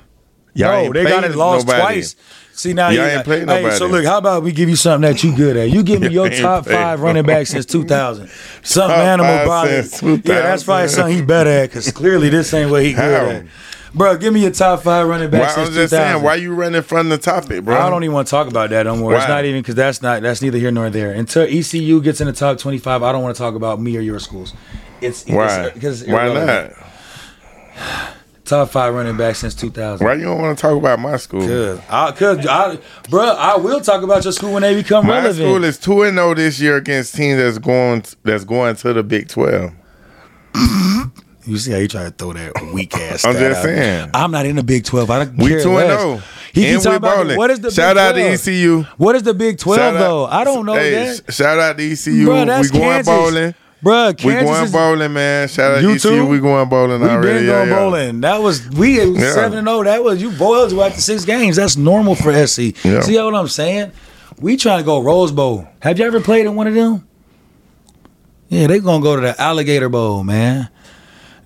y'all 0.53 0.69
Bro, 0.69 0.77
ain't 0.79 0.93
they 0.93 1.03
got 1.05 1.23
it 1.23 1.35
lost 1.35 1.65
nobody. 1.65 1.81
twice. 1.81 2.15
See 2.57 2.71
now 2.73 2.89
Y'all 2.89 3.03
ain't 3.05 3.25
played 3.25 3.39
Hey, 3.49 3.61
nobody. 3.63 3.75
so 3.75 3.87
look, 3.87 4.05
how 4.05 4.17
about 4.17 4.41
we 4.43 4.53
give 4.53 4.69
you 4.69 4.77
something 4.77 5.11
that 5.11 5.21
you 5.25 5.35
good 5.35 5.57
at? 5.57 5.69
You 5.69 5.83
give 5.83 5.99
me 6.01 6.07
your 6.11 6.29
top 6.29 6.65
five 6.65 7.01
running 7.01 7.25
back 7.25 7.47
since 7.47 7.65
2000. 7.65 8.29
Something 8.63 8.95
Top 8.95 9.05
animal 9.05 9.45
body. 9.45 9.71
Yeah, 10.23 10.41
that's 10.41 10.63
probably 10.63 10.87
something 10.87 11.15
he 11.17 11.21
better 11.21 11.49
at 11.49 11.69
because 11.69 11.91
clearly 11.91 12.29
this 12.29 12.53
ain't 12.53 12.71
what 12.71 12.83
he 12.83 12.93
good 12.93 12.99
How? 13.01 13.29
at. 13.29 13.45
Bro, 13.93 14.17
give 14.17 14.33
me 14.33 14.41
your 14.41 14.51
top 14.51 14.83
five 14.83 15.05
running 15.07 15.31
Why, 15.31 15.39
back 15.39 15.57
I'm 15.57 15.65
since 15.65 15.75
just 15.75 15.91
2000. 15.91 16.13
saying, 16.13 16.23
why 16.23 16.35
you 16.35 16.53
running 16.53 16.81
from 16.81 17.09
the 17.09 17.17
topic, 17.17 17.63
bro? 17.65 17.77
I 17.77 17.89
don't 17.89 18.03
even 18.03 18.13
want 18.13 18.27
to 18.27 18.31
talk 18.31 18.47
about 18.47 18.69
that 18.69 18.83
no 18.83 18.95
more. 18.95 19.13
It's 19.15 19.27
not 19.27 19.43
even 19.45 19.61
because 19.61 19.75
that's 19.75 20.01
not 20.01 20.21
that's 20.21 20.41
neither 20.41 20.57
here 20.57 20.71
nor 20.71 20.89
there. 20.89 21.11
Until 21.11 21.43
ECU 21.43 22.01
gets 22.01 22.19
in 22.21 22.27
the 22.27 22.33
top 22.33 22.57
25, 22.57 23.03
I 23.03 23.11
don't 23.11 23.21
want 23.23 23.35
to 23.35 23.39
talk 23.41 23.55
about 23.55 23.81
me 23.81 23.95
or 23.97 24.01
your 24.01 24.19
schools. 24.19 24.53
It's 25.01 25.25
Why? 25.25 25.71
Because 25.71 26.05
Why 26.05 26.33
not? 26.33 26.71
Top 28.45 28.69
five 28.69 28.93
running 28.93 29.17
back 29.17 29.35
since 29.35 29.55
2000. 29.55 30.05
Why 30.05 30.13
you 30.13 30.25
don't 30.25 30.39
want 30.39 30.57
to 30.57 30.61
talk 30.61 30.77
about 30.77 30.99
my 30.99 31.17
school? 31.17 31.41
Cause, 31.47 31.79
I, 31.89 32.11
cause 32.11 32.45
I, 32.45 32.77
bro, 33.09 33.23
I 33.23 33.57
will 33.57 33.81
talk 33.81 34.03
about 34.03 34.23
your 34.23 34.33
school 34.33 34.53
when 34.53 34.61
they 34.61 34.75
become 34.75 35.07
My 35.07 35.15
relevant. 35.17 35.35
school 35.37 35.63
is 35.63 35.79
two 35.79 36.03
and 36.03 36.15
zero 36.15 36.33
this 36.35 36.59
year 36.59 36.77
against 36.77 37.15
teams 37.15 37.39
that's 37.39 37.57
going 37.57 38.03
that's 38.23 38.43
going 38.43 38.75
to 38.75 38.93
the 38.93 39.03
Big 39.03 39.27
Twelve. 39.29 39.71
You 41.47 41.59
see 41.59 41.71
how 41.73 41.77
you 41.77 41.87
try 41.87 42.05
to 42.05 42.09
throw 42.09 42.33
that 42.33 42.53
weak 42.73 42.95
ass. 42.95 43.23
I'm 43.23 43.33
just 43.35 43.61
saying. 43.61 44.09
I'm 44.15 44.31
not 44.31 44.47
in 44.47 44.55
the 44.55 44.63
Big 44.63 44.83
Twelve. 44.83 45.11
I 45.11 45.25
don't 45.25 45.37
We 45.37 45.49
care 45.49 45.61
two 45.61 45.77
and 45.77 45.89
zero. 45.89 45.99
Oh. 46.01 46.23
He 46.53 46.65
And 46.67 46.81
talking 46.81 46.97
about 46.97 47.17
balling. 47.17 47.37
what 47.37 47.51
is 47.51 47.59
the 47.59 47.69
Shout 47.69 47.97
Big 47.97 48.01
out 48.01 48.11
to 48.13 48.21
12? 48.21 48.33
ECU. 48.33 48.83
What 48.97 49.15
is 49.15 49.21
the 49.21 49.35
Big 49.35 49.59
Twelve 49.59 49.77
Shout 49.79 49.95
out- 49.95 49.99
though? 49.99 50.25
I 50.25 50.43
don't 50.43 50.65
know 50.65 50.73
hey, 50.73 50.91
that. 51.19 51.31
Shout 51.31 51.59
out 51.59 51.77
to 51.77 51.83
ECU. 51.83 52.25
That's 52.25 52.71
we 52.71 52.79
going 52.79 53.03
Kansas. 53.03 53.53
Bowling. 53.85 54.13
Bruh, 54.15 54.23
We 54.25 54.31
Kansas 54.33 54.49
going 54.49 54.63
is, 54.65 54.71
bowling, 54.71 55.13
man. 55.13 55.47
Shout 55.47 55.71
out 55.71 55.75
to 55.75 55.81
You 55.81 55.91
ECU. 55.95 56.09
too? 56.09 56.25
We 56.27 56.39
going 56.39 56.67
bowling 56.69 57.01
We 57.01 57.07
already. 57.07 57.39
been 57.39 57.45
going 57.47 57.69
yeah. 57.69 57.75
bowling. 57.75 58.21
That 58.21 58.41
was 58.41 58.67
we 58.69 58.97
Yeah. 59.01 59.31
seven 59.33 59.59
and 59.59 59.67
zero. 59.67 59.83
That 59.83 60.03
was 60.03 60.21
you 60.21 60.31
boiled 60.31 60.73
after 60.73 60.99
six 61.01 61.25
games. 61.25 61.55
That's 61.55 61.77
normal 61.77 62.15
for 62.15 62.31
SC. 62.33 62.73
Yeah. 62.83 63.01
See 63.01 63.15
what 63.21 63.35
I'm 63.35 63.47
saying? 63.47 63.91
We 64.39 64.57
trying 64.57 64.79
to 64.79 64.83
go 64.85 64.99
Rose 65.01 65.31
Bowl. 65.31 65.67
Have 65.81 65.97
you 65.99 66.05
ever 66.05 66.19
played 66.19 66.45
in 66.45 66.55
one 66.55 66.67
of 66.67 66.73
them? 66.73 67.07
Yeah, 68.49 68.67
they 68.67 68.79
gonna 68.79 69.01
go 69.01 69.15
to 69.15 69.21
the 69.21 69.41
Alligator 69.41 69.89
Bowl, 69.89 70.23
man. 70.23 70.69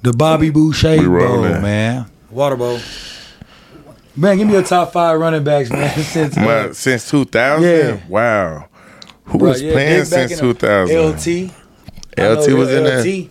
The 0.02 0.14
Bobby 0.14 0.50
Boucher 0.50 0.98
Bowl, 0.98 1.06
rolling. 1.08 1.62
man. 1.62 2.06
Water 2.32 2.56
Bowl. 2.56 2.80
Man, 4.16 4.38
give 4.38 4.48
me 4.48 4.54
your 4.54 4.64
top 4.64 4.92
five 4.92 5.20
running 5.20 5.44
backs, 5.44 5.70
man. 5.70 5.98
Since, 6.04 6.38
uh, 6.38 6.74
since 6.74 7.10
2000? 7.10 7.64
Yeah. 7.70 7.98
Wow. 8.10 8.66
Who 9.26 9.38
Bruh, 9.38 9.42
was 9.42 9.62
yeah, 9.62 9.72
playing 9.74 10.06
since 10.06 10.40
2000? 10.40 10.98
LT. 10.98 11.52
I 12.18 12.22
know 12.22 12.40
LT 12.42 12.54
was 12.54 12.70
in 12.74 12.84
there. 12.84 13.02
LT. 13.04 13.30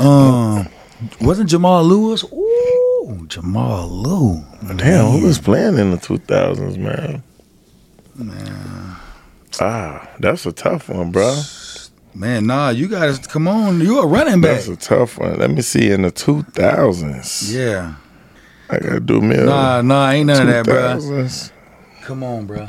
Um, 0.00 0.68
wasn't 1.20 1.50
Jamal 1.50 1.84
Lewis? 1.84 2.24
Ooh, 2.24 3.24
Jamal 3.28 3.88
Lew. 3.88 4.42
Damn, 4.76 5.06
who 5.10 5.26
was 5.26 5.38
playing 5.38 5.78
in 5.78 5.90
the 5.90 5.96
two 5.98 6.18
thousands, 6.18 6.78
man? 6.78 7.22
Man, 8.14 8.96
Ah, 9.60 10.08
that's 10.18 10.44
a 10.46 10.52
tough 10.52 10.88
one, 10.88 11.10
bro. 11.10 11.34
Man, 12.14 12.46
nah, 12.46 12.70
you 12.70 12.88
guys, 12.88 13.18
come 13.18 13.46
on. 13.46 13.80
You 13.80 14.00
a 14.00 14.06
running 14.06 14.40
back. 14.40 14.56
That's 14.64 14.68
a 14.68 14.76
tough 14.76 15.18
one. 15.18 15.38
Let 15.38 15.50
me 15.50 15.60
see 15.60 15.90
in 15.90 16.02
the 16.02 16.10
two 16.10 16.42
thousands. 16.42 17.54
Yeah. 17.54 17.94
I 18.70 18.78
gotta 18.78 19.00
do 19.00 19.20
me. 19.20 19.36
Nah, 19.36 19.82
nah, 19.82 20.10
ain't 20.10 20.26
none 20.26 20.48
of 20.48 20.64
that, 20.64 20.64
bro. 20.64 21.28
Come 22.02 22.22
on, 22.22 22.46
bro. 22.46 22.68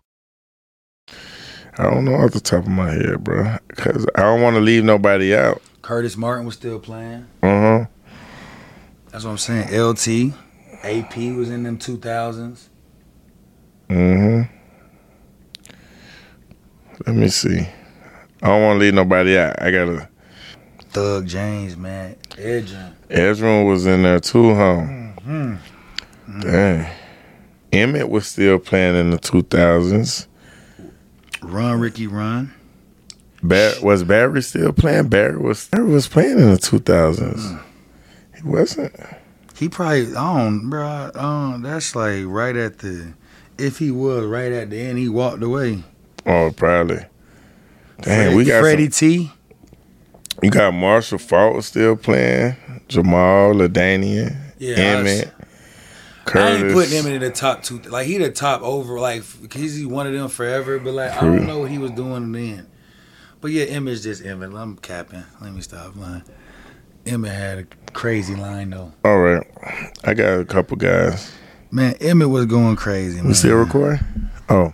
I 1.77 1.83
don't 1.83 2.05
know 2.05 2.15
off 2.15 2.31
the 2.31 2.39
top 2.39 2.63
of 2.63 2.69
my 2.69 2.91
head, 2.91 3.23
bro. 3.23 3.57
Cause 3.75 4.05
I 4.15 4.21
don't 4.21 4.41
want 4.41 4.55
to 4.55 4.61
leave 4.61 4.83
nobody 4.83 5.35
out. 5.35 5.61
Curtis 5.81 6.17
Martin 6.17 6.45
was 6.45 6.55
still 6.55 6.79
playing. 6.79 7.25
Uh 7.41 7.47
huh. 7.47 7.85
That's 9.11 9.23
what 9.23 9.31
I'm 9.31 9.37
saying. 9.37 9.67
LT, 9.73 10.33
AP 10.83 11.17
was 11.35 11.49
in 11.49 11.63
them 11.63 11.77
2000s. 11.77 12.67
Mm 13.89 14.47
hmm. 14.47 14.57
Let 17.07 17.15
me 17.15 17.29
see. 17.29 17.67
I 18.41 18.47
don't 18.47 18.61
want 18.61 18.75
to 18.75 18.85
leave 18.85 18.93
nobody 18.93 19.37
out. 19.37 19.61
I 19.61 19.71
gotta. 19.71 20.09
Thug 20.89 21.25
James, 21.25 21.75
man. 21.77 22.15
Edgerrin. 22.31 22.93
Ezra 23.09 23.63
was 23.63 23.85
in 23.85 24.03
there 24.03 24.19
too, 24.19 24.53
huh? 24.53 24.81
Mm-hmm. 24.81 26.41
Dang. 26.41 26.87
Emmett 27.71 28.09
was 28.09 28.27
still 28.27 28.59
playing 28.59 28.95
in 28.95 29.11
the 29.11 29.17
two 29.17 29.41
thousands. 29.43 30.27
Run, 31.41 31.79
Ricky, 31.79 32.07
run. 32.07 32.53
Bar- 33.43 33.73
was 33.81 34.03
Barry 34.03 34.41
still 34.43 34.71
playing? 34.71 35.07
Barry 35.07 35.37
was 35.37 35.67
Barry 35.67 35.89
was 35.89 36.07
playing 36.07 36.37
in 36.39 36.51
the 36.51 36.57
two 36.57 36.79
thousands. 36.79 37.43
Hmm. 37.49 37.57
He 38.35 38.43
wasn't. 38.43 38.95
He 39.57 39.69
probably, 39.69 40.15
I 40.15 40.37
don't, 40.43 40.69
bro. 40.69 41.11
Don't, 41.13 41.61
that's 41.61 41.95
like 41.95 42.23
right 42.25 42.55
at 42.55 42.79
the, 42.79 43.13
if 43.57 43.77
he 43.77 43.91
was 43.91 44.25
right 44.25 44.51
at 44.51 44.69
the 44.71 44.79
end, 44.79 44.97
he 44.97 45.07
walked 45.09 45.43
away. 45.43 45.83
Oh, 46.25 46.51
probably. 46.55 47.05
Dang, 48.01 48.27
Fred- 48.27 48.35
we 48.35 48.45
got 48.45 48.61
Freddie 48.61 48.89
T. 48.89 49.31
you 50.41 50.49
got 50.49 50.73
Marshall 50.73 51.19
Faulk 51.19 51.63
still 51.63 51.95
playing. 51.95 52.55
Jamal 52.87 53.53
LaDainian, 53.53 54.35
Yeah, 54.59 54.75
Emmett, 54.75 55.31
Curtis. 56.25 56.61
I 56.61 56.65
ain't 56.65 56.73
putting 56.73 56.91
him 56.91 57.07
in 57.07 57.21
the 57.21 57.31
top 57.31 57.63
two. 57.63 57.79
Like 57.79 58.07
he 58.07 58.17
the 58.17 58.31
top 58.31 58.61
over. 58.61 58.99
Like 58.99 59.23
he's 59.53 59.75
he 59.75 59.85
one 59.85 60.07
of 60.07 60.13
them 60.13 60.29
forever. 60.29 60.79
But 60.79 60.93
like 60.93 61.11
I 61.11 61.21
don't 61.21 61.47
know 61.47 61.59
what 61.59 61.71
he 61.71 61.77
was 61.77 61.91
doing 61.91 62.31
then. 62.31 62.67
But 63.41 63.51
yeah, 63.51 63.65
Emmett's 63.65 64.03
just 64.03 64.23
Emmett. 64.23 64.53
I'm 64.53 64.77
capping. 64.77 65.23
Let 65.41 65.53
me 65.53 65.61
stop 65.61 65.95
lying. 65.95 66.23
Emmett 67.05 67.31
had 67.31 67.57
a 67.57 67.65
crazy 67.93 68.35
line 68.35 68.69
though. 68.69 68.91
All 69.03 69.17
right, 69.17 69.45
I 70.03 70.13
got 70.13 70.39
a 70.39 70.45
couple 70.45 70.77
guys. 70.77 71.31
Man, 71.71 71.95
Emmett 72.01 72.29
was 72.29 72.45
going 72.45 72.75
crazy. 72.75 73.17
Man. 73.17 73.29
We 73.29 73.33
still 73.33 73.55
recording? 73.55 73.99
Oh. 74.49 74.73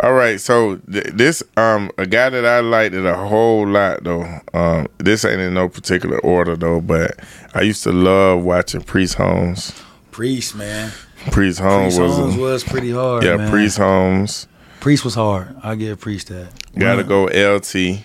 All 0.00 0.12
right, 0.12 0.40
so 0.40 0.76
th- 0.76 1.12
this 1.14 1.42
um 1.56 1.90
a 1.98 2.06
guy 2.06 2.28
that 2.28 2.44
I 2.44 2.60
liked 2.60 2.94
it 2.94 3.06
a 3.06 3.14
whole 3.14 3.66
lot 3.66 4.04
though. 4.04 4.40
Um, 4.52 4.86
this 4.98 5.24
ain't 5.24 5.40
in 5.40 5.54
no 5.54 5.68
particular 5.68 6.18
order 6.18 6.56
though, 6.56 6.80
but 6.80 7.18
I 7.54 7.62
used 7.62 7.82
to 7.84 7.92
love 7.92 8.42
watching 8.42 8.82
Priest 8.82 9.14
Holmes. 9.14 9.72
Priest, 10.14 10.54
man. 10.54 10.92
Priest 11.32 11.58
Holmes 11.58 11.96
Priest 11.96 12.00
was, 12.00 12.16
Holmes 12.16 12.36
was 12.36 12.62
pretty 12.62 12.92
hard. 12.92 13.24
yeah, 13.24 13.36
man. 13.36 13.50
Priest 13.50 13.78
Holmes. 13.78 14.46
Priest 14.78 15.04
was 15.04 15.16
hard. 15.16 15.56
I 15.60 15.74
give 15.74 15.98
Priest 16.00 16.28
that. 16.28 16.50
Got 16.78 16.92
to 16.96 16.98
Run. 17.02 17.08
go 17.08 17.24
LT 17.56 17.98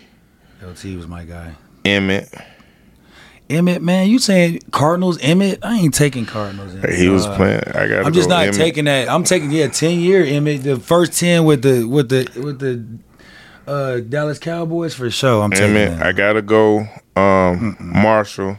LT 0.63 0.95
was 0.97 1.07
my 1.07 1.23
guy. 1.23 1.53
Emmett. 1.85 2.33
Emmett, 3.47 3.83
man, 3.83 4.09
you 4.09 4.17
saying 4.17 4.61
Cardinals? 4.71 5.19
Emmett? 5.21 5.59
I 5.63 5.75
ain't 5.77 5.93
taking 5.93 6.25
Cardinals. 6.25 6.73
Emmett, 6.73 6.95
He 6.97 7.09
was 7.09 7.25
dog. 7.27 7.37
playing. 7.37 7.61
I 7.75 7.87
got. 7.87 8.05
I'm 8.07 8.13
just 8.13 8.27
go 8.27 8.35
not 8.35 8.43
Emmett. 8.45 8.55
taking 8.55 8.85
that. 8.85 9.07
I'm 9.07 9.23
taking 9.23 9.51
yeah, 9.51 9.67
ten 9.67 9.99
year 9.99 10.23
Emmett. 10.25 10.63
The 10.63 10.79
first 10.79 11.13
ten 11.19 11.45
with 11.45 11.61
the 11.61 11.83
with 11.83 12.09
the 12.09 12.27
with 12.41 12.57
the 12.57 12.85
uh, 13.71 13.99
Dallas 13.99 14.39
Cowboys 14.39 14.95
for 14.95 15.11
sure. 15.11 15.43
I'm 15.43 15.51
taking 15.51 15.75
Emmett. 15.75 15.99
that. 15.99 16.07
I 16.07 16.11
gotta 16.13 16.41
go. 16.41 16.87
Um, 17.15 17.77
Marshall, 17.79 18.57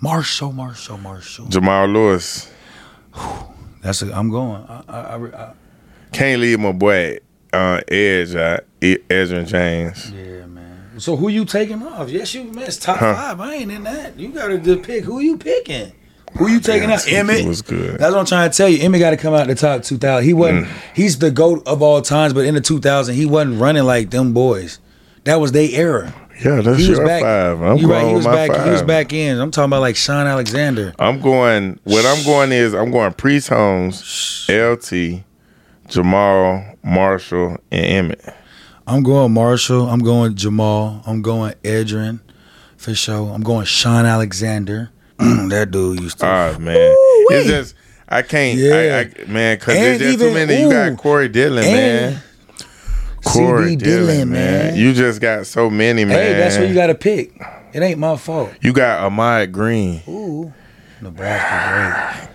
Marshall, 0.00 0.52
Marshall, 0.52 0.98
Marshall. 0.98 1.46
Jamal 1.46 1.86
Lewis. 1.86 2.50
That's 3.82 4.02
a, 4.02 4.12
I'm 4.16 4.30
going. 4.30 4.62
I, 4.68 4.82
I, 4.88 5.00
I, 5.00 5.16
I, 5.16 5.52
Can't 6.12 6.40
leave 6.40 6.60
my 6.60 6.72
boy 6.72 7.18
uh, 7.52 7.80
Edge 7.88 8.34
out. 8.34 8.64
Ezra 8.82 9.44
James. 9.44 10.10
yeah, 10.10 10.46
man. 10.46 10.98
So 10.98 11.16
who 11.16 11.28
you 11.28 11.44
taking 11.44 11.82
off? 11.82 12.08
Yes, 12.10 12.34
you 12.34 12.44
missed 12.44 12.82
top 12.82 12.98
Huh. 12.98 13.14
five. 13.14 13.40
I 13.40 13.54
ain't 13.54 13.70
in 13.70 13.84
that. 13.84 14.18
You 14.18 14.28
got 14.28 14.48
to 14.48 14.58
just 14.58 14.82
pick 14.82 15.04
who 15.04 15.20
you 15.20 15.36
picking. 15.38 15.92
Who 16.38 16.48
you 16.48 16.60
taking 16.60 16.90
out? 16.90 17.06
Emmett 17.10 17.44
was 17.46 17.60
good. 17.60 17.98
That's 17.98 18.12
what 18.12 18.20
I'm 18.20 18.26
trying 18.26 18.50
to 18.50 18.56
tell 18.56 18.68
you. 18.68 18.82
Emmett 18.82 19.00
got 19.00 19.10
to 19.10 19.16
come 19.16 19.34
out 19.34 19.48
the 19.48 19.54
top 19.54 19.82
2000. 19.82 20.24
He 20.24 20.32
wasn't. 20.32 20.66
Mm. 20.66 20.72
He's 20.94 21.18
the 21.18 21.30
goat 21.30 21.66
of 21.66 21.82
all 21.82 22.00
times, 22.02 22.32
but 22.34 22.44
in 22.44 22.54
the 22.54 22.60
2000, 22.60 23.14
he 23.14 23.26
wasn't 23.26 23.60
running 23.60 23.84
like 23.84 24.10
them 24.10 24.32
boys. 24.32 24.78
That 25.24 25.40
was 25.40 25.52
their 25.52 25.68
era. 25.70 26.14
Yeah, 26.44 26.60
that's 26.62 26.78
he 26.78 26.88
was 26.88 26.98
your 26.98 27.06
back. 27.06 27.22
five. 27.22 27.60
I'm 27.60 27.76
going 27.76 27.88
right. 27.88 28.06
He 28.08 28.14
was 28.14 28.24
my 28.26 28.34
back. 28.34 28.50
five. 28.50 28.64
He 28.64 28.70
was 28.70 28.82
back 28.82 29.12
in. 29.12 29.38
I'm 29.38 29.50
talking 29.50 29.68
about 29.68 29.80
like 29.80 29.96
Shaun 29.96 30.26
Alexander. 30.26 30.94
I'm 30.98 31.20
going. 31.20 31.78
What 31.84 32.04
I'm 32.06 32.24
going 32.24 32.52
is 32.52 32.74
I'm 32.74 32.90
going 32.90 33.12
Priest 33.12 33.48
Holmes, 33.48 34.46
LT, 34.48 35.22
Jamal, 35.88 36.64
Marshall, 36.82 37.58
and 37.70 37.84
Emmett. 37.86 38.34
I'm 38.86 39.02
going 39.02 39.32
Marshall. 39.32 39.88
I'm 39.88 40.00
going 40.00 40.34
Jamal. 40.34 41.02
I'm 41.06 41.22
going 41.22 41.54
Edgerrin 41.62 42.20
for 42.76 42.94
sure. 42.94 43.32
I'm 43.32 43.42
going 43.42 43.66
Shaun 43.66 44.06
Alexander. 44.06 44.90
that 45.18 45.68
dude 45.70 46.00
used 46.00 46.18
to. 46.20 46.26
Ah 46.26 46.56
man, 46.58 46.76
Ooh-wee. 46.76 47.36
it's 47.36 47.48
just 47.48 47.74
I 48.08 48.22
can't. 48.22 48.58
Yeah. 48.58 48.74
I, 48.74 49.22
I, 49.22 49.26
man, 49.26 49.56
because 49.58 49.74
there's 49.74 49.98
just 50.00 50.18
too 50.18 50.26
even- 50.28 50.48
many. 50.48 50.62
You 50.62 50.70
got 50.70 50.96
Corey 50.96 51.28
Dillon, 51.28 51.62
And 51.64 52.14
man. 52.14 52.22
Corey 53.24 53.76
CB 53.76 53.78
Dillon, 53.78 54.06
Dillon, 54.06 54.30
man. 54.30 54.76
You 54.76 54.92
just 54.92 55.20
got 55.20 55.46
so 55.46 55.70
many, 55.70 56.04
man. 56.04 56.16
hey, 56.16 56.32
that's 56.34 56.56
what 56.58 56.68
you 56.68 56.74
got 56.74 56.88
to 56.88 56.94
pick. 56.94 57.40
It 57.72 57.82
ain't 57.82 57.98
my 57.98 58.16
fault. 58.16 58.52
You 58.60 58.72
got 58.72 59.04
Ahman 59.04 59.52
Green. 59.52 60.02
Ooh, 60.08 60.52
Nebraska 61.00 62.26
great. 62.26 62.28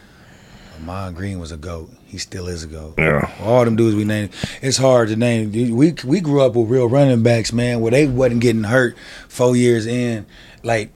Ahman 0.79 1.13
Green 1.13 1.39
was 1.39 1.51
a 1.51 1.57
goat. 1.57 1.89
He 2.05 2.17
still 2.17 2.47
is 2.47 2.63
a 2.63 2.67
goat. 2.67 2.95
Yeah. 2.97 3.29
All 3.41 3.65
them 3.65 3.75
dudes 3.75 3.95
we 3.95 4.05
named. 4.05 4.29
It's 4.61 4.77
hard 4.77 5.09
to 5.09 5.15
name. 5.15 5.51
We 5.51 5.93
we 6.05 6.21
grew 6.21 6.41
up 6.41 6.55
with 6.55 6.69
real 6.69 6.87
running 6.87 7.23
backs, 7.23 7.51
man, 7.51 7.81
where 7.81 7.91
they 7.91 8.07
wasn't 8.07 8.41
getting 8.41 8.63
hurt 8.63 8.95
four 9.27 9.55
years 9.55 9.85
in. 9.85 10.25
Like 10.63 10.91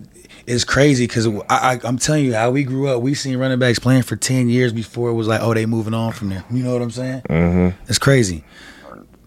it's 0.50 0.64
crazy 0.64 1.06
because 1.06 1.28
I, 1.28 1.42
I, 1.50 1.80
I'm 1.84 1.98
telling 1.98 2.26
you 2.26 2.34
how 2.34 2.52
we 2.52 2.64
grew 2.64 2.88
up. 2.88 3.02
We 3.02 3.14
seen 3.14 3.38
running 3.38 3.60
backs 3.60 3.80
playing 3.80 4.04
for 4.04 4.16
ten 4.16 4.50
years 4.50 4.72
before 4.72 5.10
it 5.10 5.14
was 5.14 5.28
like, 5.28 5.42
oh, 5.42 5.54
they 5.54 5.66
moving 5.66 5.94
on 5.94 6.12
from 6.12 6.30
there. 6.30 6.44
You 6.50 6.64
know 6.64 6.74
what 6.74 6.82
I'm 6.82 6.92
saying? 6.92 7.22
Mm-hmm. 7.30 7.82
It's 7.90 8.00
crazy, 8.00 8.44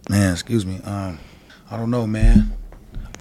man. 0.09 0.33
Excuse 0.33 0.67
me. 0.67 0.81
Um, 0.85 1.19
I 1.71 1.77
don't 1.77 1.91
know, 1.91 2.07
man. 2.07 2.53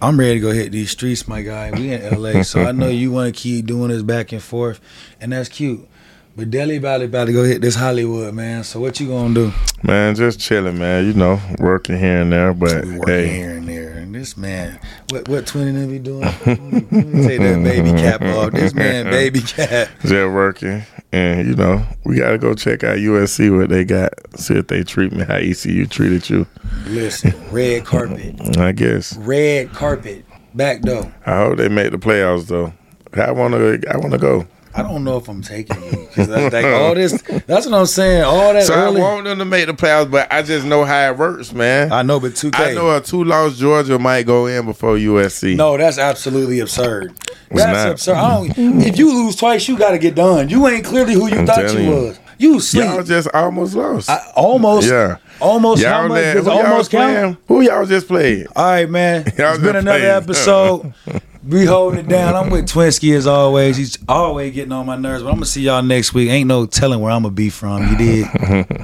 I'm 0.00 0.18
ready 0.18 0.34
to 0.34 0.40
go 0.40 0.50
hit 0.50 0.72
these 0.72 0.90
streets, 0.90 1.28
my 1.28 1.42
guy. 1.42 1.70
We 1.70 1.92
in 1.92 2.20
LA, 2.20 2.42
so 2.42 2.62
I 2.62 2.72
know 2.72 2.88
you 2.90 3.12
want 3.12 3.34
to 3.34 3.40
keep 3.40 3.66
doing 3.66 3.88
this 3.88 4.02
back 4.02 4.32
and 4.32 4.42
forth, 4.42 4.80
and 5.20 5.32
that's 5.32 5.48
cute. 5.48 5.88
But 6.34 6.50
Delhi 6.50 6.78
Valley 6.78 7.04
about 7.04 7.26
to 7.26 7.32
go 7.32 7.44
hit 7.44 7.60
this 7.60 7.74
Hollywood, 7.74 8.32
man. 8.32 8.64
So 8.64 8.80
what 8.80 8.98
you 8.98 9.08
gonna 9.08 9.34
do? 9.34 9.52
Man, 9.82 10.14
just 10.14 10.40
chilling, 10.40 10.78
man. 10.78 11.04
You 11.06 11.12
know, 11.12 11.38
working 11.58 11.98
here 11.98 12.22
and 12.22 12.32
there, 12.32 12.54
but 12.54 12.86
We 12.86 12.98
working 12.98 13.14
hey, 13.14 13.36
here 13.36 13.56
and 13.56 13.68
there. 13.68 13.90
And 13.98 14.14
this 14.14 14.34
man, 14.38 14.80
what 15.10 15.28
what 15.28 15.44
twinning 15.44 15.74
them 15.74 15.90
be 15.90 15.98
doing? 15.98 16.22
Let 16.46 16.62
me 16.90 17.26
take 17.26 17.40
that 17.40 17.62
baby 17.62 17.90
cap 17.90 18.22
off. 18.22 18.52
This 18.52 18.72
man, 18.72 19.04
baby 19.10 19.40
cap. 19.42 19.90
just 20.00 20.10
working, 20.10 20.82
and 21.12 21.46
you 21.46 21.54
know, 21.54 21.84
we 22.04 22.16
gotta 22.16 22.38
go 22.38 22.54
check 22.54 22.82
out 22.82 22.96
USC 22.96 23.54
what 23.54 23.68
they 23.68 23.84
got. 23.84 24.12
See 24.38 24.54
if 24.54 24.68
they 24.68 24.84
treat 24.84 25.12
me 25.12 25.24
how 25.24 25.34
ECU 25.34 25.84
treated 25.86 26.30
you. 26.30 26.46
Listen, 26.86 27.34
red 27.50 27.84
carpet, 27.84 28.56
I 28.56 28.72
guess. 28.72 29.14
red 29.18 29.70
carpet, 29.74 30.24
back 30.54 30.80
though. 30.80 31.12
I 31.26 31.36
hope 31.36 31.58
they 31.58 31.68
make 31.68 31.90
the 31.90 31.98
playoffs 31.98 32.46
though. 32.46 32.72
I 33.12 33.32
wanna, 33.32 33.78
I 33.90 33.98
wanna 33.98 34.16
go. 34.16 34.46
I 34.74 34.82
don't 34.82 35.04
know 35.04 35.18
if 35.18 35.28
I'm 35.28 35.42
taking 35.42 35.82
you 35.84 35.90
because 36.08 36.28
like 36.28 36.64
all 36.64 36.94
this. 36.94 37.20
That's 37.46 37.66
what 37.66 37.74
I'm 37.74 37.86
saying. 37.86 38.22
All 38.22 38.52
that 38.54 38.64
So 38.64 38.74
early. 38.74 39.00
I 39.00 39.04
want 39.04 39.24
them 39.24 39.38
to 39.38 39.44
make 39.44 39.66
the 39.66 39.74
playoffs, 39.74 40.10
but 40.10 40.32
I 40.32 40.42
just 40.42 40.64
know 40.66 40.84
how 40.84 41.10
it 41.10 41.18
works, 41.18 41.52
man. 41.52 41.92
I 41.92 42.02
know, 42.02 42.18
but 42.20 42.34
two. 42.36 42.50
I 42.54 42.72
know 42.72 42.94
a 42.96 43.00
two 43.00 43.22
loss 43.24 43.58
Georgia 43.58 43.98
might 43.98 44.24
go 44.24 44.46
in 44.46 44.64
before 44.64 44.96
USC. 44.96 45.56
No, 45.56 45.76
that's 45.76 45.98
absolutely 45.98 46.60
absurd. 46.60 47.12
That's 47.50 47.66
not. 47.72 47.90
absurd. 47.92 48.14
I 48.16 48.30
don't, 48.30 48.58
if 48.82 48.98
you 48.98 49.12
lose 49.12 49.36
twice, 49.36 49.68
you 49.68 49.76
got 49.76 49.90
to 49.90 49.98
get 49.98 50.14
done. 50.14 50.48
You 50.48 50.66
ain't 50.68 50.84
clearly 50.86 51.12
who 51.14 51.28
you 51.28 51.40
I'm 51.40 51.46
thought 51.46 51.70
you 51.74 51.78
you. 51.80 51.90
was. 51.90 52.18
You 52.38 52.58
sleep. 52.60 52.84
y'all 52.84 53.02
just 53.04 53.28
almost 53.34 53.74
lost. 53.74 54.08
I, 54.10 54.20
almost. 54.34 54.88
yeah, 54.90 55.18
Almost. 55.40 55.82
y'all 55.82 56.08
much 56.08 56.14
let- 56.16 56.36
who 56.38 56.42
y'all 56.44 56.66
almost 56.66 56.90
count? 56.90 57.12
playing? 57.12 57.36
Who 57.46 57.60
y'all 57.60 57.84
just 57.86 58.08
played? 58.08 58.46
All 58.56 58.64
right, 58.64 58.88
man. 58.90 59.24
Y'all 59.38 59.52
it's 59.54 59.62
been 59.62 59.76
another 59.76 59.98
playing. 59.98 60.04
episode. 60.22 60.94
We 61.44 61.64
holding 61.64 62.00
it 62.00 62.08
down. 62.08 62.36
I'm 62.36 62.50
with 62.50 62.68
Twinsky 62.68 63.16
as 63.16 63.26
always. 63.26 63.76
He's 63.76 63.98
always 64.08 64.54
getting 64.54 64.70
on 64.70 64.86
my 64.86 64.96
nerves, 64.96 65.24
but 65.24 65.30
I'm 65.30 65.36
gonna 65.36 65.46
see 65.46 65.62
y'all 65.62 65.82
next 65.82 66.14
week. 66.14 66.30
Ain't 66.30 66.46
no 66.46 66.66
telling 66.66 67.00
where 67.00 67.10
I'm 67.10 67.22
gonna 67.22 67.34
be 67.34 67.50
from. 67.50 67.88
You 67.88 67.96
did. 67.96 68.26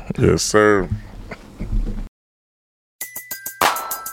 Yes, 0.19 0.43
sir. 0.43 0.89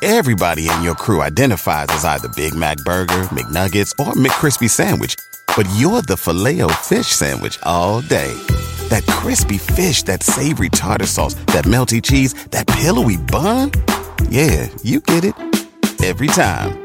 Everybody 0.04 0.70
in 0.70 0.84
your 0.84 0.94
crew 0.94 1.22
identifies 1.24 1.88
as 1.90 2.06
either 2.06 2.30
Big 2.36 2.54
Mac 2.54 2.78
Burger, 2.86 3.24
McNuggets, 3.34 3.92
or 4.00 4.14
McCrispy 4.14 4.70
Sandwich. 4.70 5.16
But 5.58 5.68
you're 5.78 6.04
the 6.04 6.16
filet 6.16 6.62
fish 6.84 7.08
Sandwich 7.08 7.58
all 7.64 8.02
day. 8.02 8.32
That 8.90 9.04
crispy 9.08 9.58
fish, 9.58 10.04
that 10.04 10.22
savory 10.22 10.70
tartar 10.70 11.08
sauce, 11.08 11.34
that 11.48 11.66
melty 11.66 12.04
cheese, 12.04 12.36
that 12.52 12.68
pillowy 12.68 13.18
bun. 13.18 13.72
Yeah, 14.30 14.70
you 14.84 15.00
get 15.00 15.26
it. 15.26 15.34
Every 16.04 16.28
time. 16.28 16.85